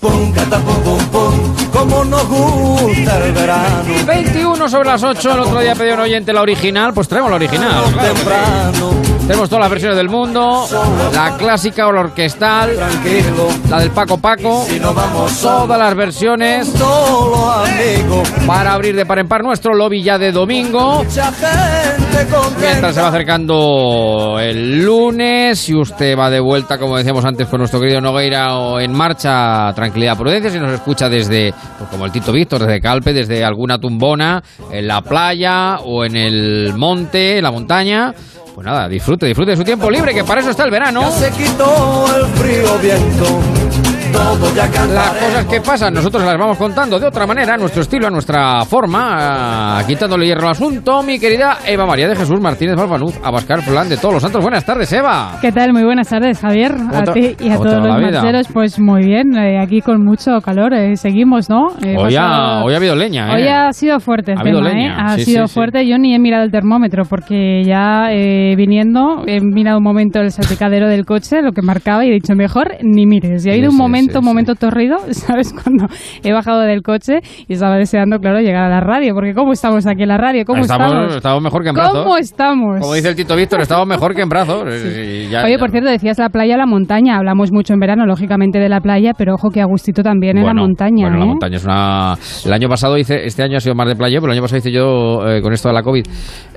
[0.00, 3.94] Pum, cata, pum, como nos gusta el verano.
[4.06, 7.36] 21 sobre las 8, el otro día pidió un oyente la original, pues traemos la
[7.36, 7.82] original.
[7.92, 8.14] claro.
[8.14, 8.90] Temprano,
[9.28, 10.66] Tenemos todas las versiones del mundo,
[11.12, 12.70] la clásica o la orquestal,
[13.68, 14.66] la del Paco Paco,
[15.42, 16.72] todas las versiones
[18.46, 21.04] para abrir de par en par nuestro lobby ya de domingo.
[22.58, 27.58] Mientras se va acercando el lunes, si usted va de vuelta, como decíamos antes, con
[27.58, 32.12] nuestro querido Nogueira o en marcha, tranquilidad, prudencia, si nos escucha desde, pues como el
[32.12, 34.42] Tito Víctor, desde Calpe, desde alguna tumbona,
[34.72, 38.14] en la playa o en el monte, en la montaña,
[38.58, 41.12] pues nada, disfrute, disfrute de su tiempo libre, que para eso está el verano.
[41.12, 42.76] Se quitó el frío
[44.12, 47.82] todo ya Las cosas que pasan, nosotros las vamos contando de otra manera, a nuestro
[47.82, 51.02] estilo, a nuestra forma, ah, quitándole hierro al asunto.
[51.02, 54.42] Mi querida Eva María de Jesús Martínez Balbanuz, Abascar Plan de todos los santos.
[54.42, 55.38] Buenas tardes, Eva.
[55.40, 55.72] ¿Qué tal?
[55.72, 56.72] Muy buenas tardes, Javier.
[56.92, 58.48] A ti y a todos los marcheros.
[58.52, 60.72] Pues muy bien, eh, aquí con mucho calor.
[60.74, 61.68] eh, seguimos, ¿no?
[61.84, 63.34] Eh, Hoy ha, pasado- hoy ha habido leña, ¿eh?
[63.34, 64.96] Hoy ha sido fuerte el Ha tema, leña, ¿eh?
[64.98, 65.54] Ha sí, sido sí, sí.
[65.54, 65.86] fuerte.
[65.88, 70.30] Yo ni he mirado el termómetro porque ya eh, viniendo he mirado un momento el
[70.30, 73.44] salpicadero del coche, lo que marcaba y he dicho mejor ni mires.
[73.46, 75.52] Y ha Sí, habido un sí, momento, sí, momento torrido, ¿sabes?
[75.52, 75.86] Cuando
[76.22, 79.14] he bajado del coche y estaba deseando, claro, llegar a la radio.
[79.14, 80.44] Porque ¿cómo estamos aquí en la radio?
[80.44, 81.16] ¿Cómo estamos, estamos?
[81.16, 82.02] estamos mejor que en brazos.
[82.04, 82.80] ¿Cómo estamos?
[82.80, 84.64] Como dice el Tito Víctor, estamos mejor que en brazos.
[84.68, 87.16] eh, ya- Oye, ya- por cierto, decías la playa, la montaña.
[87.16, 90.46] Hablamos mucho en verano, lógicamente, de la playa, pero ojo que a gustito también en
[90.46, 91.08] la montaña.
[91.08, 91.28] Bueno, la ¿eh?
[91.28, 92.14] montaña es una.
[92.44, 94.58] El año pasado hice, este año ha sido más de playa, pero el año pasado
[94.58, 96.04] hice yo eh, con esto de la COVID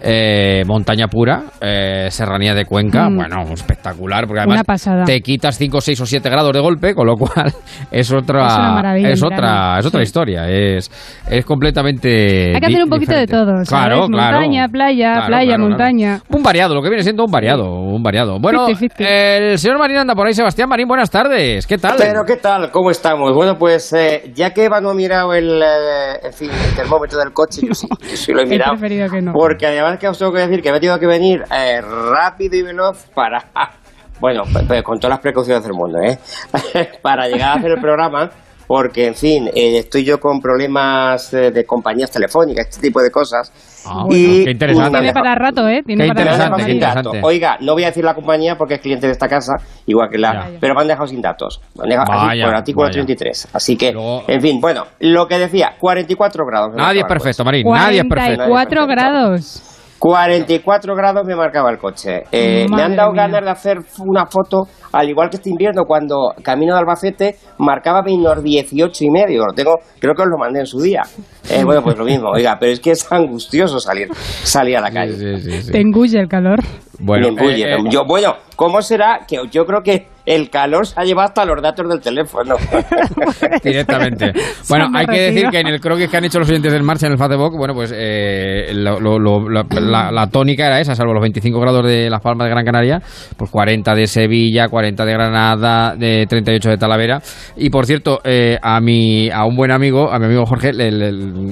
[0.03, 3.15] eh, montaña pura, eh, serranía de Cuenca, Mm.
[3.15, 4.63] bueno, espectacular, porque además
[5.05, 7.53] te quitas 5, 6 o 7 grados de golpe, con lo cual cual
[7.91, 10.03] es otra Es es otra es otra Sí.
[10.03, 10.89] historia, es
[11.29, 13.35] es completamente Hay que hacer un poquito diferente.
[13.35, 13.69] de todo, ¿sabes?
[13.69, 14.37] Claro, claro.
[14.39, 15.69] Montaña, playa, Claro, playa, claro, claro.
[15.69, 16.19] montaña.
[16.29, 18.39] Un variado, lo que viene siendo un variado, un variado.
[18.39, 19.05] Bueno, 50-50.
[19.07, 21.67] el señor Marín anda por ahí, Sebastián Marín, buenas tardes.
[21.67, 21.95] ¿Qué tal?
[21.97, 22.71] Pero ¿qué tal?
[22.71, 23.33] ¿Cómo estamos?
[23.33, 27.19] Bueno, pues eh, ya que Eva no ha mirado el, eh, en fin, el termómetro
[27.19, 28.71] del coche, yo sí, yo sí lo he He mirado.
[28.71, 29.33] preferido que no.
[29.33, 32.55] Porque además que os tengo que decir que me he tenido que venir eh, rápido
[32.57, 33.43] y veloz para...
[34.21, 36.17] Bueno, pe- con todas las precauciones del mundo, ¿eh?
[37.01, 38.29] para llegar a hacer el programa,
[38.67, 43.11] porque, en fin, eh, estoy yo con problemas eh, de compañías telefónicas, este tipo de
[43.11, 43.51] cosas.
[43.85, 44.11] Ah, bueno,
[44.45, 44.99] qué interesante.
[44.99, 45.81] Tiene para rato, ¿eh?
[45.85, 46.55] Tiene Qué para interesante, rato.
[46.57, 46.75] qué María.
[46.75, 47.19] interesante.
[47.23, 49.55] Oiga, no voy a decir la compañía porque es cliente de esta casa,
[49.87, 50.51] igual que la.
[50.61, 51.59] Pero me han dejado sin datos.
[51.75, 52.93] Me han dejado así Vaya, por el artículo vaya.
[52.93, 53.47] 33.
[53.53, 53.93] Así que,
[54.27, 56.75] en fin, bueno, lo que decía, 44 grados.
[56.75, 57.43] Nadie es perfecto.
[57.43, 58.45] Marín, nadie es perfecto.
[58.47, 59.63] 44 grados.
[60.01, 62.23] 44 grados me marcaba el coche.
[62.31, 63.27] Eh, me han dado mía.
[63.27, 68.01] ganas de hacer una foto, al igual que este invierno, cuando camino de Albacete, marcaba
[68.01, 69.45] menos 18 y medio.
[69.45, 71.01] Lo tengo, creo que os lo mandé en su día.
[71.49, 74.91] Eh, bueno, pues lo mismo, oiga, pero es que es angustioso salir, salir a la
[74.91, 75.39] calle.
[75.71, 76.59] Te engulle el calor.
[77.03, 81.03] Bueno, eh, eh, yo, bueno, ¿cómo será que yo creo que el calor se ha
[81.03, 82.55] llevado hasta los datos del teléfono?
[83.63, 84.31] Directamente.
[84.69, 87.07] Bueno, hay que decir que en el croquis que han hecho los oyentes del marcha
[87.07, 90.95] en el Facebook, bueno, pues eh, lo- lo- lo- la, la- la tónica era esa,
[90.95, 93.01] salvo los 25 grados de Las Palmas de Gran Canaria,
[93.35, 97.21] pues 40 de Sevilla, 40 de Granada, de 38 de Talavera.
[97.55, 100.71] Y por cierto, eh, a mi a un buen amigo, a mi amigo Jorge,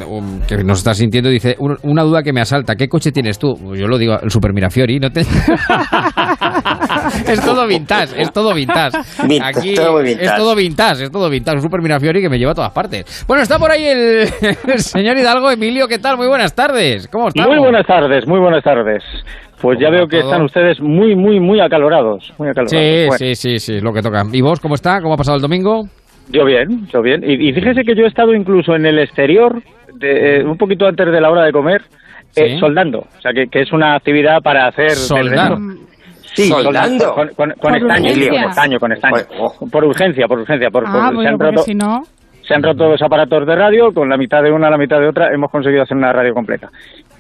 [0.08, 3.38] um, que nos está sintiendo, dice, "Un- una duda que me asalta, ¿qué coche tienes
[3.40, 3.56] tú?
[3.76, 5.22] Yo lo digo, el Super Mirafiori, no te...
[7.34, 8.98] es todo vintage, es todo vintage.
[9.28, 10.26] Vintage, Aquí todo muy vintage.
[10.26, 11.58] es todo vintage, es todo vintage.
[11.58, 13.24] Un Super Mirafiori que me lleva a todas partes.
[13.28, 14.28] Bueno, está por ahí el,
[14.68, 15.52] el señor Hidalgo.
[15.52, 16.18] Emilio, ¿qué tal?
[16.18, 17.08] Muy buenas tardes.
[17.08, 17.48] ¿Cómo estás?
[17.48, 19.04] Muy buenas tardes, muy buenas tardes.
[19.62, 20.30] Pues ya veo que todo?
[20.32, 22.34] están ustedes muy, muy, muy acalorados.
[22.38, 22.72] Muy acalorados.
[22.72, 24.24] Sí, Bueno, sí, sí, sí, lo que toca.
[24.32, 25.02] ¿Y vos cómo está?
[25.02, 25.84] ¿Cómo ha pasado el domingo?
[26.30, 27.24] Yo bien, yo bien.
[27.26, 29.62] Y, y fíjese que yo he estado incluso en el exterior,
[29.96, 31.82] de- eh, un poquito antes de la hora de comer,
[32.36, 32.60] eh, Sí.
[32.60, 33.00] soldando.
[33.00, 34.92] O sea, que, que es una actividad para hacer...
[34.92, 35.58] ¿Soldar?
[36.34, 37.14] Sí, ¿Soldando?
[37.14, 38.30] Con, con- con Por estaño, urgencia.
[38.42, 39.18] con estaño, con estaño.
[39.72, 40.70] Por urgencia, por urgencia.
[40.70, 42.04] Por, Ah, por- se, bueno, han roto, si no...
[42.50, 45.08] se han roto dos aparatos de radio, con la mitad de una, la mitad de
[45.08, 46.70] otra, hemos conseguido hacer una radio completa.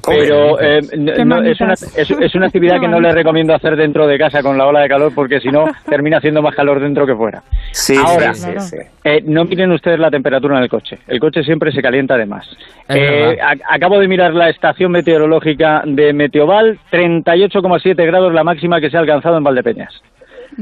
[0.06, 1.98] Pero eh, no, es, una, manitas.
[1.98, 3.16] es, es una actividad que no le manitas.
[3.16, 6.42] recomiendo hacer dentro de casa con la ola de calor porque si no termina haciendo
[6.42, 7.44] más calor dentro que fuera.
[7.72, 10.98] Sí, Ahora, sí, sí, eh, no miren ustedes la temperatura en el coche.
[11.08, 12.46] El coche siempre se calienta de más.
[12.88, 18.90] Eh, a- acabo de mirar la estación meteorológica de Meteoval, 38,7 grados la máxima que
[18.90, 20.02] se ha alcanzado en Valdepeñas.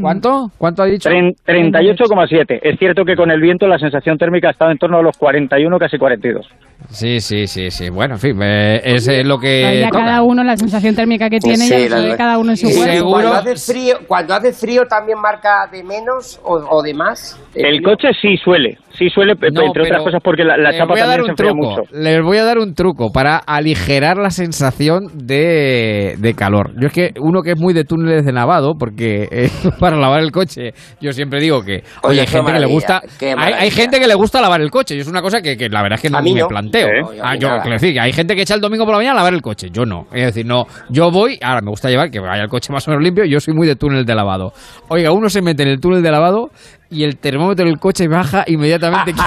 [0.01, 0.51] ¿Cuánto?
[0.57, 1.09] ¿Cuánto ha dicho?
[1.09, 2.59] Tren- 38,7.
[2.61, 5.17] Es cierto que con el viento la sensación térmica ha estado en torno a los
[5.17, 6.47] 41, casi 42.
[6.89, 7.89] Sí, sí, sí, sí.
[7.89, 10.03] Bueno, en fin, eh, es eh, lo que ya toca.
[10.05, 12.83] cada uno, la sensación térmica que tiene, Sí, ya la- cada uno en su cuerpo.
[12.93, 13.11] Seguro.
[13.13, 17.39] Cuando hace frío, cuando hace frío también marca de menos o, o de más.
[17.55, 21.31] El coche sí suele, sí suele, No, entre otras cosas porque la, chapa también se
[21.31, 21.69] enfría truco.
[21.69, 21.81] mucho.
[21.91, 26.73] Les voy a dar un truco para aligerar la sensación de, de calor.
[26.79, 29.49] Yo es que uno que es muy de túneles de lavado, porque eh,
[29.87, 33.01] para lavar el coche, yo siempre digo que, oye, hay gente que le gusta,
[33.37, 35.81] hay, gente que le gusta lavar el coche y es una cosa que, que la
[35.81, 36.47] verdad es que no me no.
[36.47, 36.87] planteo.
[37.21, 39.33] Ah, yo quiero decir hay gente que echa el domingo por la mañana a lavar
[39.33, 40.07] el coche, yo no.
[40.11, 42.91] Es decir, no, yo voy, ahora me gusta llevar que vaya el coche más o
[42.91, 44.51] menos limpio, yo soy muy de túnel de lavado.
[44.89, 46.49] Oiga, uno se mete en el túnel de lavado
[46.89, 49.13] y el termómetro del coche baja inmediatamente.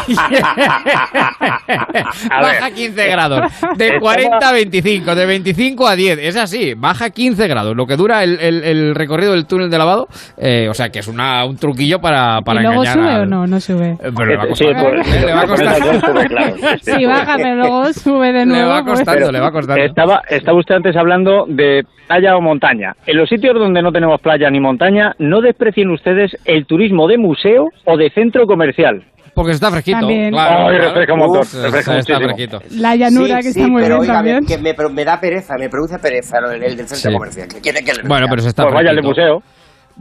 [2.31, 3.41] baja 15 grados.
[3.77, 6.19] De Estaba- 40 a 25, de 25 a 10.
[6.21, 7.77] Es así, baja 15 grados.
[7.77, 10.09] Lo que dura el, el- el recorrido del túnel de lavado.
[10.39, 13.23] eh, o sea, que es una, un truquillo para, para ¿Y luego engañar sube al-
[13.23, 13.47] o no?
[13.47, 13.97] No sube.
[14.01, 15.81] Pero le va a Sí, por- le va a costar.
[15.81, 16.55] dos sube, claro.
[16.83, 18.69] Sí, baja, pero luego sube de Le nuevo.
[18.71, 18.99] va pues.
[19.01, 19.83] costando, le va costando.
[19.85, 22.95] Estaba, estaba usted antes hablando de playa o montaña.
[23.07, 27.19] En los sitios donde no tenemos playa ni montaña, no desprecien ustedes el turismo de
[27.19, 27.50] museo
[27.87, 29.03] o de centro comercial.
[29.35, 29.99] Porque está fresquito.
[30.01, 30.31] También.
[30.33, 30.85] Claro, Ay, claro.
[30.89, 32.35] refresca un montón, Uf, refresca está muchísimo.
[32.35, 32.63] fresquito.
[32.81, 34.45] La llanura Sí, que sí, está muy pero bien oiga, también.
[34.47, 37.13] que me, me da pereza, me produce pereza lo- el, del centro Sí.
[37.13, 37.49] comercial.
[37.49, 38.31] ¿Qué quiere que le Bueno, diga?
[38.31, 39.35] pero se está Pues vaya al de fresquito.
[39.39, 39.43] museo.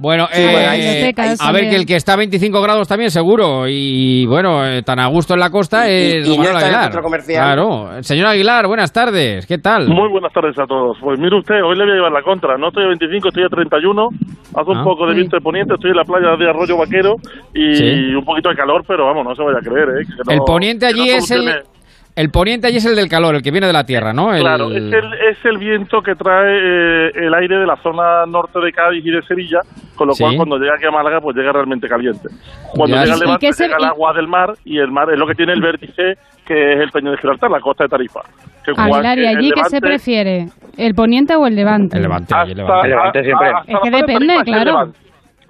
[0.02, 3.66] Bueno, Sí, eh, bueno, a ver que el que está a 25 grados también seguro
[3.68, 6.50] y bueno, eh, tan a gusto en la costa Y- es y don no en
[6.52, 6.84] el Aguilar.
[6.84, 7.44] centro comercial.
[7.44, 9.90] Claro, señor Aguilar, buenas tardes, ¿qué tal?
[9.90, 10.98] Muy buenas tardes a todos.
[11.02, 12.58] Pues mire usted, hoy le voy a llevar la contra.
[12.58, 14.08] No estoy a 25, estoy a 31.
[14.56, 14.80] Hace Ah.
[14.80, 17.16] un poco de viento de poniente, estoy en la playa de Arroyo Vaquero
[17.54, 18.16] y Sí.
[18.16, 20.06] un poquito de calor, pero vamos, no se vaya a creer, ¿eh?
[20.08, 21.44] Que no- el poniente no allí es el
[22.16, 24.34] el poniente allí es el del calor, el que viene de la tierra, ¿no?
[24.34, 28.26] El- Claro, es el, es el viento que trae eh, el aire de la zona
[28.26, 29.60] norte de Cádiz y de Sevilla,
[29.96, 30.24] con lo Sí.
[30.24, 32.28] cual cuando llega aquí a Málaga, pues llega realmente caliente.
[32.74, 33.04] Cuando Ya.
[33.04, 35.26] llega ¿Y- al y levante, llega el agua del mar y el mar es lo
[35.28, 38.22] que tiene el vértice, que es el Peño de Gibraltar, la costa de Tarifa.
[38.66, 40.48] Que Aguilar, ¿y que el allí qué se prefiere?
[40.78, 41.96] ¿El poniente o el levante?
[41.98, 42.88] El levante, el hasta- levante.
[42.88, 43.48] El Levante siempre.
[43.50, 44.94] hasta Es que de depende, el claro.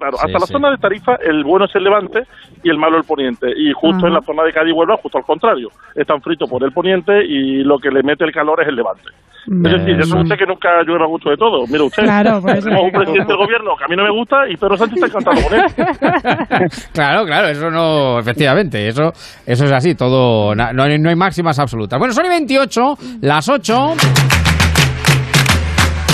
[0.00, 0.52] Claro, Sí, hasta la sí.
[0.52, 2.22] zona de Tarifa el bueno es el levante
[2.64, 3.46] y el malo el poniente.
[3.56, 5.68] Y justo en la zona de Cádiz y Huelva, justo al contrario.
[5.94, 9.02] Están fritos por el poniente y lo que le mete el calor es el levante.
[9.46, 11.66] Es decir, sabe usted que nunca llueve a gusto de todo.
[11.66, 14.10] Mira usted, Claro, por eso tenemos un presidente del gobierno que a mí no me
[14.10, 16.68] gusta y Pedro Sánchez está encantado con él.
[16.92, 19.12] Claro, claro, eso no, efectivamente, eso,
[19.46, 21.98] eso es así, todo, no, hay- no hay máximas absolutas.
[21.98, 22.80] Bueno, son y 28,
[23.22, 23.94] las 8.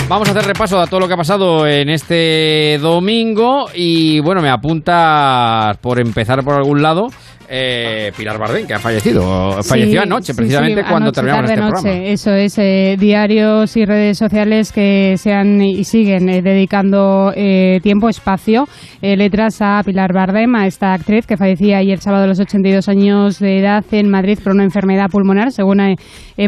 [0.09, 4.41] Vamos a hacer repaso a todo lo que ha pasado en este domingo y bueno,
[4.41, 7.09] me apuntas por empezar por algún lado
[7.48, 11.56] eh, Pilar Bardén, que ha fallecido, falleció Sí, anoche, precisamente sí, cuando anoche, terminamos este
[11.56, 11.98] tarde programa.
[11.98, 12.12] noche.
[12.12, 17.81] Eso es, eh, diarios y redes sociales que se han y siguen eh, dedicando eh,
[17.82, 18.64] tiempo, espacio,
[19.01, 23.39] letras a Pilar Bardem, a esta actriz que fallecía ayer sábado a los 82 años
[23.39, 25.97] de edad en Madrid por una enfermedad pulmonar, según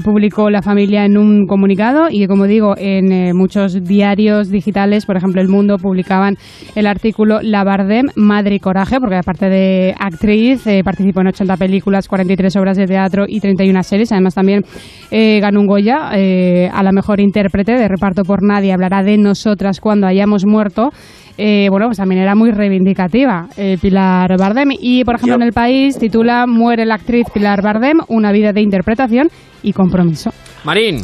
[0.04, 5.40] publicó la familia en un comunicado y como digo, en muchos diarios digitales, por ejemplo
[5.40, 6.36] El Mundo, publicaban
[6.74, 12.08] el artículo La Bardem, Madre y Coraje, porque aparte de actriz, participó en 80 películas,
[12.08, 14.10] 43 obras de teatro y 31 series.
[14.12, 14.62] Además, también
[15.10, 18.72] eh, ganó un Goya eh, a la mejor intérprete de reparto por nadie.
[18.72, 20.90] Hablará de nosotras cuando hayamos muerto.
[21.36, 24.70] Eh, bueno, pues también era muy reivindicativa eh, Pilar Bardem.
[24.80, 28.52] Y, por ejemplo, Yo- en el país titula Muere la actriz Pilar Bardem, una vida
[28.52, 29.28] de interpretación
[29.62, 30.30] y compromiso.
[30.64, 31.00] Marín.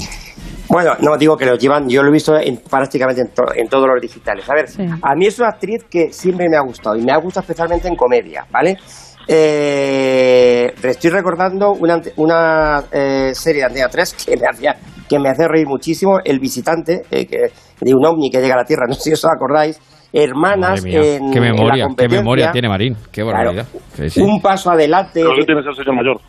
[0.67, 3.69] Bueno, no, digo que lo llevan, yo lo he visto en- prácticamente en, to- en
[3.69, 4.49] todos los digitales.
[4.49, 4.65] A ver,
[5.03, 7.87] a mí es una actriz que siempre me ha gustado y me ha gustado especialmente
[7.87, 8.77] en comedia, ¿vale?
[9.27, 14.77] Eh, estoy recordando una, eh, serie de Antena 3 que me hacía
[15.09, 17.39] que me hace reír muchísimo, El Visitante, eh, que,
[17.81, 19.79] de un ovni que llega a la Tierra, no sé si os acordáis,
[20.13, 22.19] Hermanas mía, en, qué en la memoria, qué competencia.
[22.21, 23.37] memoria tiene Marín, qué Claro.
[23.37, 23.67] barbaridad.
[23.95, 24.21] Sí, sí.
[24.23, 25.21] Un paso adelante.
[25.21, 26.21] Que mayor.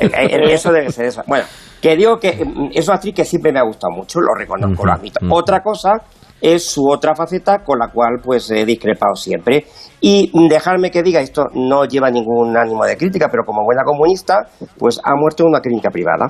[0.00, 1.22] Eh, eso debe ser eso.
[1.26, 1.44] Bueno,
[1.82, 4.86] que digo que mm, es una actriz que siempre me ha gustado mucho, lo reconozco,
[4.86, 5.20] lo admito.
[5.30, 5.92] Otra cosa
[6.40, 9.64] es su otra faceta con la cual pues he discrepado siempre.
[10.00, 14.46] Y dejarme que diga, esto no lleva ningún ánimo de crítica, pero como buena comunista,
[14.78, 16.26] pues ha muerto en una clínica privada.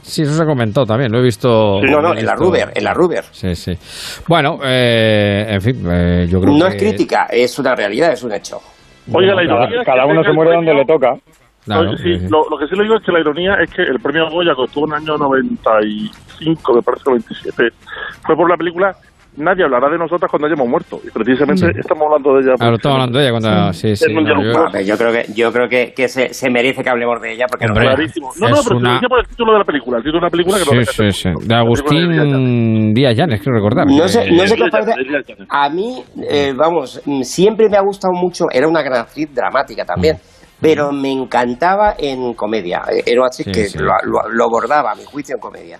[0.00, 1.80] Sí, eso se comentó también, lo he visto.
[1.80, 2.34] No, no, en la.
[2.34, 3.22] Ruber, en la Ruber.
[3.30, 3.72] Sí, sí.
[4.28, 6.76] Bueno, eh, en fin, eh, yo creo No que...
[6.76, 8.58] es crítica, es una realidad, es un hecho.
[9.14, 11.14] Oye, la ironía Cada uno se muere premio- donde le toca.
[11.64, 13.82] Claro, Oye, sí, lo, lo que sí le digo es que la ironía es que
[13.82, 17.68] el premio Goya que obtuvo en el año 95, me parece 97,
[18.26, 18.96] fue por la película
[19.34, 21.00] Nadie hablará de nosotras cuando hayamos muerto.
[21.02, 21.78] Y precisamente Sí.
[21.80, 22.52] estamos hablando de ella.
[22.60, 23.72] Ahora estamos hablando de ella cuando...
[23.72, 26.50] Sí, sí, no, yo- A ver, yo creo que, yo creo que, que se, se
[26.50, 28.28] merece que hablemos de ella porque Hombre, no Clarísimo.
[28.38, 29.96] No, no, Es pero se una- lo decía por el título de la película.
[29.98, 31.46] El título de la película que no Sí, sí, sí.
[31.48, 33.86] De Agustín Díaz Llanes, quiero recordar.
[33.86, 34.92] No sé, no sé qué parece.
[35.48, 38.44] A mí, eh, vamos, mm, siempre me ha gustado mucho.
[38.52, 40.16] Era una gran actriz dramática también.
[40.60, 42.82] Pero me encantaba en comedia.
[42.92, 43.78] Eh, Era una actriz Sí, que sí.
[43.78, 45.78] Lo, lo- lo bordaba, a mi juicio, en comedia.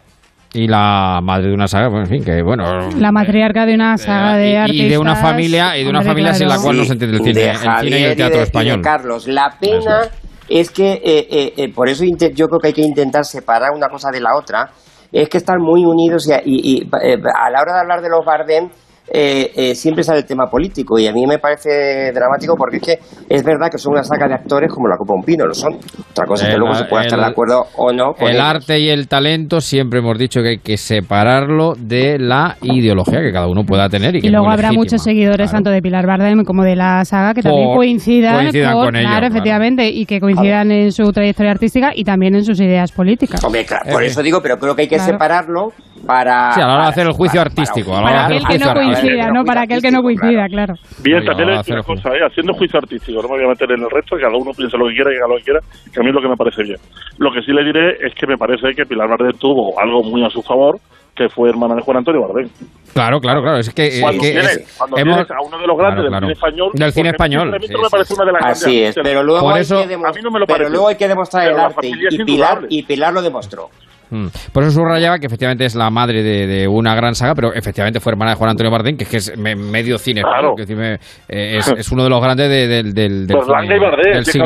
[0.54, 2.64] Y la madre de una saga, bueno, en fin, que bueno...
[2.98, 4.86] La matriarca de una saga de y- artistas.
[4.86, 6.62] y de una familia y de una Hombre, familia sin la claro.
[6.64, 8.76] cual no se entiende el cine, de el cine y el teatro de- español.
[8.76, 10.00] de Carlos, la pena
[10.48, 11.00] es, que, eh,
[11.30, 14.36] eh, eh, por eso yo creo que hay que intentar separar una cosa de la
[14.36, 14.70] otra,
[15.10, 18.02] es que están muy unidos y, a- y- y, eh, a la hora de hablar
[18.02, 18.68] de los Bardem
[19.14, 22.82] eh, eh, siempre sale el tema político y a mí me parece dramático porque es
[22.82, 22.98] que
[23.28, 25.74] es verdad que son una saga de actores como la Copa Un Pino, lo son.
[26.10, 28.46] Otra cosa es que luego se pueda estar de acuerdo o no con El ellos.
[28.46, 33.32] arte y el talento siempre hemos dicho que hay que separarlo de la ideología que
[33.32, 34.16] cada uno pueda tener.
[34.16, 34.80] Y, que Y luego habrá legítima.
[34.82, 38.90] muchos seguidores tanto de Pilar Bardem como de la saga que también coincidan, con claro,
[38.90, 39.26] claro.
[39.26, 43.42] efectivamente, y que coincidan en su trayectoria artística y también en sus ideas políticas.
[43.44, 45.12] Hombre, claro, por Eh, eso digo, pero creo que hay que Claro.
[45.12, 45.68] separarlo
[46.06, 46.52] para...
[46.52, 47.90] Sí, a la hora de para- hacer el juicio para- artístico.
[47.92, 49.01] a la hora Para de hacer aquel el que juicio no artístico.
[49.02, 49.44] Coincida, ¿no?
[49.44, 50.74] Para aquel que no coincida, claro.
[51.02, 52.20] Bien, también hay hacer una cosa, ¿eh?
[52.26, 54.76] haciendo juicio artístico, no me voy a meter en el resto, que cada uno piense
[54.78, 55.60] lo que quiera y haga lo que quiera,
[55.92, 56.78] que a mí es lo que me parece bien.
[57.18, 60.24] Lo que sí le diré es que me parece que Pilar Bardem tuvo algo muy
[60.24, 60.78] a su favor,
[61.14, 62.48] que fue hermana de Juan Antonio Bardem.
[62.94, 63.58] Claro, claro, claro.
[63.58, 66.08] Es que, Cuando, que tienes, es- cuando hemos- tienes a uno de los grandes Claro,
[66.08, 66.26] claro.
[66.26, 66.70] del cine español...
[66.72, 69.02] Del cine español, a mí sí, me sí, parece una de las Así grandes es,
[69.04, 70.96] pero luego, Por hay, eso- que demo- A mí no me lo pero luego hay
[70.96, 73.68] que demostrar Pero el arte y, es Pilar, y Pilar lo demostró.
[74.12, 74.26] Mm.
[74.52, 77.98] Por eso subrayaba que efectivamente es la madre de, de una gran saga, pero efectivamente
[77.98, 80.54] fue hermana de Juan Antonio Bardem, que es que es me- medio cine Claro.
[80.54, 80.98] que eh,
[81.56, 84.12] es, es uno de los grandes de- del, del, del, Berlanga cine- y Bardem, del
[84.12, 84.44] que es que siglo,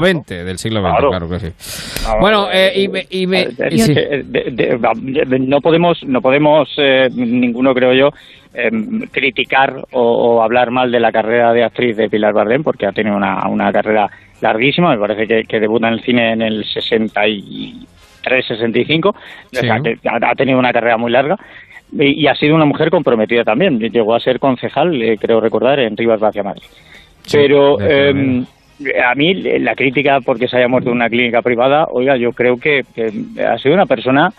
[0.00, 1.28] del XX, del siglo XX, claro, Claro.
[1.28, 1.52] que sí.
[2.06, 3.94] Ah, bueno, eh, y, me- y me- y sí.
[5.40, 8.08] no podemos, no podemos eh, ninguno creo yo
[8.54, 8.70] eh,
[9.10, 12.92] criticar o, o hablar mal de la carrera de actriz de Pilar Bardem porque ha
[12.92, 14.08] tenido una, una carrera
[14.40, 14.90] larguísima.
[14.94, 17.74] Me parece que, que debuta en el cine en el 63,
[18.22, 19.14] 65.
[19.50, 19.58] Sí.
[19.58, 21.36] O sea, que ha, tenido una carrera muy larga.
[21.92, 23.78] Y, y ha sido una mujer comprometida también.
[23.78, 26.64] Llegó a ser concejal, eh, creo recordar, en Rivas Vacia Madrid.
[27.22, 28.44] Sí, Pero eh,
[29.04, 32.58] a mí la crítica porque se haya muerto en una clínica privada, oiga, yo creo
[32.58, 33.12] que, que
[33.42, 34.32] ha sido una persona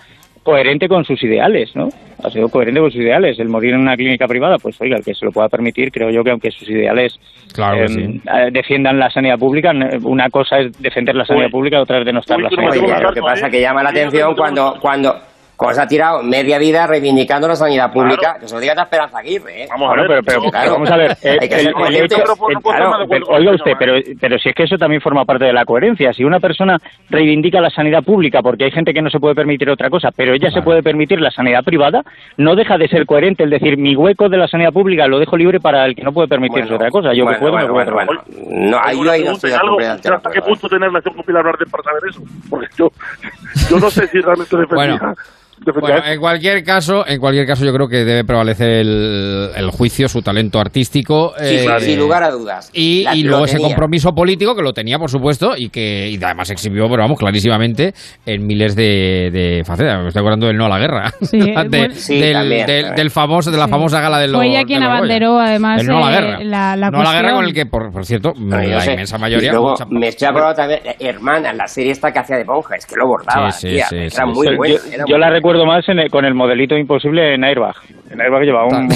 [0.50, 1.90] coherente con sus ideales, ¿no?
[2.24, 3.40] Ha sido coherente con sus ideales.
[3.40, 6.10] El morir en una clínica privada, pues oiga, el que se lo pueda permitir, creo
[6.10, 7.20] yo que aunque sus ideales
[7.54, 8.22] Claro que eh, sí.
[8.52, 9.72] defiendan la sanidad pública,
[10.04, 13.00] una cosa es defender la sanidad pública, otra es denostar la sanidad pública.
[13.00, 15.16] lo que pasa es que llama la atención cuando, cuando,
[15.60, 18.84] cuando se ha tirado media vida reivindicando la sanidad pública, que se lo diga a
[18.84, 19.68] Esperanza Aguirre, ¿eh?
[19.70, 20.72] Vamos a ver, pero, pero Claro.
[20.72, 21.12] vamos a ver.
[21.22, 22.16] eh, Hay que el- el hecho-
[23.10, 26.14] pero, oiga usted, pero, pero si es que eso también forma parte de la coherencia.
[26.14, 26.78] Si una persona
[27.10, 30.34] reivindica la sanidad pública porque hay gente que no se puede permitir otra cosa, pero
[30.34, 32.04] ella se puede permitir la sanidad privada,
[32.38, 35.36] no deja de ser coherente el decir mi hueco de la sanidad pública lo dejo
[35.36, 37.10] libre para el que no puede permitirse otra cosa.
[37.14, 38.24] Yo que bueno, puedo, me puedo.
[38.50, 42.22] No, ahí no en ¿Hasta qué punto tener con Pilar Bardem para saber eso?
[42.50, 42.90] Porque yo,
[43.70, 45.14] yo no sé si realmente defendía...
[45.80, 46.02] Bueno.
[46.06, 50.22] en cualquier caso, en cualquier caso, yo creo que debe prevalecer el, el juicio, su
[50.22, 51.34] talento artístico.
[51.38, 52.70] Sí, eh, sin lugar a dudas.
[52.74, 56.88] Y, luego ese compromiso político que lo tenía, por supuesto, y que y además exhibió,
[56.90, 57.94] pero vamos, clarísimamente
[58.26, 60.02] en miles de, de facetas.
[60.02, 61.12] Me estoy acordando del no a la guerra.
[61.22, 61.94] Sí, De- bueno.
[61.96, 62.96] Sí, del, también, del- también.
[62.96, 63.72] del famoso, de la Sí.
[63.72, 64.38] famosa gala de los.
[64.38, 64.98] Fue ella quien de los Goya.
[65.00, 66.40] abanderó, además, El no a la eh, guerra.
[66.44, 67.36] la- la no a la guerra cuestión.
[67.36, 68.92] con el que, por, por cierto, No, la sé.
[68.94, 69.50] inmensa mayoría.
[69.50, 72.46] Y luego mucha- me estoy acordando también, eh, Hermana, la serie esta que hacía de
[72.46, 74.76] monja, es que lo bordaba, Sí, sí, tía, sí, era sí, muy buena.
[75.08, 75.40] yo la buena.
[75.50, 77.76] Recuerdo más en el- con el modelito imposible en Airbag.
[78.12, 78.88] En Airbag llevaba un...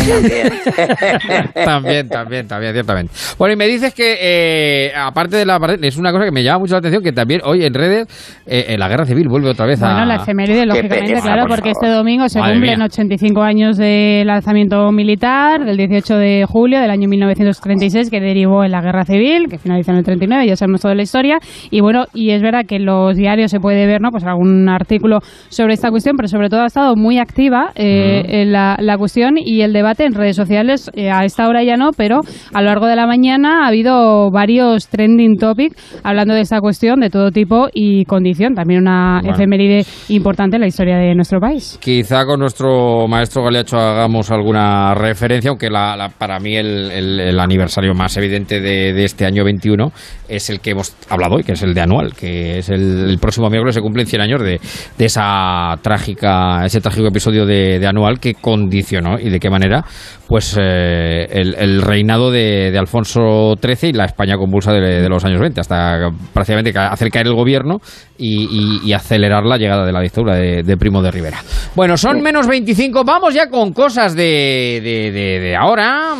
[1.66, 3.14] también, también, también, ciertamente.
[3.38, 6.60] Bueno, y me dices que, eh, aparte de la es una cosa que me llama
[6.60, 8.08] mucho la atención, que también hoy en redes,
[8.46, 9.92] eh, eh, la guerra civil vuelve otra vez a...
[9.92, 11.84] Bueno, la efeméride, lógicamente, pereza, claro, por porque favor.
[11.86, 12.86] este domingo se Madre cumplen mía.
[12.86, 18.72] 85 años del alzamiento militar del 18 de julio del año 1936 que derivó en
[18.72, 21.38] la guerra civil, que finalizó en el 39, ya sabemos toda la historia.
[21.72, 24.10] Y bueno, y es verdad que en los diarios se puede ver, ¿no?
[24.12, 25.20] Pues algún artículo
[25.50, 29.36] sobre esta cuestión, pero sobre todo ha estado muy activa eh, en la, la cuestión
[29.38, 30.90] y el debate en redes sociales.
[30.96, 32.22] eh, a esta hora ya no, pero
[32.54, 37.00] a lo largo de la mañana ha habido varios trending topics hablando de esta cuestión
[37.00, 38.56] de todo tipo y condición.
[38.56, 39.36] También una Bueno.
[39.36, 41.78] efeméride importante en la historia de nuestro país.
[41.82, 47.20] Quizá con nuestro maestro Galeacho hagamos alguna referencia, aunque la, la- para mí el, el-
[47.20, 49.92] el aniversario más evidente de, de este año 21
[50.28, 53.18] es el que hemos hablado hoy, que es el de anual, que es el, el
[53.20, 54.60] próximo miércoles se cumplen 100 años de,
[54.98, 56.33] de esa trágica,
[56.66, 59.84] ese trágico episodio de, anual que condicionó y de qué manera
[60.28, 65.62] pues eh, el, reinado de, Alfonso XIII y la España convulsa de, los años 20,
[65.62, 67.80] hasta prácticamente ca- hacer caer el gobierno
[68.18, 71.40] y, acelerar la llegada de la dictadura de, Primo de Rivera.
[71.76, 76.16] Bueno, son menos 25, vamos ya con cosas de ahora.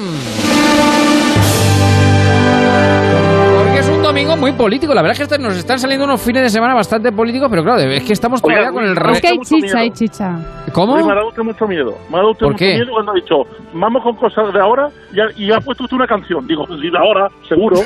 [4.04, 4.94] Domingo muy político.
[4.94, 7.80] La verdad es que nos están saliendo unos fines de semana bastante políticos, pero claro,
[7.80, 8.96] es que estamos todavía con el...
[8.96, 10.38] re- Es que hay chicha, hay chicha.
[10.74, 10.94] ¿Cómo?
[10.94, 11.98] Oye, me ha dado usted mucho miedo.
[12.10, 12.76] Me ha dado usted ¿Por mucho qué?
[12.76, 13.36] miedo cuando ha dicho,
[13.74, 16.46] vamos con cosas de ahora y ha, y ha puesto usted una canción.
[16.46, 17.78] Digo, sí, de ahora, seguro.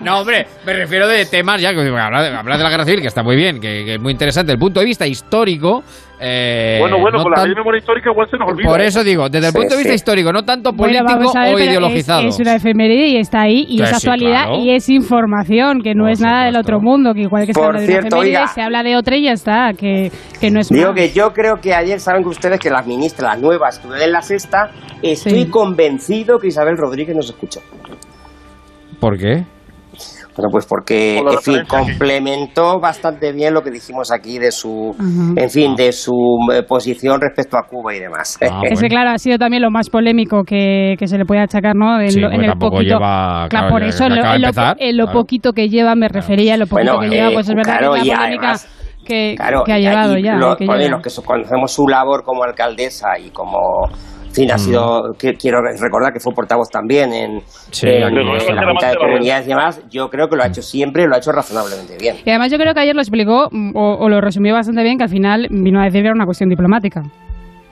[0.00, 3.00] No, hombre, me refiero de temas ya, que hablar de, hablar de la guerra civil,
[3.00, 4.52] que está muy bien, que, que es muy interesante.
[4.52, 5.82] El punto de vista histórico.
[6.20, 8.68] Eh, bueno, bueno, no con la tan- ley de memoria histórica igual se nos olvida.
[8.70, 8.86] Por ¿eh?
[8.86, 11.66] eso digo, desde el Sí, punto de vista histórico, no tanto político ver, o es-
[11.68, 12.28] ideologizado.
[12.28, 14.58] Es, una efeméride y está ahí y Que es sí, actualidad claro.
[14.62, 17.80] y es información, que no es nada del otro mundo, que igual que se habla
[17.80, 18.46] de cierto, una efeméride, oiga.
[18.48, 20.10] se habla de otra y ya está, que,
[20.40, 23.32] que no es Digo que yo creo que ayer saben que ustedes que las ministras,
[23.34, 24.70] las nuevas, en la sexta.
[25.02, 25.50] Estoy Sí.
[25.50, 27.60] convencido que Isabel Rodríguez nos escucha.
[29.00, 29.44] ¿Por qué?
[30.36, 34.94] Bueno, pues porque, en fin, complementó bastante bien lo que dijimos aquí de su,
[35.36, 36.12] en fin, de su
[36.52, 38.38] eh, posición respecto a Cuba y demás.
[38.42, 41.40] Ah, Es que, claro, ha sido también lo más polémico que, que se le puede
[41.42, 42.00] achacar, ¿no?
[42.00, 44.48] En, Sí, lo- en el poquito, lleva- claro, claro, por eso, en lo, en lo-
[44.48, 45.20] empezar, en lo claro.
[45.20, 47.78] poquito que lleva, me refería, en lo poquito Bueno, que lleva, eh, pues es verdad
[47.78, 48.68] claro, que y la polémica además-
[49.04, 50.34] que, Claro, que ha llevado ya.
[50.36, 53.60] lo- que bueno, los que conocemos su labor como alcaldesa y como
[54.34, 54.58] fin, ha Mm.
[54.58, 57.40] sido, que- quiero recordar que fue portavoz también en,
[57.70, 59.80] Sí, en- la en que- la Junta de Comunidades y demás.
[59.90, 62.16] Yo creo que lo ha hecho siempre y lo ha hecho razonablemente bien.
[62.24, 64.98] Y además yo creo que ayer lo explicó mm, o, o lo resumió bastante bien,
[64.98, 67.02] que al final vino a decir que era una cuestión diplomática.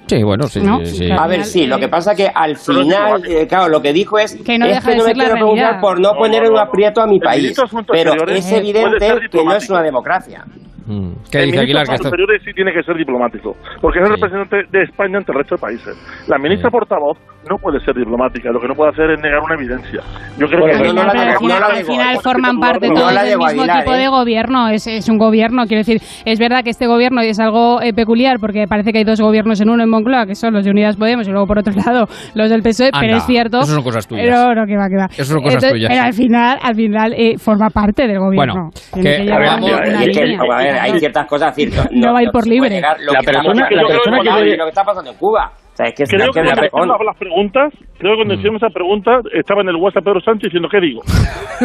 [0.06, 0.80] Sí, bueno, sí, ¿No?
[0.84, 1.10] sí, sí.
[1.10, 3.92] A ver, sí, lo que pasa que al Pero es final, eh, claro, lo que
[3.92, 5.80] dijo es Que no es que no me quiero realidad.
[5.80, 7.56] por no, No, poner no, en un aprieto a mi país,
[7.86, 10.44] pero es evidente que no es una democracia.
[10.86, 11.12] Mm.
[11.30, 11.86] ¿Qué el dice Aguilar?
[11.86, 14.20] Que esto- Exteriores sí tiene que ser diplomático, porque es el Sí.
[14.22, 16.24] representante de España ante el resto de países.
[16.28, 17.18] La ministra portavoz
[17.48, 20.00] no puede ser diplomática, lo que no puede hacer es negar una evidencia.
[20.38, 22.94] Yo creo Bueno, que no la Pero al final, no al final forman parte No
[22.94, 23.98] todos del mismo Aguilar, tipo eh.
[23.98, 27.80] de gobierno, es, es un gobierno, quiero decir, es verdad que este gobierno es algo
[27.82, 30.64] eh, peculiar porque parece que hay dos gobiernos en uno en Moncloa, que son los
[30.64, 33.58] de Unidas Podemos y luego por otro lado los del PSOE, Anda, pero es cierto...
[33.60, 34.28] eso son cosas tuyas.
[34.30, 35.06] No, no, que va, que va.
[35.06, 35.90] Eso son cosas tuyas.
[35.90, 38.54] Pero al final, al final eh, forma parte del gobierno.
[38.54, 42.46] Bueno, que que a ver, hay ciertas cosas, es decir, No va a ir por
[42.46, 42.80] libre.
[43.00, 44.22] Lo La que persona- la persona
[44.56, 45.52] lo está pasando en Cuba.
[45.72, 48.34] O sea, es que Creo es que que cuando hicimos las preguntas, creo que cuando
[48.34, 51.00] hicimos esa pregunta estaba en el WhatsApp Pedro Sánchez diciendo ¿qué digo?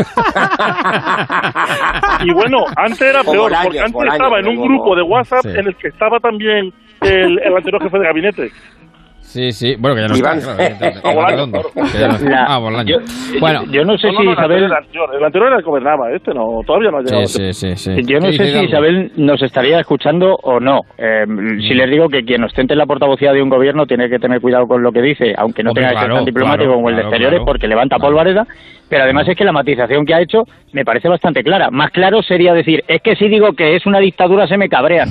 [2.24, 5.02] y bueno, antes era peor, años, porque antes por años, estaba en un grupo de
[5.02, 5.50] WhatsApp Sí.
[5.50, 8.52] en el que estaba también el, el anterior jefe de gabinete.
[9.28, 10.38] Sí, sí, bueno, que ya no Iván.
[10.38, 11.00] está, claro,
[12.48, 12.86] Ah, Bolaño.
[13.00, 14.64] yo- Bueno, yo no sé No, no, si Isabel...
[14.64, 15.10] el anterior.
[15.18, 17.26] El anterior era el que gobernaba, este no, todavía no ha llegado.
[17.28, 18.04] Sí, sí, sí, sí.
[18.06, 18.66] Yo no ¿Qué sé si?
[18.66, 20.80] Isabel nos estaría escuchando o no.
[20.98, 21.26] Eh,
[21.60, 24.66] Si les digo que quien ostente la portavocía de un gobierno tiene que tener cuidado
[24.66, 26.96] con lo que dice, aunque no Hombre, tenga que ser tan diplomático claro, como el
[26.96, 27.46] de claro, exteriores, claro.
[27.52, 28.48] porque levanta polvareda.
[28.90, 31.70] Pero además es que la matización que ha hecho me parece bastante clara.
[31.70, 35.10] Más claro sería decir, es que si digo que es una dictadura se me cabrean.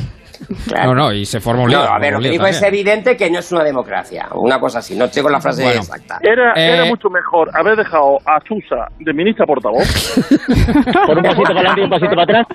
[0.85, 1.79] No, no, y se forma un lío.
[1.79, 2.75] No, a ver, lo que digo es también.
[2.87, 4.29] evidente que no es una democracia.
[4.35, 5.81] Una cosa así, no tengo la frase Bueno.
[5.81, 6.19] exacta.
[6.23, 9.87] Era, Eh, era mucho mejor haber dejado a Chusa de ministra portavoz.
[11.07, 12.47] Por un pasito para adelante y un pasito para atrás.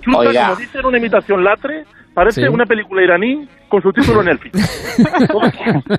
[0.00, 0.44] Chusa, Oiga.
[0.48, 1.84] como dice en una imitación latre,
[2.18, 2.48] parece Sí.
[2.48, 4.50] una película iraní con su título en elfi.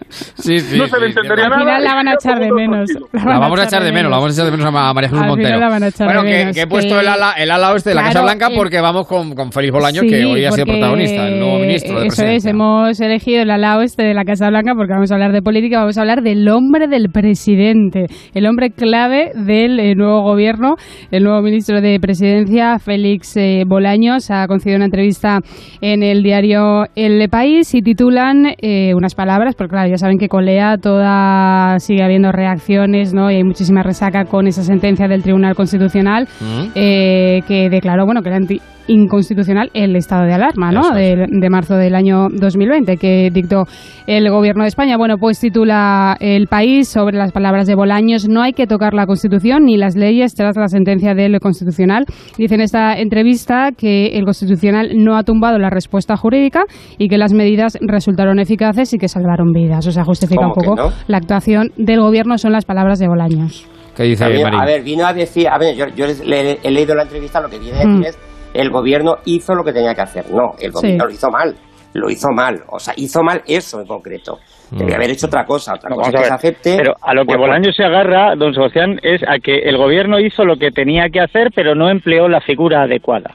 [0.10, 1.60] Sí, sí, no se le entendería Al nada.
[1.62, 2.90] final la van a echar de el menos.
[3.14, 5.22] La vamos a echar de menos, la vamos a echar de menos a María Jesús
[5.24, 5.60] Al Montero.
[5.60, 7.52] la van a echar bueno, de que, menos, que he puesto que- el ala, el
[7.52, 10.08] ala oeste de la Claro, Casa Blanca el- porque vamos con, con Félix Bolaño, Sí,
[10.10, 13.78] que hoy ha sido protagonista, el nuevo ministro de Eso es, hemos elegido el ala
[13.78, 16.48] oeste de la Casa Blanca porque vamos a hablar de política, vamos a hablar del
[16.50, 20.76] hombre del presidente, el hombre clave del eh, nuevo gobierno,
[21.12, 25.40] el nuevo ministro de Presidencia, Félix eh, Bolaños, ha concedido una entrevista
[25.82, 30.28] en el diario El País y titulan eh, unas palabras, porque claro, ya saben que
[30.30, 33.32] colea toda, sigue habiendo reacciones, ¿no?
[33.32, 36.64] Y hay muchísima resaca con esa sentencia del Tribunal Constitucional ¿Mm?
[36.76, 40.90] eh, que declaró bueno que era anti- inconstitucional el estado de alarma ¿no?
[40.92, 43.64] De, de marzo del año 2020 que dictó
[44.08, 44.98] el gobierno de España.
[44.98, 48.28] Bueno, pues titula El País sobre las palabras de Bolaños.
[48.28, 52.06] No hay que tocar la Constitución ni las leyes tras la sentencia del Constitucional.
[52.38, 56.64] Dice en esta entrevista que el Constitucional no ha tumbado la respuesta jurídica
[56.98, 59.86] y que las medidas resultaron eficaces y que salvaron vidas.
[59.88, 60.96] O sea, justifica un ¿Cómo que poco no?
[61.08, 63.68] la actuación del gobierno son las palabras de Bolaños.
[63.96, 64.56] ¿Qué dice Marín?
[64.56, 67.78] a ver, vino a decir, a ver, yo, he leído la entrevista, lo que viene
[67.78, 68.04] a decir Mm.
[68.06, 68.18] es,
[68.54, 70.26] el gobierno hizo lo que tenía que hacer.
[70.32, 71.08] No, el gobierno Sí.
[71.08, 71.56] lo hizo mal,
[71.94, 74.40] lo hizo mal, o sea, hizo mal eso en concreto.
[74.72, 76.78] Debía haber hecho otra cosa, otra No, cosa que se acepte.
[76.78, 80.20] Pero a lo que Bueno, Bolaño se agarra, don Sebastián, es a que el gobierno
[80.20, 83.32] hizo lo que tenía que hacer, pero no empleó la figura adecuada.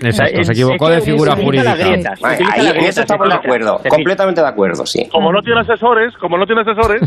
[0.00, 1.74] Exacto, Es- se equivocó de figura jurídica.
[2.22, 5.06] Vale, ahí, en eso estamos de acuerdo, completamente de acuerdo, sí.
[5.10, 7.02] Como no tiene asesores, como no tiene asesores,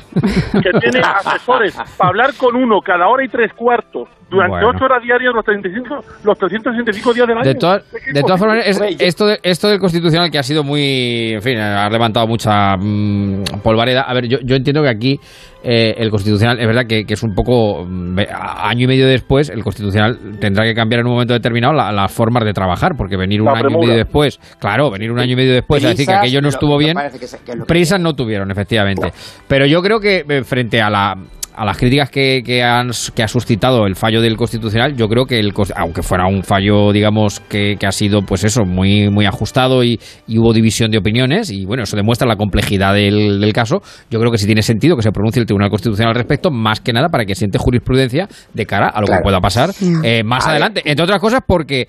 [0.62, 4.70] que tiene asesores para hablar con uno cada hora y tres cuartos durante Bueno.
[4.70, 7.46] ocho horas diarias los 35, los 365 días del año.
[7.46, 10.44] De, todas- ¿Qué- qué de todas formas, es- esto, de- esto del constitucional que ha
[10.44, 11.34] sido muy.
[11.34, 14.02] En fin, ha levantado mucha mm, polvareda.
[14.04, 15.20] A ver, yo, yo entiendo que aquí
[15.64, 17.86] eh, el constitucional, es verdad que, que es un poco.
[17.86, 18.18] mm,
[18.64, 22.12] año y medio después, el constitucional tendrá que cambiar en un momento determinado la- las
[22.12, 25.34] formas de trabajar, porque venir un La año y medio después, claro, venir un año
[25.34, 26.98] y medio después a decir que aquello no estuvo bien.
[27.22, 29.12] se- que Prisas no tuvieron, efectivamente.
[29.48, 31.16] Pero yo creo que eh, frente a la
[31.56, 35.26] a las críticas que, que, han, que ha suscitado el fallo del Constitucional, yo creo
[35.26, 39.26] que, el, aunque fuera un fallo, digamos, que, que ha sido, pues eso, muy, muy
[39.26, 43.54] ajustado y, y hubo división de opiniones, y bueno, eso demuestra la complejidad del, del
[43.54, 46.52] caso, yo creo que sí tiene sentido que se pronuncie el Tribunal Constitucional al respecto,
[46.52, 49.20] más que nada para que siente jurisprudencia de cara a lo Claro.
[49.22, 49.72] que pueda pasar
[50.04, 50.52] eh, más A ver.
[50.62, 50.82] adelante.
[50.86, 51.88] Entre otras cosas porque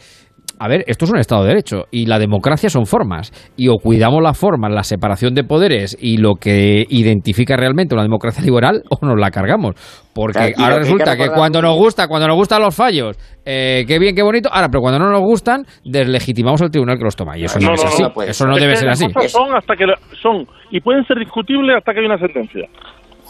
[0.64, 3.32] a ver, esto es un Estado de Derecho y la democracia son formas.
[3.56, 8.04] Y o cuidamos las formas, la separación de poderes y lo que identifica realmente una
[8.04, 9.74] democracia liberal o nos la cargamos.
[10.14, 12.74] Porque Claro, ahora que hay que resulta que cuando nos gusta, cuando nos gustan los
[12.76, 14.48] fallos, eh, qué bien, qué bonito.
[14.52, 17.36] Ahora, pero cuando no nos gustan, deslegitimamos al tribunal que los toma.
[17.36, 18.02] Y eso no, No, es no, así.
[18.02, 19.06] no puede eso no Es debe ser así.
[19.28, 19.84] son hasta que
[20.20, 22.68] son y pueden ser discutibles hasta que hay una sentencia.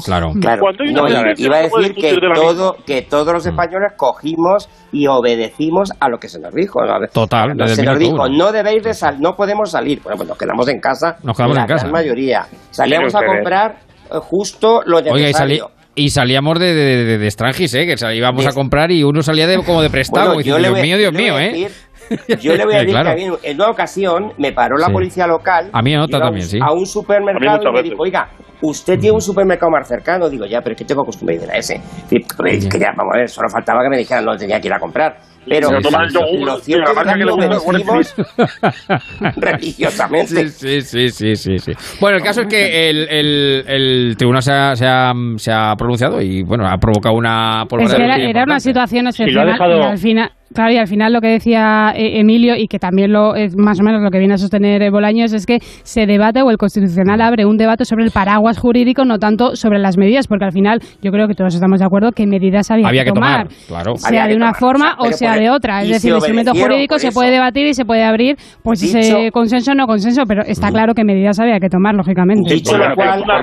[0.05, 0.33] Claro.
[0.41, 0.63] Claro,
[0.93, 5.91] no, iba, a decir que de la todo, que todos los españoles cogimos y obedecimos
[6.01, 6.81] a lo que se nos dijo.
[6.85, 6.95] ¿no?
[7.13, 8.29] Total, No, se nos dijo, uno.
[8.29, 10.01] no debéis de salir, no podemos salir.
[10.03, 11.17] Bueno, pues nos quedamos en casa.
[11.23, 11.83] Nos quedamos la en casa.
[11.85, 12.47] gran mayoría.
[12.71, 13.77] Salíamos a comprar
[14.11, 15.71] eh, justo lo Oiga, y, salí- necesario.
[15.95, 17.87] y salíamos de, de, de, de extranjis, ¿eh?
[17.87, 20.35] Que íbamos De- a comprar y uno salía de, como de prestado.
[20.35, 21.69] Bueno, yo le Dios mío, Dios mío, ¿eh?
[22.41, 23.05] Yo le voy a decir Claro.
[23.15, 24.93] que a mí en una ocasión me paró la Sí.
[24.93, 25.71] policía local.
[25.73, 26.59] A mí en otra a un- también, sí.
[26.61, 27.91] A un A mí supermercado y me veces.
[27.91, 28.29] dijo, oiga,
[28.63, 30.29] usted tiene un supermercado más cercano.
[30.29, 31.81] Digo, ya, pero es que tengo costumbre de ir a ese.
[32.11, 34.69] Y, pues, que ya, vamos a ver, solo faltaba que me dijeran, no tenía que
[34.69, 35.17] ir a comprar.
[35.49, 36.45] Pero Sí, sí, sí.
[36.45, 38.15] lo cierto es que marca que gusta, obedecimos
[39.37, 40.49] religiosamente.
[40.49, 41.73] Sí, sí, sí, sí, sí.
[42.01, 45.75] Bueno, el caso es que el, el, el tribunal se ha, se, ha, se ha
[45.77, 49.79] pronunciado y bueno, ha provocado una Es que era, era una situación lo excepcional dejado-
[49.79, 50.31] y al final...
[50.55, 53.81] Claro, y al final lo que decía eh, Emilio, y que también lo es más
[53.81, 56.59] o menos lo que viene a sostener eh, Bolaños, es que se debate o el
[56.59, 60.53] Constitucional abre un debate sobre el paraguas jurídico, no tanto sobre las medidas, porque al
[60.53, 63.97] final yo creo que todos estamos de acuerdo que medidas había, Había que tomar, claro.
[63.97, 65.83] Sea Había de que una tomar, forma pero o sea de otra.
[65.83, 69.31] Es decir, el instrumento jurídico se puede debatir y se puede abrir, pues Dicho- ese
[69.31, 72.55] consenso o no consenso, pero está claro que medidas había que tomar, lógicamente.
[72.55, 72.95] Es una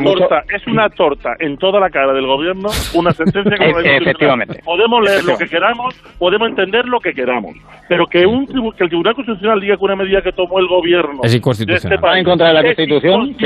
[0.04, 4.02] torta, es una torta en toda la cara del gobierno, una sentencia la E- del
[4.02, 4.60] efectivamente.
[4.64, 7.54] Podemos leer lo que queramos, podemos entender lo que queramos,
[7.88, 10.68] pero que un tribu- que el Tribunal Constitucional diga que una medida que tomó el
[10.68, 11.94] gobierno Es de inconstitucional.
[11.94, 13.46] este país Va en contra de la es Constitución, sí.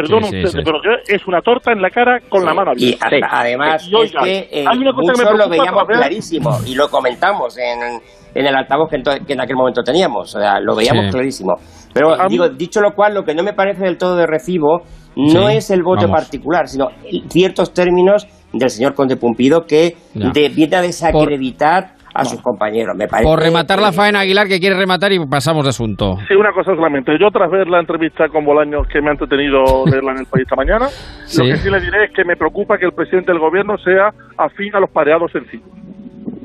[0.00, 0.64] Perdón Sí, sí, usted, sí.
[0.64, 3.28] pero que es una torta en la cara con la mano Y abierta.
[3.30, 6.50] además Y oiga, es que eh, hay una cosa que me muchos lo veíamos clarísimo
[6.66, 8.00] y lo comentamos en,
[8.34, 11.10] en el altavoz que, que en aquel momento teníamos, o sea, lo veíamos Sí.
[11.12, 11.54] clarísimo.
[11.94, 14.26] Pero A mí- digo, dicho lo cual, lo que no me parece del todo de
[14.26, 14.82] recibo
[15.16, 16.20] no Sí, es el voto vamos.
[16.20, 16.88] particular, sino
[17.28, 22.96] ciertos términos del señor Conde Pumpido que de, viene a desacreditar a sus compañeros.
[22.96, 26.16] Me parece Por rematar la faena, Aguilar, que quiere rematar y pasamos de asunto.
[26.26, 27.12] Sí, una cosa solamente.
[27.20, 30.42] Yo tras ver la entrevista con Bolaños que me ha entretenido leerla en el país
[30.42, 30.88] esta mañana,
[31.24, 31.42] Sí.
[31.42, 34.10] lo que sí le diré es que me preocupa que el presidente del gobierno sea
[34.36, 35.68] afín a los pareados sencillos.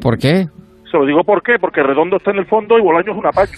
[0.01, 0.45] ¿Por qué?
[0.93, 3.31] Se lo digo por qué, porque Redondo está en el fondo y Bolaños es una
[3.31, 3.51] pacha.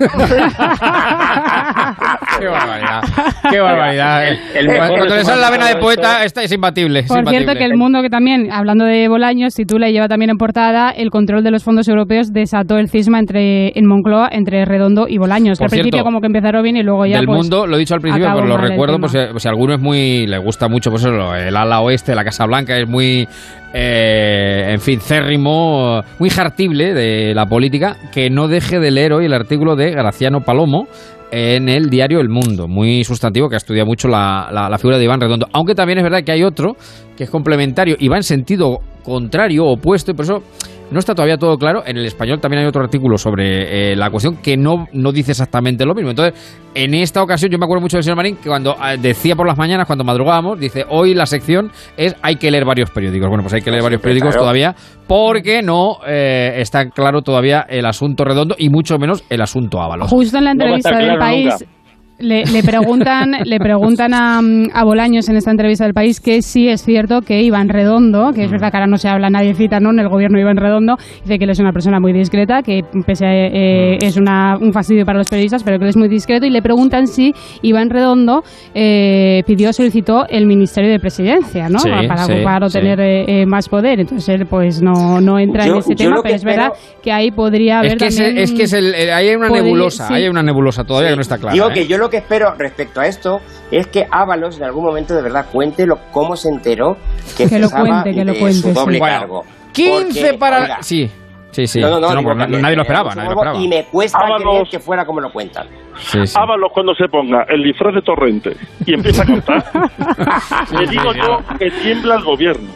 [2.40, 3.02] Qué barbaridad.
[3.48, 4.24] Qué barbaridad.
[4.56, 6.98] El mejor Cuando le sale la vena de poeta, esta es imbatible.
[6.98, 10.30] es Por cierto, que el mundo que también, hablando de Bolaños, titula y lleva también
[10.30, 14.64] en portada el control de los fondos europeos desató el cisma entre en Moncloa entre
[14.64, 15.58] Redondo y Bolaños.
[15.58, 17.68] Que Por al principio cierto, como que empezaron bien y luego ya del pues, mundo,
[17.68, 19.80] lo he dicho al principio, pero lo el recuerdo, pues, eh, si a alguno es
[19.80, 23.28] muy, le gusta mucho, pues eso, el ala oeste, la Casa Blanca, es muy,
[23.72, 29.26] eh, en fin, cérrimo, muy jartible de la política, que no deje de leer hoy
[29.26, 30.86] el artículo de Graciano Palomo
[31.32, 34.98] en el diario El Mundo, muy sustantivo, que ha estudiado mucho la, la- la figura
[34.98, 35.46] de Iván Redondo.
[35.52, 36.76] Aunque también es verdad que hay otro
[37.16, 40.42] que es complementario y va en sentido contrario, opuesto, y por eso
[40.90, 41.82] no está todavía todo claro.
[41.86, 45.32] En el español también hay otro artículo sobre eh, la cuestión que no, no dice
[45.32, 46.10] exactamente lo mismo.
[46.10, 46.34] Entonces,
[46.74, 49.46] en esta ocasión, yo me acuerdo mucho del señor Marín que cuando eh, decía por
[49.46, 53.28] las mañanas, cuando madrugábamos, dice, hoy la sección es hay que leer varios periódicos.
[53.28, 54.42] Bueno, pues hay que leer varios periódicos claro.
[54.42, 54.74] todavía
[55.06, 60.08] porque no eh, está claro todavía el asunto redondo y mucho menos el asunto Ábalos.
[60.08, 61.79] Justo en la entrevista del país nunca.
[62.20, 64.40] Le, le preguntan, le preguntan a,
[64.72, 68.44] a Bolaños en esta entrevista del país que sí es cierto que Iván Redondo, que
[68.44, 69.90] es verdad que ahora no se habla nadie cita ¿no?
[69.90, 72.82] en el gobierno de Iván Redondo, dice que él es una persona muy discreta, que
[73.06, 76.08] pese a, eh, es una, un fastidio para los periodistas, pero que él es muy
[76.08, 77.32] discreto, y le preguntan si
[77.62, 78.42] Iván Redondo
[78.74, 81.78] eh, pidió, solicitó el Ministerio de Presidencia, ¿no?
[81.78, 82.78] Sí, para sí, ocupar o sí.
[82.78, 84.00] tener eh, eh, más poder.
[84.00, 86.72] Entonces él pues no, no entra Yo- en ese tema, pero es verdad
[87.02, 88.38] que ahí podría haber Es que, también...
[88.38, 90.14] es que es el, el- ahí hay una nebulosa, sí.
[90.14, 91.54] ahí hay una nebulosa todavía que no está clara.
[91.54, 91.74] Digo ¿eh?
[91.74, 95.22] que yo lo que espero respecto a esto es que Ábalos en algún momento de
[95.22, 96.96] verdad cuente lo, cómo se enteró
[97.36, 98.74] que, Que lo cuente, que lo de cuente, su sí.
[98.74, 99.44] doble Bueno, cargo.
[99.72, 100.62] 15 Porque, para...
[100.62, 101.10] oiga, Sí,
[101.52, 101.80] sí, sí.
[101.80, 103.64] No, no, no, No, digo pues que nadie lo esperaba, su nadie lo juego esperaba.
[103.64, 104.42] Y me cuesta Ábalos.
[104.42, 105.66] creer que fuera como lo cuentan.
[105.98, 106.34] Sí, sí.
[106.38, 108.50] Ábalos cuando se ponga el disfraz de Torrente
[108.86, 109.64] y empieza a contar,
[110.78, 112.68] le digo yo que tiembla el gobierno.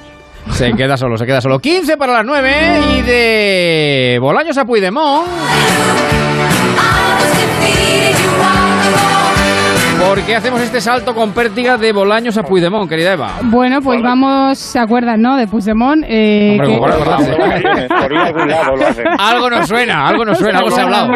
[0.50, 1.58] Se queda solo, se queda solo.
[1.58, 5.26] 15 para las 9 y de Bolaños a Puigdemont.
[10.00, 13.38] ¿Por qué hacemos este salto con pértiga de Bolaños a Puigdemont, querida Eva?
[13.44, 15.36] Bueno, pues vamos, ¿se acuerdan, no?
[15.36, 16.04] De Puigdemont.
[16.06, 17.32] Eh, Hombre, que- como para acordarse.
[17.88, 19.04] Por ir a algún lado lo hacen.
[19.18, 21.12] Algo nos suena, algo nos suena, algo se ha hablado.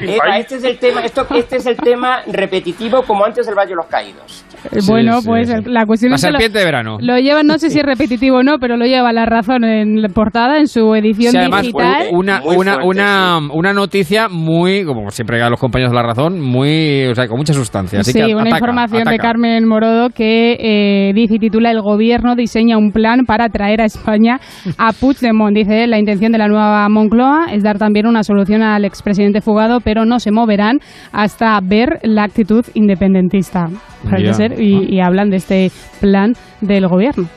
[0.00, 3.70] Eva, este es el tema, esto, este es el tema repetitivo como antes del Valle
[3.70, 4.44] de los Caídos.
[4.70, 5.54] eh, bueno, sí, pues sí.
[5.66, 6.98] la cuestión La es que lo- serpiente de verano.
[7.00, 10.00] Lo lleva, no sé si es repetitivo o no, pero lo lleva la razón en
[10.02, 12.08] la portada, en su edición Sí, además, digital.
[12.12, 16.02] una, Muy una, fuerte, una, una noticia muy, como siempre a los compañeros de la
[16.02, 18.00] razón, muy, o sea, con mucha sustancia.
[18.00, 19.18] Así sí, una ataca, información de.
[19.18, 23.84] Carmen Morodo que eh, dice y titula El gobierno diseña un plan para traer a
[23.84, 24.38] España
[24.78, 25.54] a Puigdemont.
[25.56, 29.80] Dice la intención de la nueva Moncloa es dar también una solución al expresidente fugado,
[29.80, 30.78] pero no se moverán
[31.12, 33.66] hasta ver la actitud independentista.
[34.04, 34.32] Parece Ya.
[34.32, 35.70] ser, y, y hablan de este
[36.00, 37.28] plan del gobierno.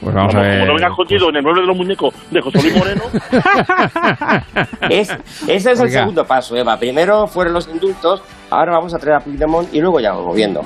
[0.00, 0.58] Pues vamos a Como, ver.
[0.60, 3.02] como no venga escondido en el mueble de los muñecos de José Luis Moreno,
[4.90, 5.10] Es,
[5.46, 6.00] ese es el Oiga.
[6.00, 6.76] segundo paso, Eva.
[6.78, 10.60] Primero fueron los indultos, ahora vamos a traer a Puigdemont y luego ya vamos viendo.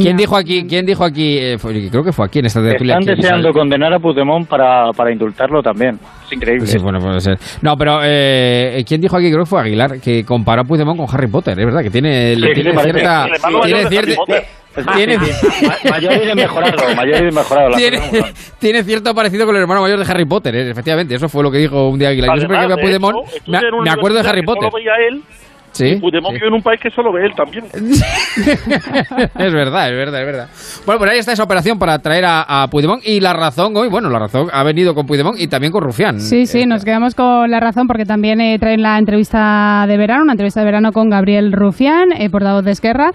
[0.00, 0.66] ¿Quién dijo aquí?
[0.66, 1.38] ¿Quién dijo aquí?
[1.38, 2.98] eh, fue- creo que fue aquí en esta tertulia.
[2.98, 5.98] Están deseando condenar a Puigdemont para, para indultarlo también.
[6.26, 6.66] Es increíble.
[6.66, 7.38] Sí, bueno, puede ser.
[7.62, 9.30] No, pero eh, ¿quién dijo aquí?
[9.30, 11.58] Creo que fue Aguilar, que comparó a Puigdemont con Harry Potter.
[11.58, 12.98] Es verdad que tiene, le Sí, tiene sí, parece.
[12.98, 13.24] cierta.
[13.26, 14.14] el Tiene de cierta.
[14.82, 14.94] Potter.
[14.96, 17.68] Tiene, Ma- mayor y desmejorado, mayor y desmejorado.
[17.70, 18.00] la tiene,
[18.58, 21.14] tiene cierto parecido con el hermano mayor de Harry Potter, eh, efectivamente.
[21.14, 22.30] Eso fue lo que dijo un día Aguilar.
[22.36, 24.62] Yo siempre que veo a Puigdemont hecho, me, me acuerdo de Harry Potter.
[24.70, 25.22] Solo veía él
[25.72, 26.36] Sí, y Puigdemont sí.
[26.36, 27.64] vive en un país que solo ve él también.
[27.74, 30.48] es verdad, es verdad, es verdad.
[30.86, 33.88] Bueno, pues ahí está esa operación para traer a, a Puigdemont y la razón hoy,
[33.88, 36.20] bueno, la razón ha venido con Puigdemont y también con Rufián.
[36.20, 40.22] Sí, sí, nos quedamos con la razón porque también eh, traen la entrevista de verano,
[40.22, 43.10] una entrevista de verano con Gabriel Rufián, eh, portavoz de Esquerra,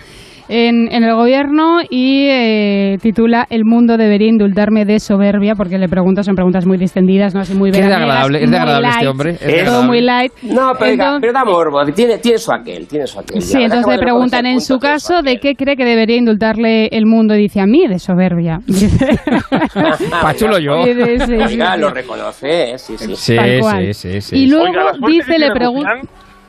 [0.50, 5.88] en, en el gobierno y eh, titula El mundo debería indultarme de soberbia porque le
[5.88, 8.88] pregunto, son preguntas muy distendidas, no así muy Que es de veraniegas, agradable, es agradable
[8.88, 9.30] este light, hombre.
[9.32, 10.32] es Es- todo muy light.
[10.44, 13.42] No, pero, Entonces- pero da morbo, tiene, tiene su aquel, tiene su aquel.
[13.42, 17.36] Sí, entonces le preguntan en su caso de qué cree que debería indultarle el mundo
[17.36, 18.60] y dice a mí de soberbia.
[20.22, 20.86] Pachulo yo.
[20.86, 23.16] Y dice, sí, Oiga, sí, lo reconoce, sí, sí.
[23.16, 24.36] Sí, sí, sí, sí.
[24.38, 25.92] Y luego Oiga, dice, le pregunta...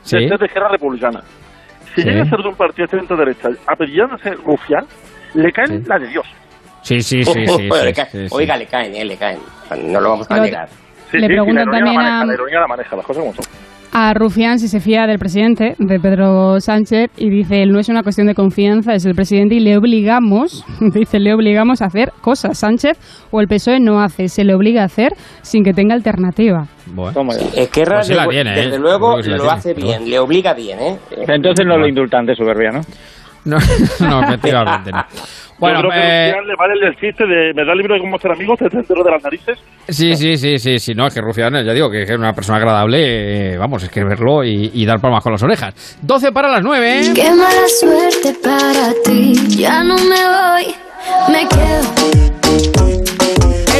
[0.03, 0.17] Sí.
[0.17, 1.21] de Esquerra Republicana.
[1.95, 2.07] Si Sí.
[2.09, 4.85] llega a ser de un partido de centro derecha, apellidándose Rufián,
[5.33, 5.83] le caen Sí.
[5.87, 6.25] la de Dios.
[6.83, 7.39] Sí, sí, sí, sí,
[7.69, 8.35] Oiga, sí, le caen- sí, sí.
[8.35, 9.39] Oiga, le caen, eh, le caen.
[9.87, 10.67] No lo vamos a negar.
[11.11, 12.95] Sí, Le sí, preguntan sí, la ironía también la maneja, a- La ironía la maneja,
[12.95, 13.45] las cosas como son.
[13.91, 18.03] A Rufián si se fía del presidente, de Pedro Sánchez, y dice, no es una
[18.03, 22.57] cuestión de confianza, es el presidente y le obligamos, dice, le obligamos a hacer cosas.
[22.57, 22.97] Sánchez
[23.31, 26.67] o el PSOE no hace, se le obliga a hacer sin que tenga alternativa.
[26.87, 27.31] Bueno.
[27.55, 28.65] Esquerra, Pues sí la tiene, ¿eh?
[28.65, 30.97] desde luego, lo tiene, hace bien, le obliga bien, ¿eh?
[31.27, 32.81] Entonces no lo indultan de soberbia, ¿no?
[33.45, 33.57] No,
[33.99, 34.91] no, efectivamente.
[34.91, 35.05] no.
[35.59, 37.71] Bueno, Bueno, Yo creo que eh, Rufián le vale el del chiste de me da
[37.73, 39.59] el libro de cómo ser amigos, te entero de las narices.
[39.87, 42.57] sí, sí, sí, sí, sí, no, es que Rufián, ya digo, que es una persona
[42.57, 45.97] agradable, eh, vamos, es que verlo y, y dar palmas con las orejas.
[46.01, 47.11] 12 para las 9, ¿eh?
[47.13, 49.33] Qué mala suerte para ti.
[49.57, 50.75] Ya no me voy,
[51.31, 52.30] me quedo.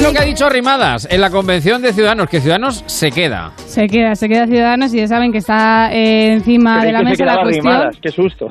[0.02, 3.52] Es lo que ha dicho Rimadas en la convención de Ciudadanos, que Ciudadanos se queda.
[3.58, 7.00] Se queda, se queda Ciudadanos y ya saben que está eh, encima Creí de la
[7.02, 7.66] que se mesa la cuestión...
[7.66, 8.48] rimadas, qué susto.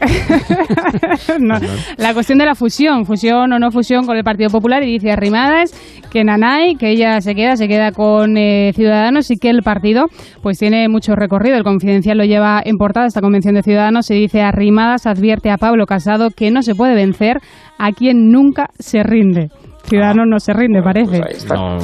[1.40, 1.56] No,
[1.96, 5.10] la cuestión de la fusión, fusión o no fusión con el Partido Popular y dice
[5.10, 5.72] Arrimadas
[6.12, 10.06] que Nanay, que ella se queda, se queda con eh, Ciudadanos y que el partido
[10.40, 11.56] pues tiene mucho recorrido.
[11.56, 15.56] El Confidencial lo lleva en portada esta convención de Ciudadanos y dice Arrimadas advierte a
[15.56, 17.38] Pablo Casado que no se puede vencer
[17.76, 19.48] a quien nunca se rinde.
[19.84, 21.18] Ciudadanos no se rinde, parece.
[21.18, 21.54] Pues ahí está.
[21.54, 21.76] No,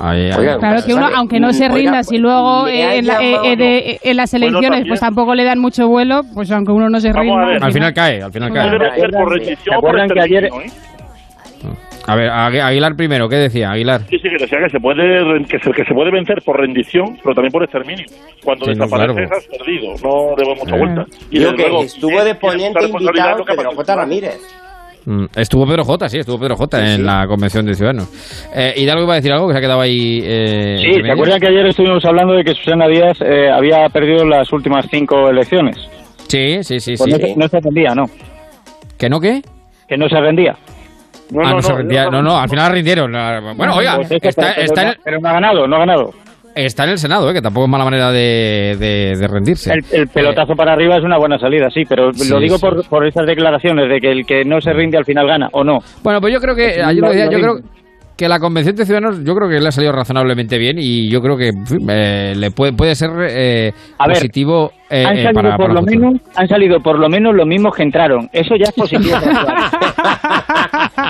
[0.00, 3.20] ahí- ahí- Oiga, Claro que uno, aunque no se rinda, si luego eh, en, la-
[3.22, 6.88] eh, eh, de- en las elecciones pues tampoco le dan mucho vuelo, pues aunque uno
[6.88, 7.66] no se Vamos rinda.
[7.66, 8.70] al final cae, al final cae.
[9.00, 10.80] ser por rendición ¿Se o por acuerdan que ayer- exterminio, ¿eh?
[12.08, 13.72] A ver, Agu- Aguilar primero, ¿qué decía?
[13.72, 14.02] Aguilar.
[14.02, 17.18] Sí, sí, que decía que se puede que se, que se puede vencer por rendición,
[17.20, 18.04] pero también por exterminio.
[18.44, 19.36] Cuando Sí, no, desapareces claro.
[19.36, 20.94] has perdido, no demos mucha Claro.
[20.94, 21.04] vuelta.
[21.32, 23.70] Y desde que luego, estuvo de ponente invitado Pedro.
[23.74, 23.96] J.
[23.96, 24.38] Ramírez.
[25.06, 28.08] Mm, Estuvo Pedro J, sí, estuvo Pedro J en la convención de Ciudadanos.
[28.54, 30.20] Eh, Hidalgo iba a decir algo que se ha quedado ahí.
[30.24, 34.24] Eh, Sí, ¿se acuerdan que ayer estuvimos hablando de que Susana Díaz eh, había perdido
[34.24, 35.76] las últimas cinco elecciones?
[36.26, 37.20] Sí, sí, sí, Pues sí.
[37.20, 38.04] no, se- no se rendía, ¿no.
[38.98, 39.42] ¿Que no qué?
[39.88, 40.56] Que no se rendía.
[41.30, 42.06] No, ah, no, no, se rendía.
[42.10, 43.12] no, No, al final rindieron.
[43.56, 46.10] Bueno, oiga, Pues está, pero, está en, pero- pero no ha ganado, no ha ganado.
[46.56, 49.72] Está en el Senado, eh, que tampoco es mala manera de, de- de rendirse.
[49.72, 52.60] El, el pelotazo para arriba es una buena salida, sí, pero Sí, lo digo sí.
[52.62, 55.62] por, por esas declaraciones de que el que no se rinde al final gana, ¿o
[55.62, 55.78] no?
[56.02, 57.54] Bueno, pues yo creo que, ayer lo no- decía, no yo creo
[58.16, 61.20] que la convención de ciudadanos, yo creo que le ha salido razonablemente bien y yo
[61.20, 61.50] creo que
[61.90, 65.66] eh, le puede, puede ser eh, A ver, positivo eh, han eh, salido para, por
[65.66, 66.00] para lo futuro.
[66.12, 69.16] menos han salido por lo menos los mismos que entraron eso ya es positivo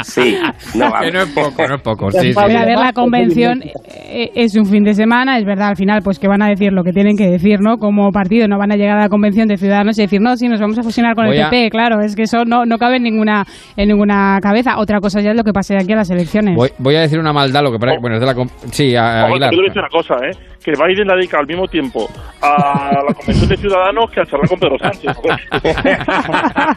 [0.07, 0.37] Sí,
[0.77, 2.11] no, a Que no es poco, no es poco.
[2.12, 6.01] Sí, a ver, la convención eh, es un fin de semana, es verdad, al final,
[6.03, 7.77] pues que van a decir lo que tienen que decir, ¿no?
[7.78, 10.49] Como partido, no van a llegar a la convención de ciudadanos y decir, no, sí,
[10.49, 12.78] nos vamos a fusionar con Voy el a- PP, claro, es que eso no, no
[12.78, 13.45] cabe en ninguna,
[13.77, 14.78] en ninguna cabeza.
[14.78, 16.55] Otra cosa ya es lo que pase de aquí a las elecciones.
[16.55, 17.99] Voy, voy a decir una maldad, lo que parece.
[18.01, 18.35] Bueno, es de la.
[18.70, 19.53] Sí, a- Ojo, Aguilar.
[19.53, 20.31] a decir una cosa, ¿eh?
[20.65, 22.09] Que Biden la dedica al mismo tiempo
[22.43, 25.16] a la Convención de Ciudadanos que a charlar con Pedro Sánchez.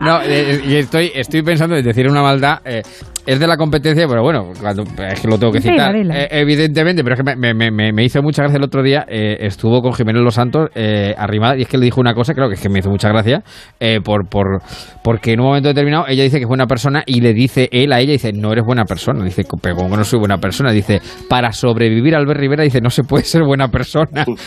[0.00, 2.60] No, eh, y estoy, estoy pensando en decir una maldad.
[2.64, 2.82] eh,
[3.26, 5.92] es de la competencia, pero bueno, cuando, es que lo tengo que citar.
[5.94, 6.22] dila.
[6.22, 9.04] eh, evidentemente, pero es que me, me- me- me hizo mucha gracia el otro día.
[9.08, 12.34] eh, estuvo con Jiménez Los Santos eh, arrimada y es que le dijo una cosa,
[12.34, 13.42] creo que es que me hizo mucha gracia,
[13.80, 14.60] eh, por, por,
[15.02, 17.92] porque en un momento determinado ella dice que es buena persona y le dice él
[17.92, 19.24] a ella, dice, no eres buena persona.
[19.24, 20.70] Dice, pero como no soy buena persona.
[20.72, 24.24] Dice, para sobrevivir Albert Rivera, dice, no se puede ser buena persona.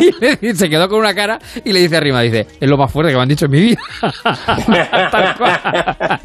[0.00, 2.76] y le dice- se quedó con una cara y le dice arriba, dice, es lo
[2.76, 3.78] más fuerte que me han dicho en mi vida.
[5.10, 6.20] tal cual.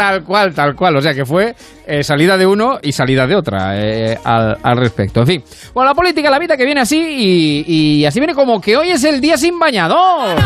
[0.00, 0.96] Tal cual, tal cual.
[0.96, 1.54] O sea que fue
[1.86, 5.20] eh, salida de uno y salida de otra eh, al, al respecto.
[5.20, 5.44] En fin.
[5.74, 8.90] Bueno, la política, la vida que viene así y, y así viene como que hoy
[8.90, 10.38] es el día sin bañador.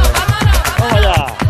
[0.77, 1.44] julio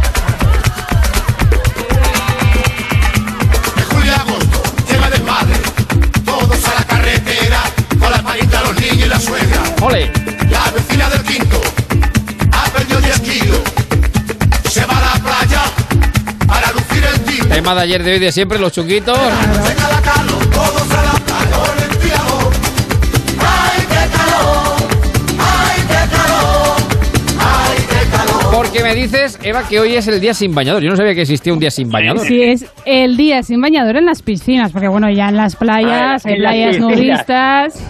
[17.65, 19.17] Tema de ayer, de hoy, de siempre, los chunguitos.
[19.19, 22.53] Venga la Carlos, todos a la playa con el ventilador.
[23.41, 24.89] ¡Ay, qué calor!
[25.39, 26.11] ¡Ay, qué
[28.21, 28.83] calor!
[28.83, 30.83] me dices, Eva, que hoy es el día sin bañador.
[30.83, 32.27] Yo no sabía que existía un día sin bañador.
[32.27, 36.27] Sí, es el día sin bañador en las piscinas, porque bueno, ya en las playas,
[36.27, 37.83] Ah, en las playas nudistas.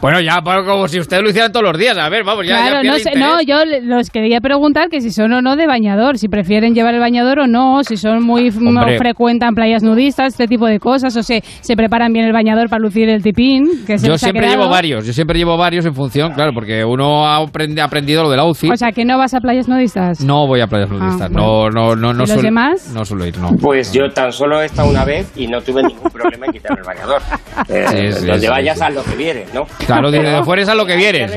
[0.00, 1.96] Bueno, ya como si ustedes lo hicieran todos los días.
[1.98, 2.56] A ver, vamos, ya.
[2.56, 6.18] Claro, no, sé, no, yo los quería preguntar que si son o no de bañador,
[6.18, 8.98] si prefieren llevar el bañador o no, si son muy Hombre.
[8.98, 12.80] frecuentan playas nudistas, este tipo de cosas, o se, se preparan bien el bañador para
[12.80, 14.60] lucir el tipín, que se Yo siempre creado.
[14.62, 18.30] llevo varios, yo siempre llevo varios en función, claro, porque uno ha aprend- aprendido lo
[18.30, 18.70] del outfit.
[18.72, 20.20] O sea, que no vas a playas nudistas.
[20.20, 22.90] no voy a playas nudistas, Ah, no, no, no, no ¿Y los suelo, demás?
[22.94, 23.50] no suelo ir, no.
[23.60, 26.80] Pues yo tan solo he estado una vez y no tuve ningún problema en quitarme
[26.80, 27.20] el bañador.
[27.68, 28.84] Eh, Sí, sí, donde sí, vayas sí.
[28.84, 29.66] a lo que vieres, ¿no?
[29.86, 31.30] Claro, desde Pero fuera es a lo que reconocer,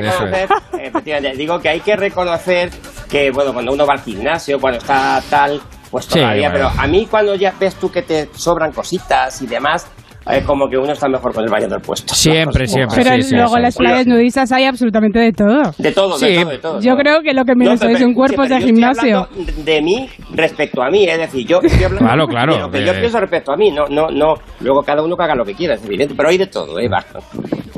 [0.78, 2.70] Efectivamente, digo que hay que reconocer
[3.08, 5.60] que, bueno, cuando uno va al gimnasio, cuando está tal,
[5.90, 6.70] pues Sí, todavía, bueno.
[6.70, 9.86] pero a mí cuando ya ves tú que te sobran cositas y demás,
[10.30, 12.14] es como que uno está mejor con el bañador puesto.
[12.14, 13.02] Siempre, siempre.
[13.04, 13.56] Pero sí, luego sí.
[13.56, 15.62] en las playas nudistas hay absolutamente de todo.
[15.78, 16.80] De todo, Sí, de todo, de todo.
[16.80, 19.28] Yo creo que lo que menos No, pero- es un cuerpo sí, de gimnasio.
[19.64, 22.78] de mí respecto a mí, es decir, yo estoy hablando Claro, claro, de lo que
[22.78, 24.34] de- yo pienso respecto a mí, no, no, no.
[24.60, 26.88] Luego cada uno que haga lo que quiera, es evidente, pero hay de todo, ¿eh?
[26.88, 27.00] Va.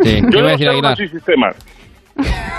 [0.02, 0.90] Sí, ¿qué Yo iba a debo decir ser un Aguilar?
[0.92, 1.46] antisistema.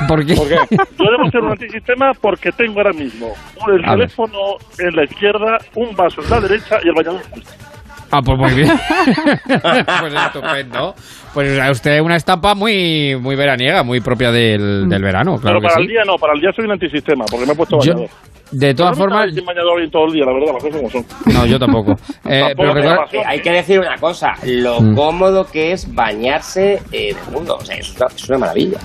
[0.08, 0.36] ¿Por qué?
[0.36, 3.28] Yo debo ser un antisistema porque tengo ahora mismo
[3.68, 4.08] el A ver.
[4.08, 4.38] teléfono
[4.80, 7.46] en la izquierda, un vaso en la derecha y el bañador en la
[8.12, 8.70] Ah, pues muy bien.
[10.00, 10.96] pues estupendo.
[11.34, 15.62] Pues sea, usted una estampa muy, muy veraniega, muy propia del, del verano, claro Pero
[15.62, 15.82] que para sí.
[15.82, 18.10] el día no, para el día soy un antisistema porque me he puesto Yo- bañador.
[18.52, 20.90] De todas formas, cabe sin bañador hoy todo el día, la verdad, las cosas como
[20.90, 21.06] son.
[21.34, 21.96] no, yo tampoco.
[22.30, 23.30] Eh, Tampoco pero me recuerda- llama.
[23.30, 24.96] Hay que decir una cosa, lo Mm.
[24.96, 28.78] cómodo que es bañarse eh, desnudo, o sea, es una, es una maravilla.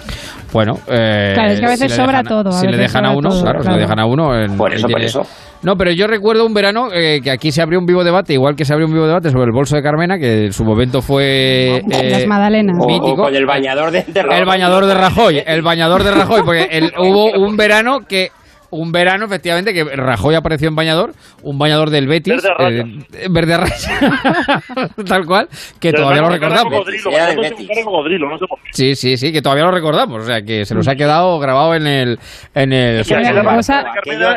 [0.53, 3.05] Bueno, eh, Claro, es que a veces sobra dejan- todo, a Si le veces dejan
[3.07, 3.77] a sobra uno, todo, claro, si claro.
[3.77, 4.39] le dejan a uno.
[4.39, 5.23] en- Por eso, en- por eso.
[5.63, 8.55] No, pero yo recuerdo un verano eh, que aquí se abrió un vivo debate, igual
[8.57, 11.01] que se abrió un vivo debate sobre el bolso de Carmena, que en su momento
[11.03, 11.77] fue.
[11.79, 12.77] eh, Las magdalenas.
[12.81, 16.69] O, con el bañador de, de El bañador de Rajoy, el bañador de Rajoy, porque
[16.71, 18.31] el- hubo un verano que
[18.73, 21.12] un verano efectivamente que Rajoy apareció en bañador,
[21.43, 22.86] un bañador del Betis, Verde a rayas.
[23.12, 23.55] eh, verde
[25.07, 26.73] tal cual, que todavía lo recordamos.
[26.73, 28.70] no sé por qué.
[28.73, 31.74] Sí, sí, sí, que todavía lo recordamos, o sea, que se nos ha quedado grabado
[31.74, 32.19] en el
[32.55, 33.05] en el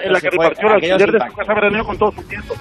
[0.03, 2.57] en la que repartió el alquiler de su casa veraneo con todos sus nietos.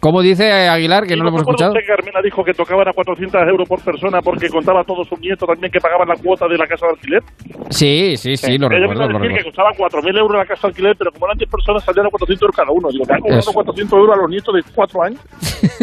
[0.00, 1.72] ¿Cómo dice Aguilar que Y no lo hemos escuchado?
[1.72, 5.20] usted Carmena dijo que tocaban a 400 euros por persona porque contaba a todos sus
[5.20, 7.22] nietos también que pagaban la cuota de la casa de alquiler?
[7.68, 10.46] Sí, sí, sí, lo Ella recuerdo, vino a lo decir que costaba 4.000 euros la
[10.46, 12.88] casa de alquiler, pero como eran 10 personas salían a 400 euros cada uno.
[12.90, 13.52] Digo, ¿te han cobrado Eso.
[13.52, 15.20] 400 euros a los nietos de 4 años?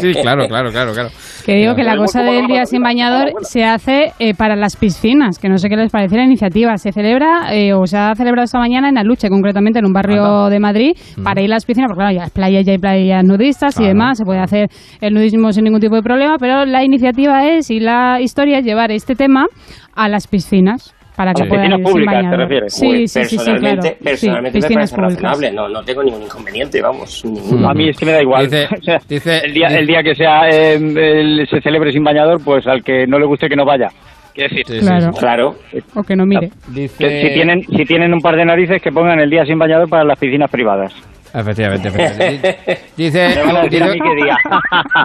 [0.00, 1.08] Sí, claro, claro, claro, claro.
[1.44, 5.38] Que digo que la cosa del día sin bañador se hace eh, para las piscinas,
[5.38, 6.76] que no sé qué les parece la iniciativa.
[6.78, 10.24] Se celebra, eh, o se ha celebrado esta mañana en Aluche, concretamente en un barrio
[10.24, 10.50] Anda.
[10.50, 10.92] de Madrid,
[11.22, 13.84] para ir a las piscinas, porque claro, ya hay playas, ya hay playas nudistas y
[13.84, 14.68] demás, se puede hacer
[15.00, 18.64] el nudismo sin ningún tipo de problema, pero la iniciativa es y la historia es
[18.64, 19.46] llevar este tema
[19.94, 20.92] a las piscinas.
[21.16, 22.74] Para que piscinas públicas, ¿te refieres?
[22.74, 23.88] Sí, Pues sí, sí, sí, personalmente.
[23.88, 25.22] Sí, personalmente me parece públicas.
[25.22, 27.70] razonable, no, no tengo ningún inconveniente, vamos, ninguno.
[27.70, 28.44] A mí es que me da igual.
[28.44, 31.90] Dice- O sea, dice- el, día, dice- el día que sea eh, el- se celebre
[31.90, 33.88] sin bañador, pues al que no le guste que no vaya.
[34.34, 35.12] Quiero decir, Sí, sí, Claro.
[35.14, 35.18] sí.
[35.18, 35.54] Claro,
[35.94, 36.50] O que no mire.
[36.68, 37.20] Dice...
[37.22, 40.04] si tienen si tienen un par de narices que pongan el día sin bañador para
[40.04, 40.92] las piscinas privadas.
[41.38, 42.58] Efectivamente, efectivamente.
[42.96, 43.28] Dice,
[43.70, 43.98] dice,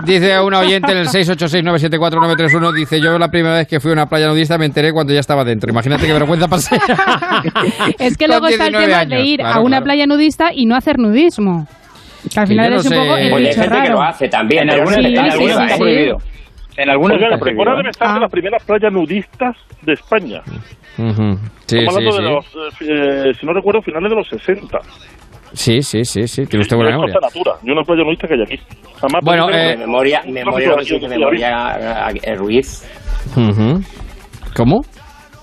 [0.06, 4.06] dice una oyente en el 686974931, dice yo la primera vez que fui a una
[4.06, 5.70] playa nudista me enteré cuando ya estaba dentro.
[5.70, 6.78] Imagínate qué vergüenza pasé.
[8.00, 9.84] Es que luego está el 19 tema de años, ir claro, a una claro.
[9.86, 11.68] playa nudista y no hacer nudismo.
[12.34, 13.94] Que al final yo no es un poco el pues hay bicho gente que raro.
[13.94, 14.70] lo hace también.
[14.70, 15.32] En no sí, le sí, está
[15.68, 15.74] sí.
[15.74, 15.78] ¿eh?
[15.78, 16.18] prohibido.
[16.78, 17.62] En algunos Oiga, está prohibido.
[17.64, 18.14] Estepona debe estar Ah.
[18.14, 20.42] de las primeras playas nudistas de España.
[20.98, 21.38] Ujú.
[21.66, 22.24] Sí, Estamos sí, hablando de sí.
[22.24, 22.46] los,
[22.82, 24.80] eh, eh, si no recuerdo, finales de los 60.
[25.54, 27.14] Sí, sí, sí, sí, tiene usted buena memoria.
[27.16, 28.60] Costa Natura, y una playa nudista que hay aquí.
[29.00, 32.84] Jamás Bueno, eh, De memoria, memoria, yo- memoria eh, Ruiz.
[34.56, 34.86] ¿Cómo?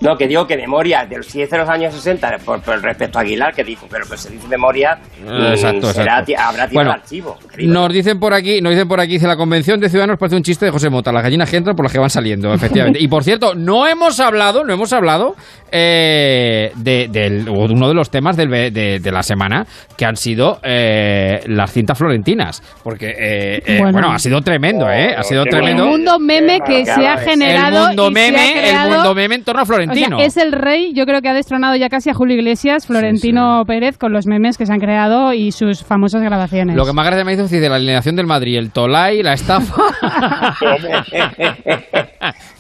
[0.01, 3.19] No, que digo que memoria, de, si es de los años 60, por, por respecto
[3.19, 6.25] a Aguilar, que dijo, pero que se dice memoria, mm, Exacto, será, exacto.
[6.27, 7.37] ti- habrá tirado Bueno, al archivo.
[7.59, 10.43] Nos dicen por aquí, nos dicen por aquí, dice la convención de ciudadanos parece un
[10.45, 12.99] chiste de José Mota, las gallinas que entran por las que van saliendo, efectivamente.
[13.03, 15.35] Y por cierto, no hemos hablado, no hemos hablado
[15.73, 19.66] eh, de, uno de los temas del ve- de, de la semana,
[19.97, 22.62] que han sido eh, las cintas florentinas.
[22.83, 23.93] Porque, eh, eh, bueno.
[23.93, 24.12] Bueno.
[24.12, 25.15] ha sido tremendo, ¿eh?
[25.16, 25.87] Ha sido El tremendo.
[25.87, 27.79] mundo meme que se ha El generado.
[27.83, 30.19] El mundo meme, el mundo meme en torno a O sea, Florentino.
[30.20, 33.98] es el rey, yo creo que ha destronado ya casi a Julio Iglesias, Florentino Pérez,
[33.98, 36.77] con los memes que se han creado y sus famosas grabaciones.
[36.77, 39.32] Lo que más gracia me hizo es de la alineación del Madrid, el Tolai, la
[39.35, 39.74] estafa.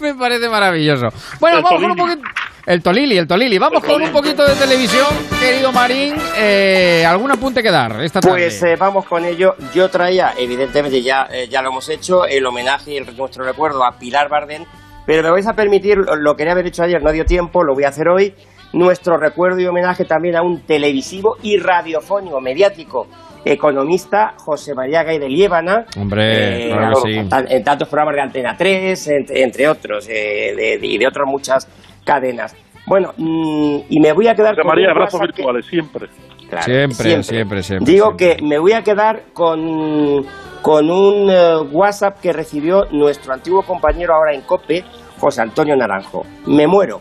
[0.00, 1.08] me parece maravilloso.
[1.40, 2.16] Bueno, El vamos con un Tolili.
[2.16, 2.28] poquito.
[2.66, 3.58] El Tolili, el Tolili.
[3.58, 5.06] Vamos con un poquito de televisión,
[5.40, 6.14] querido Marín.
[6.36, 8.34] Eh, ¿Algún apunte que dar esta tarde?
[8.36, 9.54] Pues eh, vamos con ello.
[9.74, 13.84] Yo traía, evidentemente ya, eh, ya lo hemos hecho, el homenaje y el nuestro recuerdo
[13.86, 14.66] a Pilar Bardén,
[15.08, 17.84] pero me vais a permitir, lo, quería haber hecho ayer, no dio tiempo, lo voy
[17.84, 18.34] a hacer hoy.
[18.74, 23.06] nuestro recuerdo y homenaje también a un televisivo y radiofónico mediático
[23.42, 25.86] economista, José María Gay de Liébana.
[25.98, 27.18] Hombre, eh, claro que sí.
[27.48, 31.24] en tantos programas de Antena 3, entre, entre otros, eh, de- de- y de otras
[31.26, 31.66] muchas
[32.04, 32.54] cadenas.
[32.86, 36.06] Bueno, mm, y me voy a quedar José con María, abrazos que- virtuales, siempre.
[36.50, 40.24] Claro, Siempre, siempre, siempre, Digo que me voy a quedar con,
[40.62, 44.82] con un eh, WhatsApp que recibió nuestro antiguo compañero ahora en COPE,
[45.18, 46.24] José Antonio Naranjo.
[46.46, 47.00] Me muero.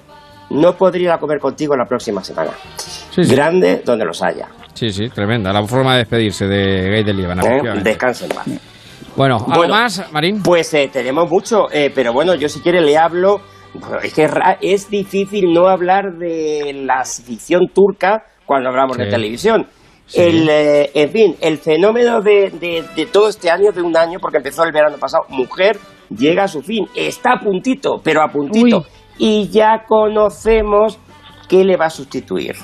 [0.49, 2.51] No podría ir a comer contigo la próxima semana.
[3.15, 4.47] Grande donde los haya.
[4.73, 5.51] Sí, sí, tremenda.
[5.51, 7.41] La forma de despedirse de Gay de Líbano.
[7.43, 7.47] ¿eh?
[7.47, 7.89] efectivamente.
[7.89, 8.45] Descanse en paz.
[9.15, 10.43] Bueno, ¿algo Bueno, más, Marín?
[10.43, 13.41] Pues eh, tenemos mucho, eh, pero bueno, yo si quiere le hablo.
[13.73, 14.29] bueno, es que
[14.61, 19.67] es difícil no hablar de la ficción turca cuando hablamos de televisión.
[20.05, 20.21] Sí.
[20.21, 24.19] El, eh, en fin, el fenómeno de, de- de todo este año, de un año,
[24.21, 25.77] porque empezó el verano pasado, Mujer
[26.09, 26.85] llega a su fin.
[26.95, 28.85] Está a puntito, pero a puntito.
[29.17, 30.99] Y ya conocemos
[31.49, 32.55] qué le va a sustituir.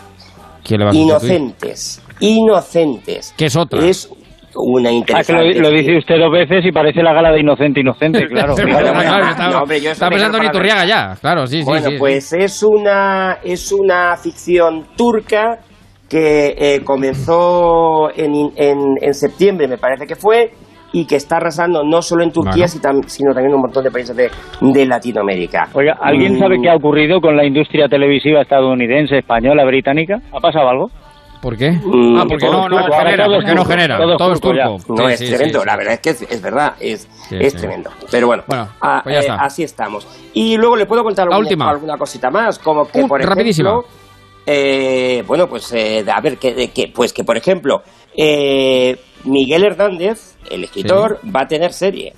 [0.64, 1.32] ¿Quién le va a sustituir?
[1.40, 2.04] Inocentes.
[2.20, 3.34] Inocentes.
[3.38, 3.84] ¿Qué es otra?
[3.86, 4.10] Es
[4.56, 5.54] una Ah, que interesante.
[5.56, 8.54] lo, lo dice usted dos veces y parece la gala de Inocente Inocente, claro.
[8.54, 11.64] Bueno, Bueno, claro, bueno, estaba, no, hombre, estaba pensando en Iturriaga ya, claro, sí, sí.
[11.66, 15.58] Bueno, sí, pues es una es una ficción turca
[16.08, 20.52] que eh, comenzó en, en, en septiembre, me parece que fue,
[20.94, 23.02] y que está arrasando no solo en Turquía, Bueno.
[23.08, 24.30] sino también en un montón de países de,
[24.62, 25.68] de Latinoamérica.
[25.74, 30.20] Oiga, ¿alguien Mm, sabe qué ha ocurrido con la industria televisiva estadounidense, española, británica?
[30.32, 30.90] ¿Ha pasado algo?
[31.42, 31.72] ¿Por qué?
[31.72, 33.98] Mm, Ah, porque no, no genera, porque no turco, genera.
[33.98, 34.66] todo es Todo es turco ya.
[34.68, 34.94] turco.
[35.02, 37.36] No, Sí, es sí, tremendo, sí, la verdad es que es, es verdad, es, Sí,
[37.40, 37.90] es tremendo.
[38.12, 38.44] Pero bueno,
[38.82, 40.08] ah, pues ya eh, así estamos.
[40.34, 41.70] Y luego le puedo contar La alguna, última.
[41.70, 43.72] alguna cosita más, como que, Uh, por rapidísima.
[43.72, 43.90] ejemplo,
[44.46, 47.82] eh, bueno, pues eh, a ver, que, de que, pues que por ejemplo,
[48.18, 52.14] eh, Miguel Hernández, el escritor, va a tener serie.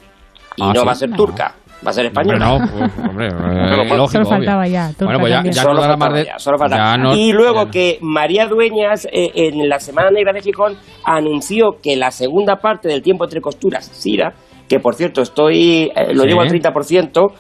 [0.58, 0.86] Y Ah, no ¿sí?
[0.86, 1.18] va a ser No.
[1.18, 1.54] turca,
[1.86, 2.54] va a ser española.
[2.54, 3.30] Hombre, no, pues, hombre, eh,
[3.70, 4.30] Solo lógico, Solo obvio.
[4.38, 4.88] faltaba ya.
[4.90, 6.26] turca Bueno, pues ya, Solo faltaba más de...
[6.26, 6.84] ya, solo faltaba.
[6.86, 11.78] ya nos- y luego que María Dueñas eh, en la Semana Negra de Gijón anunció
[11.84, 14.34] que la segunda parte del Tiempo entre Costuras, Sira,
[14.68, 16.30] que por cierto estoy eh, lo Sí.
[16.30, 17.34] llevo al 30%,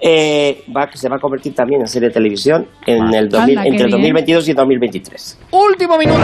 [0.00, 3.68] eh, va, se va a convertir también en serie de televisión en el 2000 Anda,
[3.68, 3.98] entre el bien.
[4.00, 5.38] 2022 y el 2023.
[5.50, 6.20] Último minuto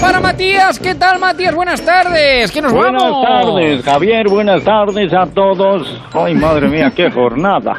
[0.00, 0.78] para Matías.
[0.78, 1.54] ¿Qué tal, Matías?
[1.54, 2.50] Buenas tardes.
[2.50, 3.26] ¿Qué nos Buenas vamos?
[3.26, 4.28] tardes, Javier.
[4.28, 6.00] Buenas tardes a todos.
[6.12, 7.76] Ay, madre mía, qué jornada.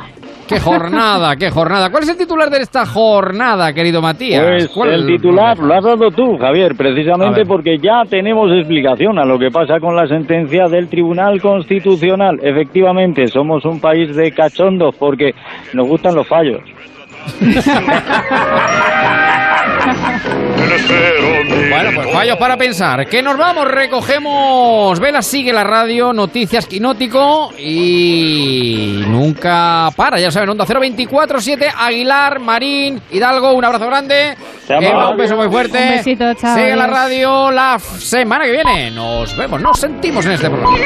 [0.52, 1.90] Qué jornada, qué jornada.
[1.90, 4.44] ¿Cuál es el titular de esta jornada, querido Matías?
[4.44, 9.24] Pues ¿Cuál- el titular lo has dado tú, Javier, precisamente porque ya tenemos explicación a
[9.26, 12.40] lo que pasa con la sentencia del Tribunal Constitucional.
[12.44, 15.34] Efectivamente, somos un país de cachondos porque
[15.74, 16.62] nos gustan los fallos.
[21.70, 23.08] Bueno, pues fallos para pensar.
[23.08, 25.00] Que nos vamos, recogemos.
[25.00, 30.20] Vela sigue la radio, noticias quinótico y nunca para.
[30.20, 34.36] Ya saben, Onda 024-7, Aguilar, Marín, Hidalgo, un abrazo grande.
[34.68, 35.78] Eh, un beso muy fuerte.
[35.78, 38.92] Un besito, chao, Sigue la radio la semana que viene.
[38.92, 40.78] Nos vemos, nos sentimos en este programa.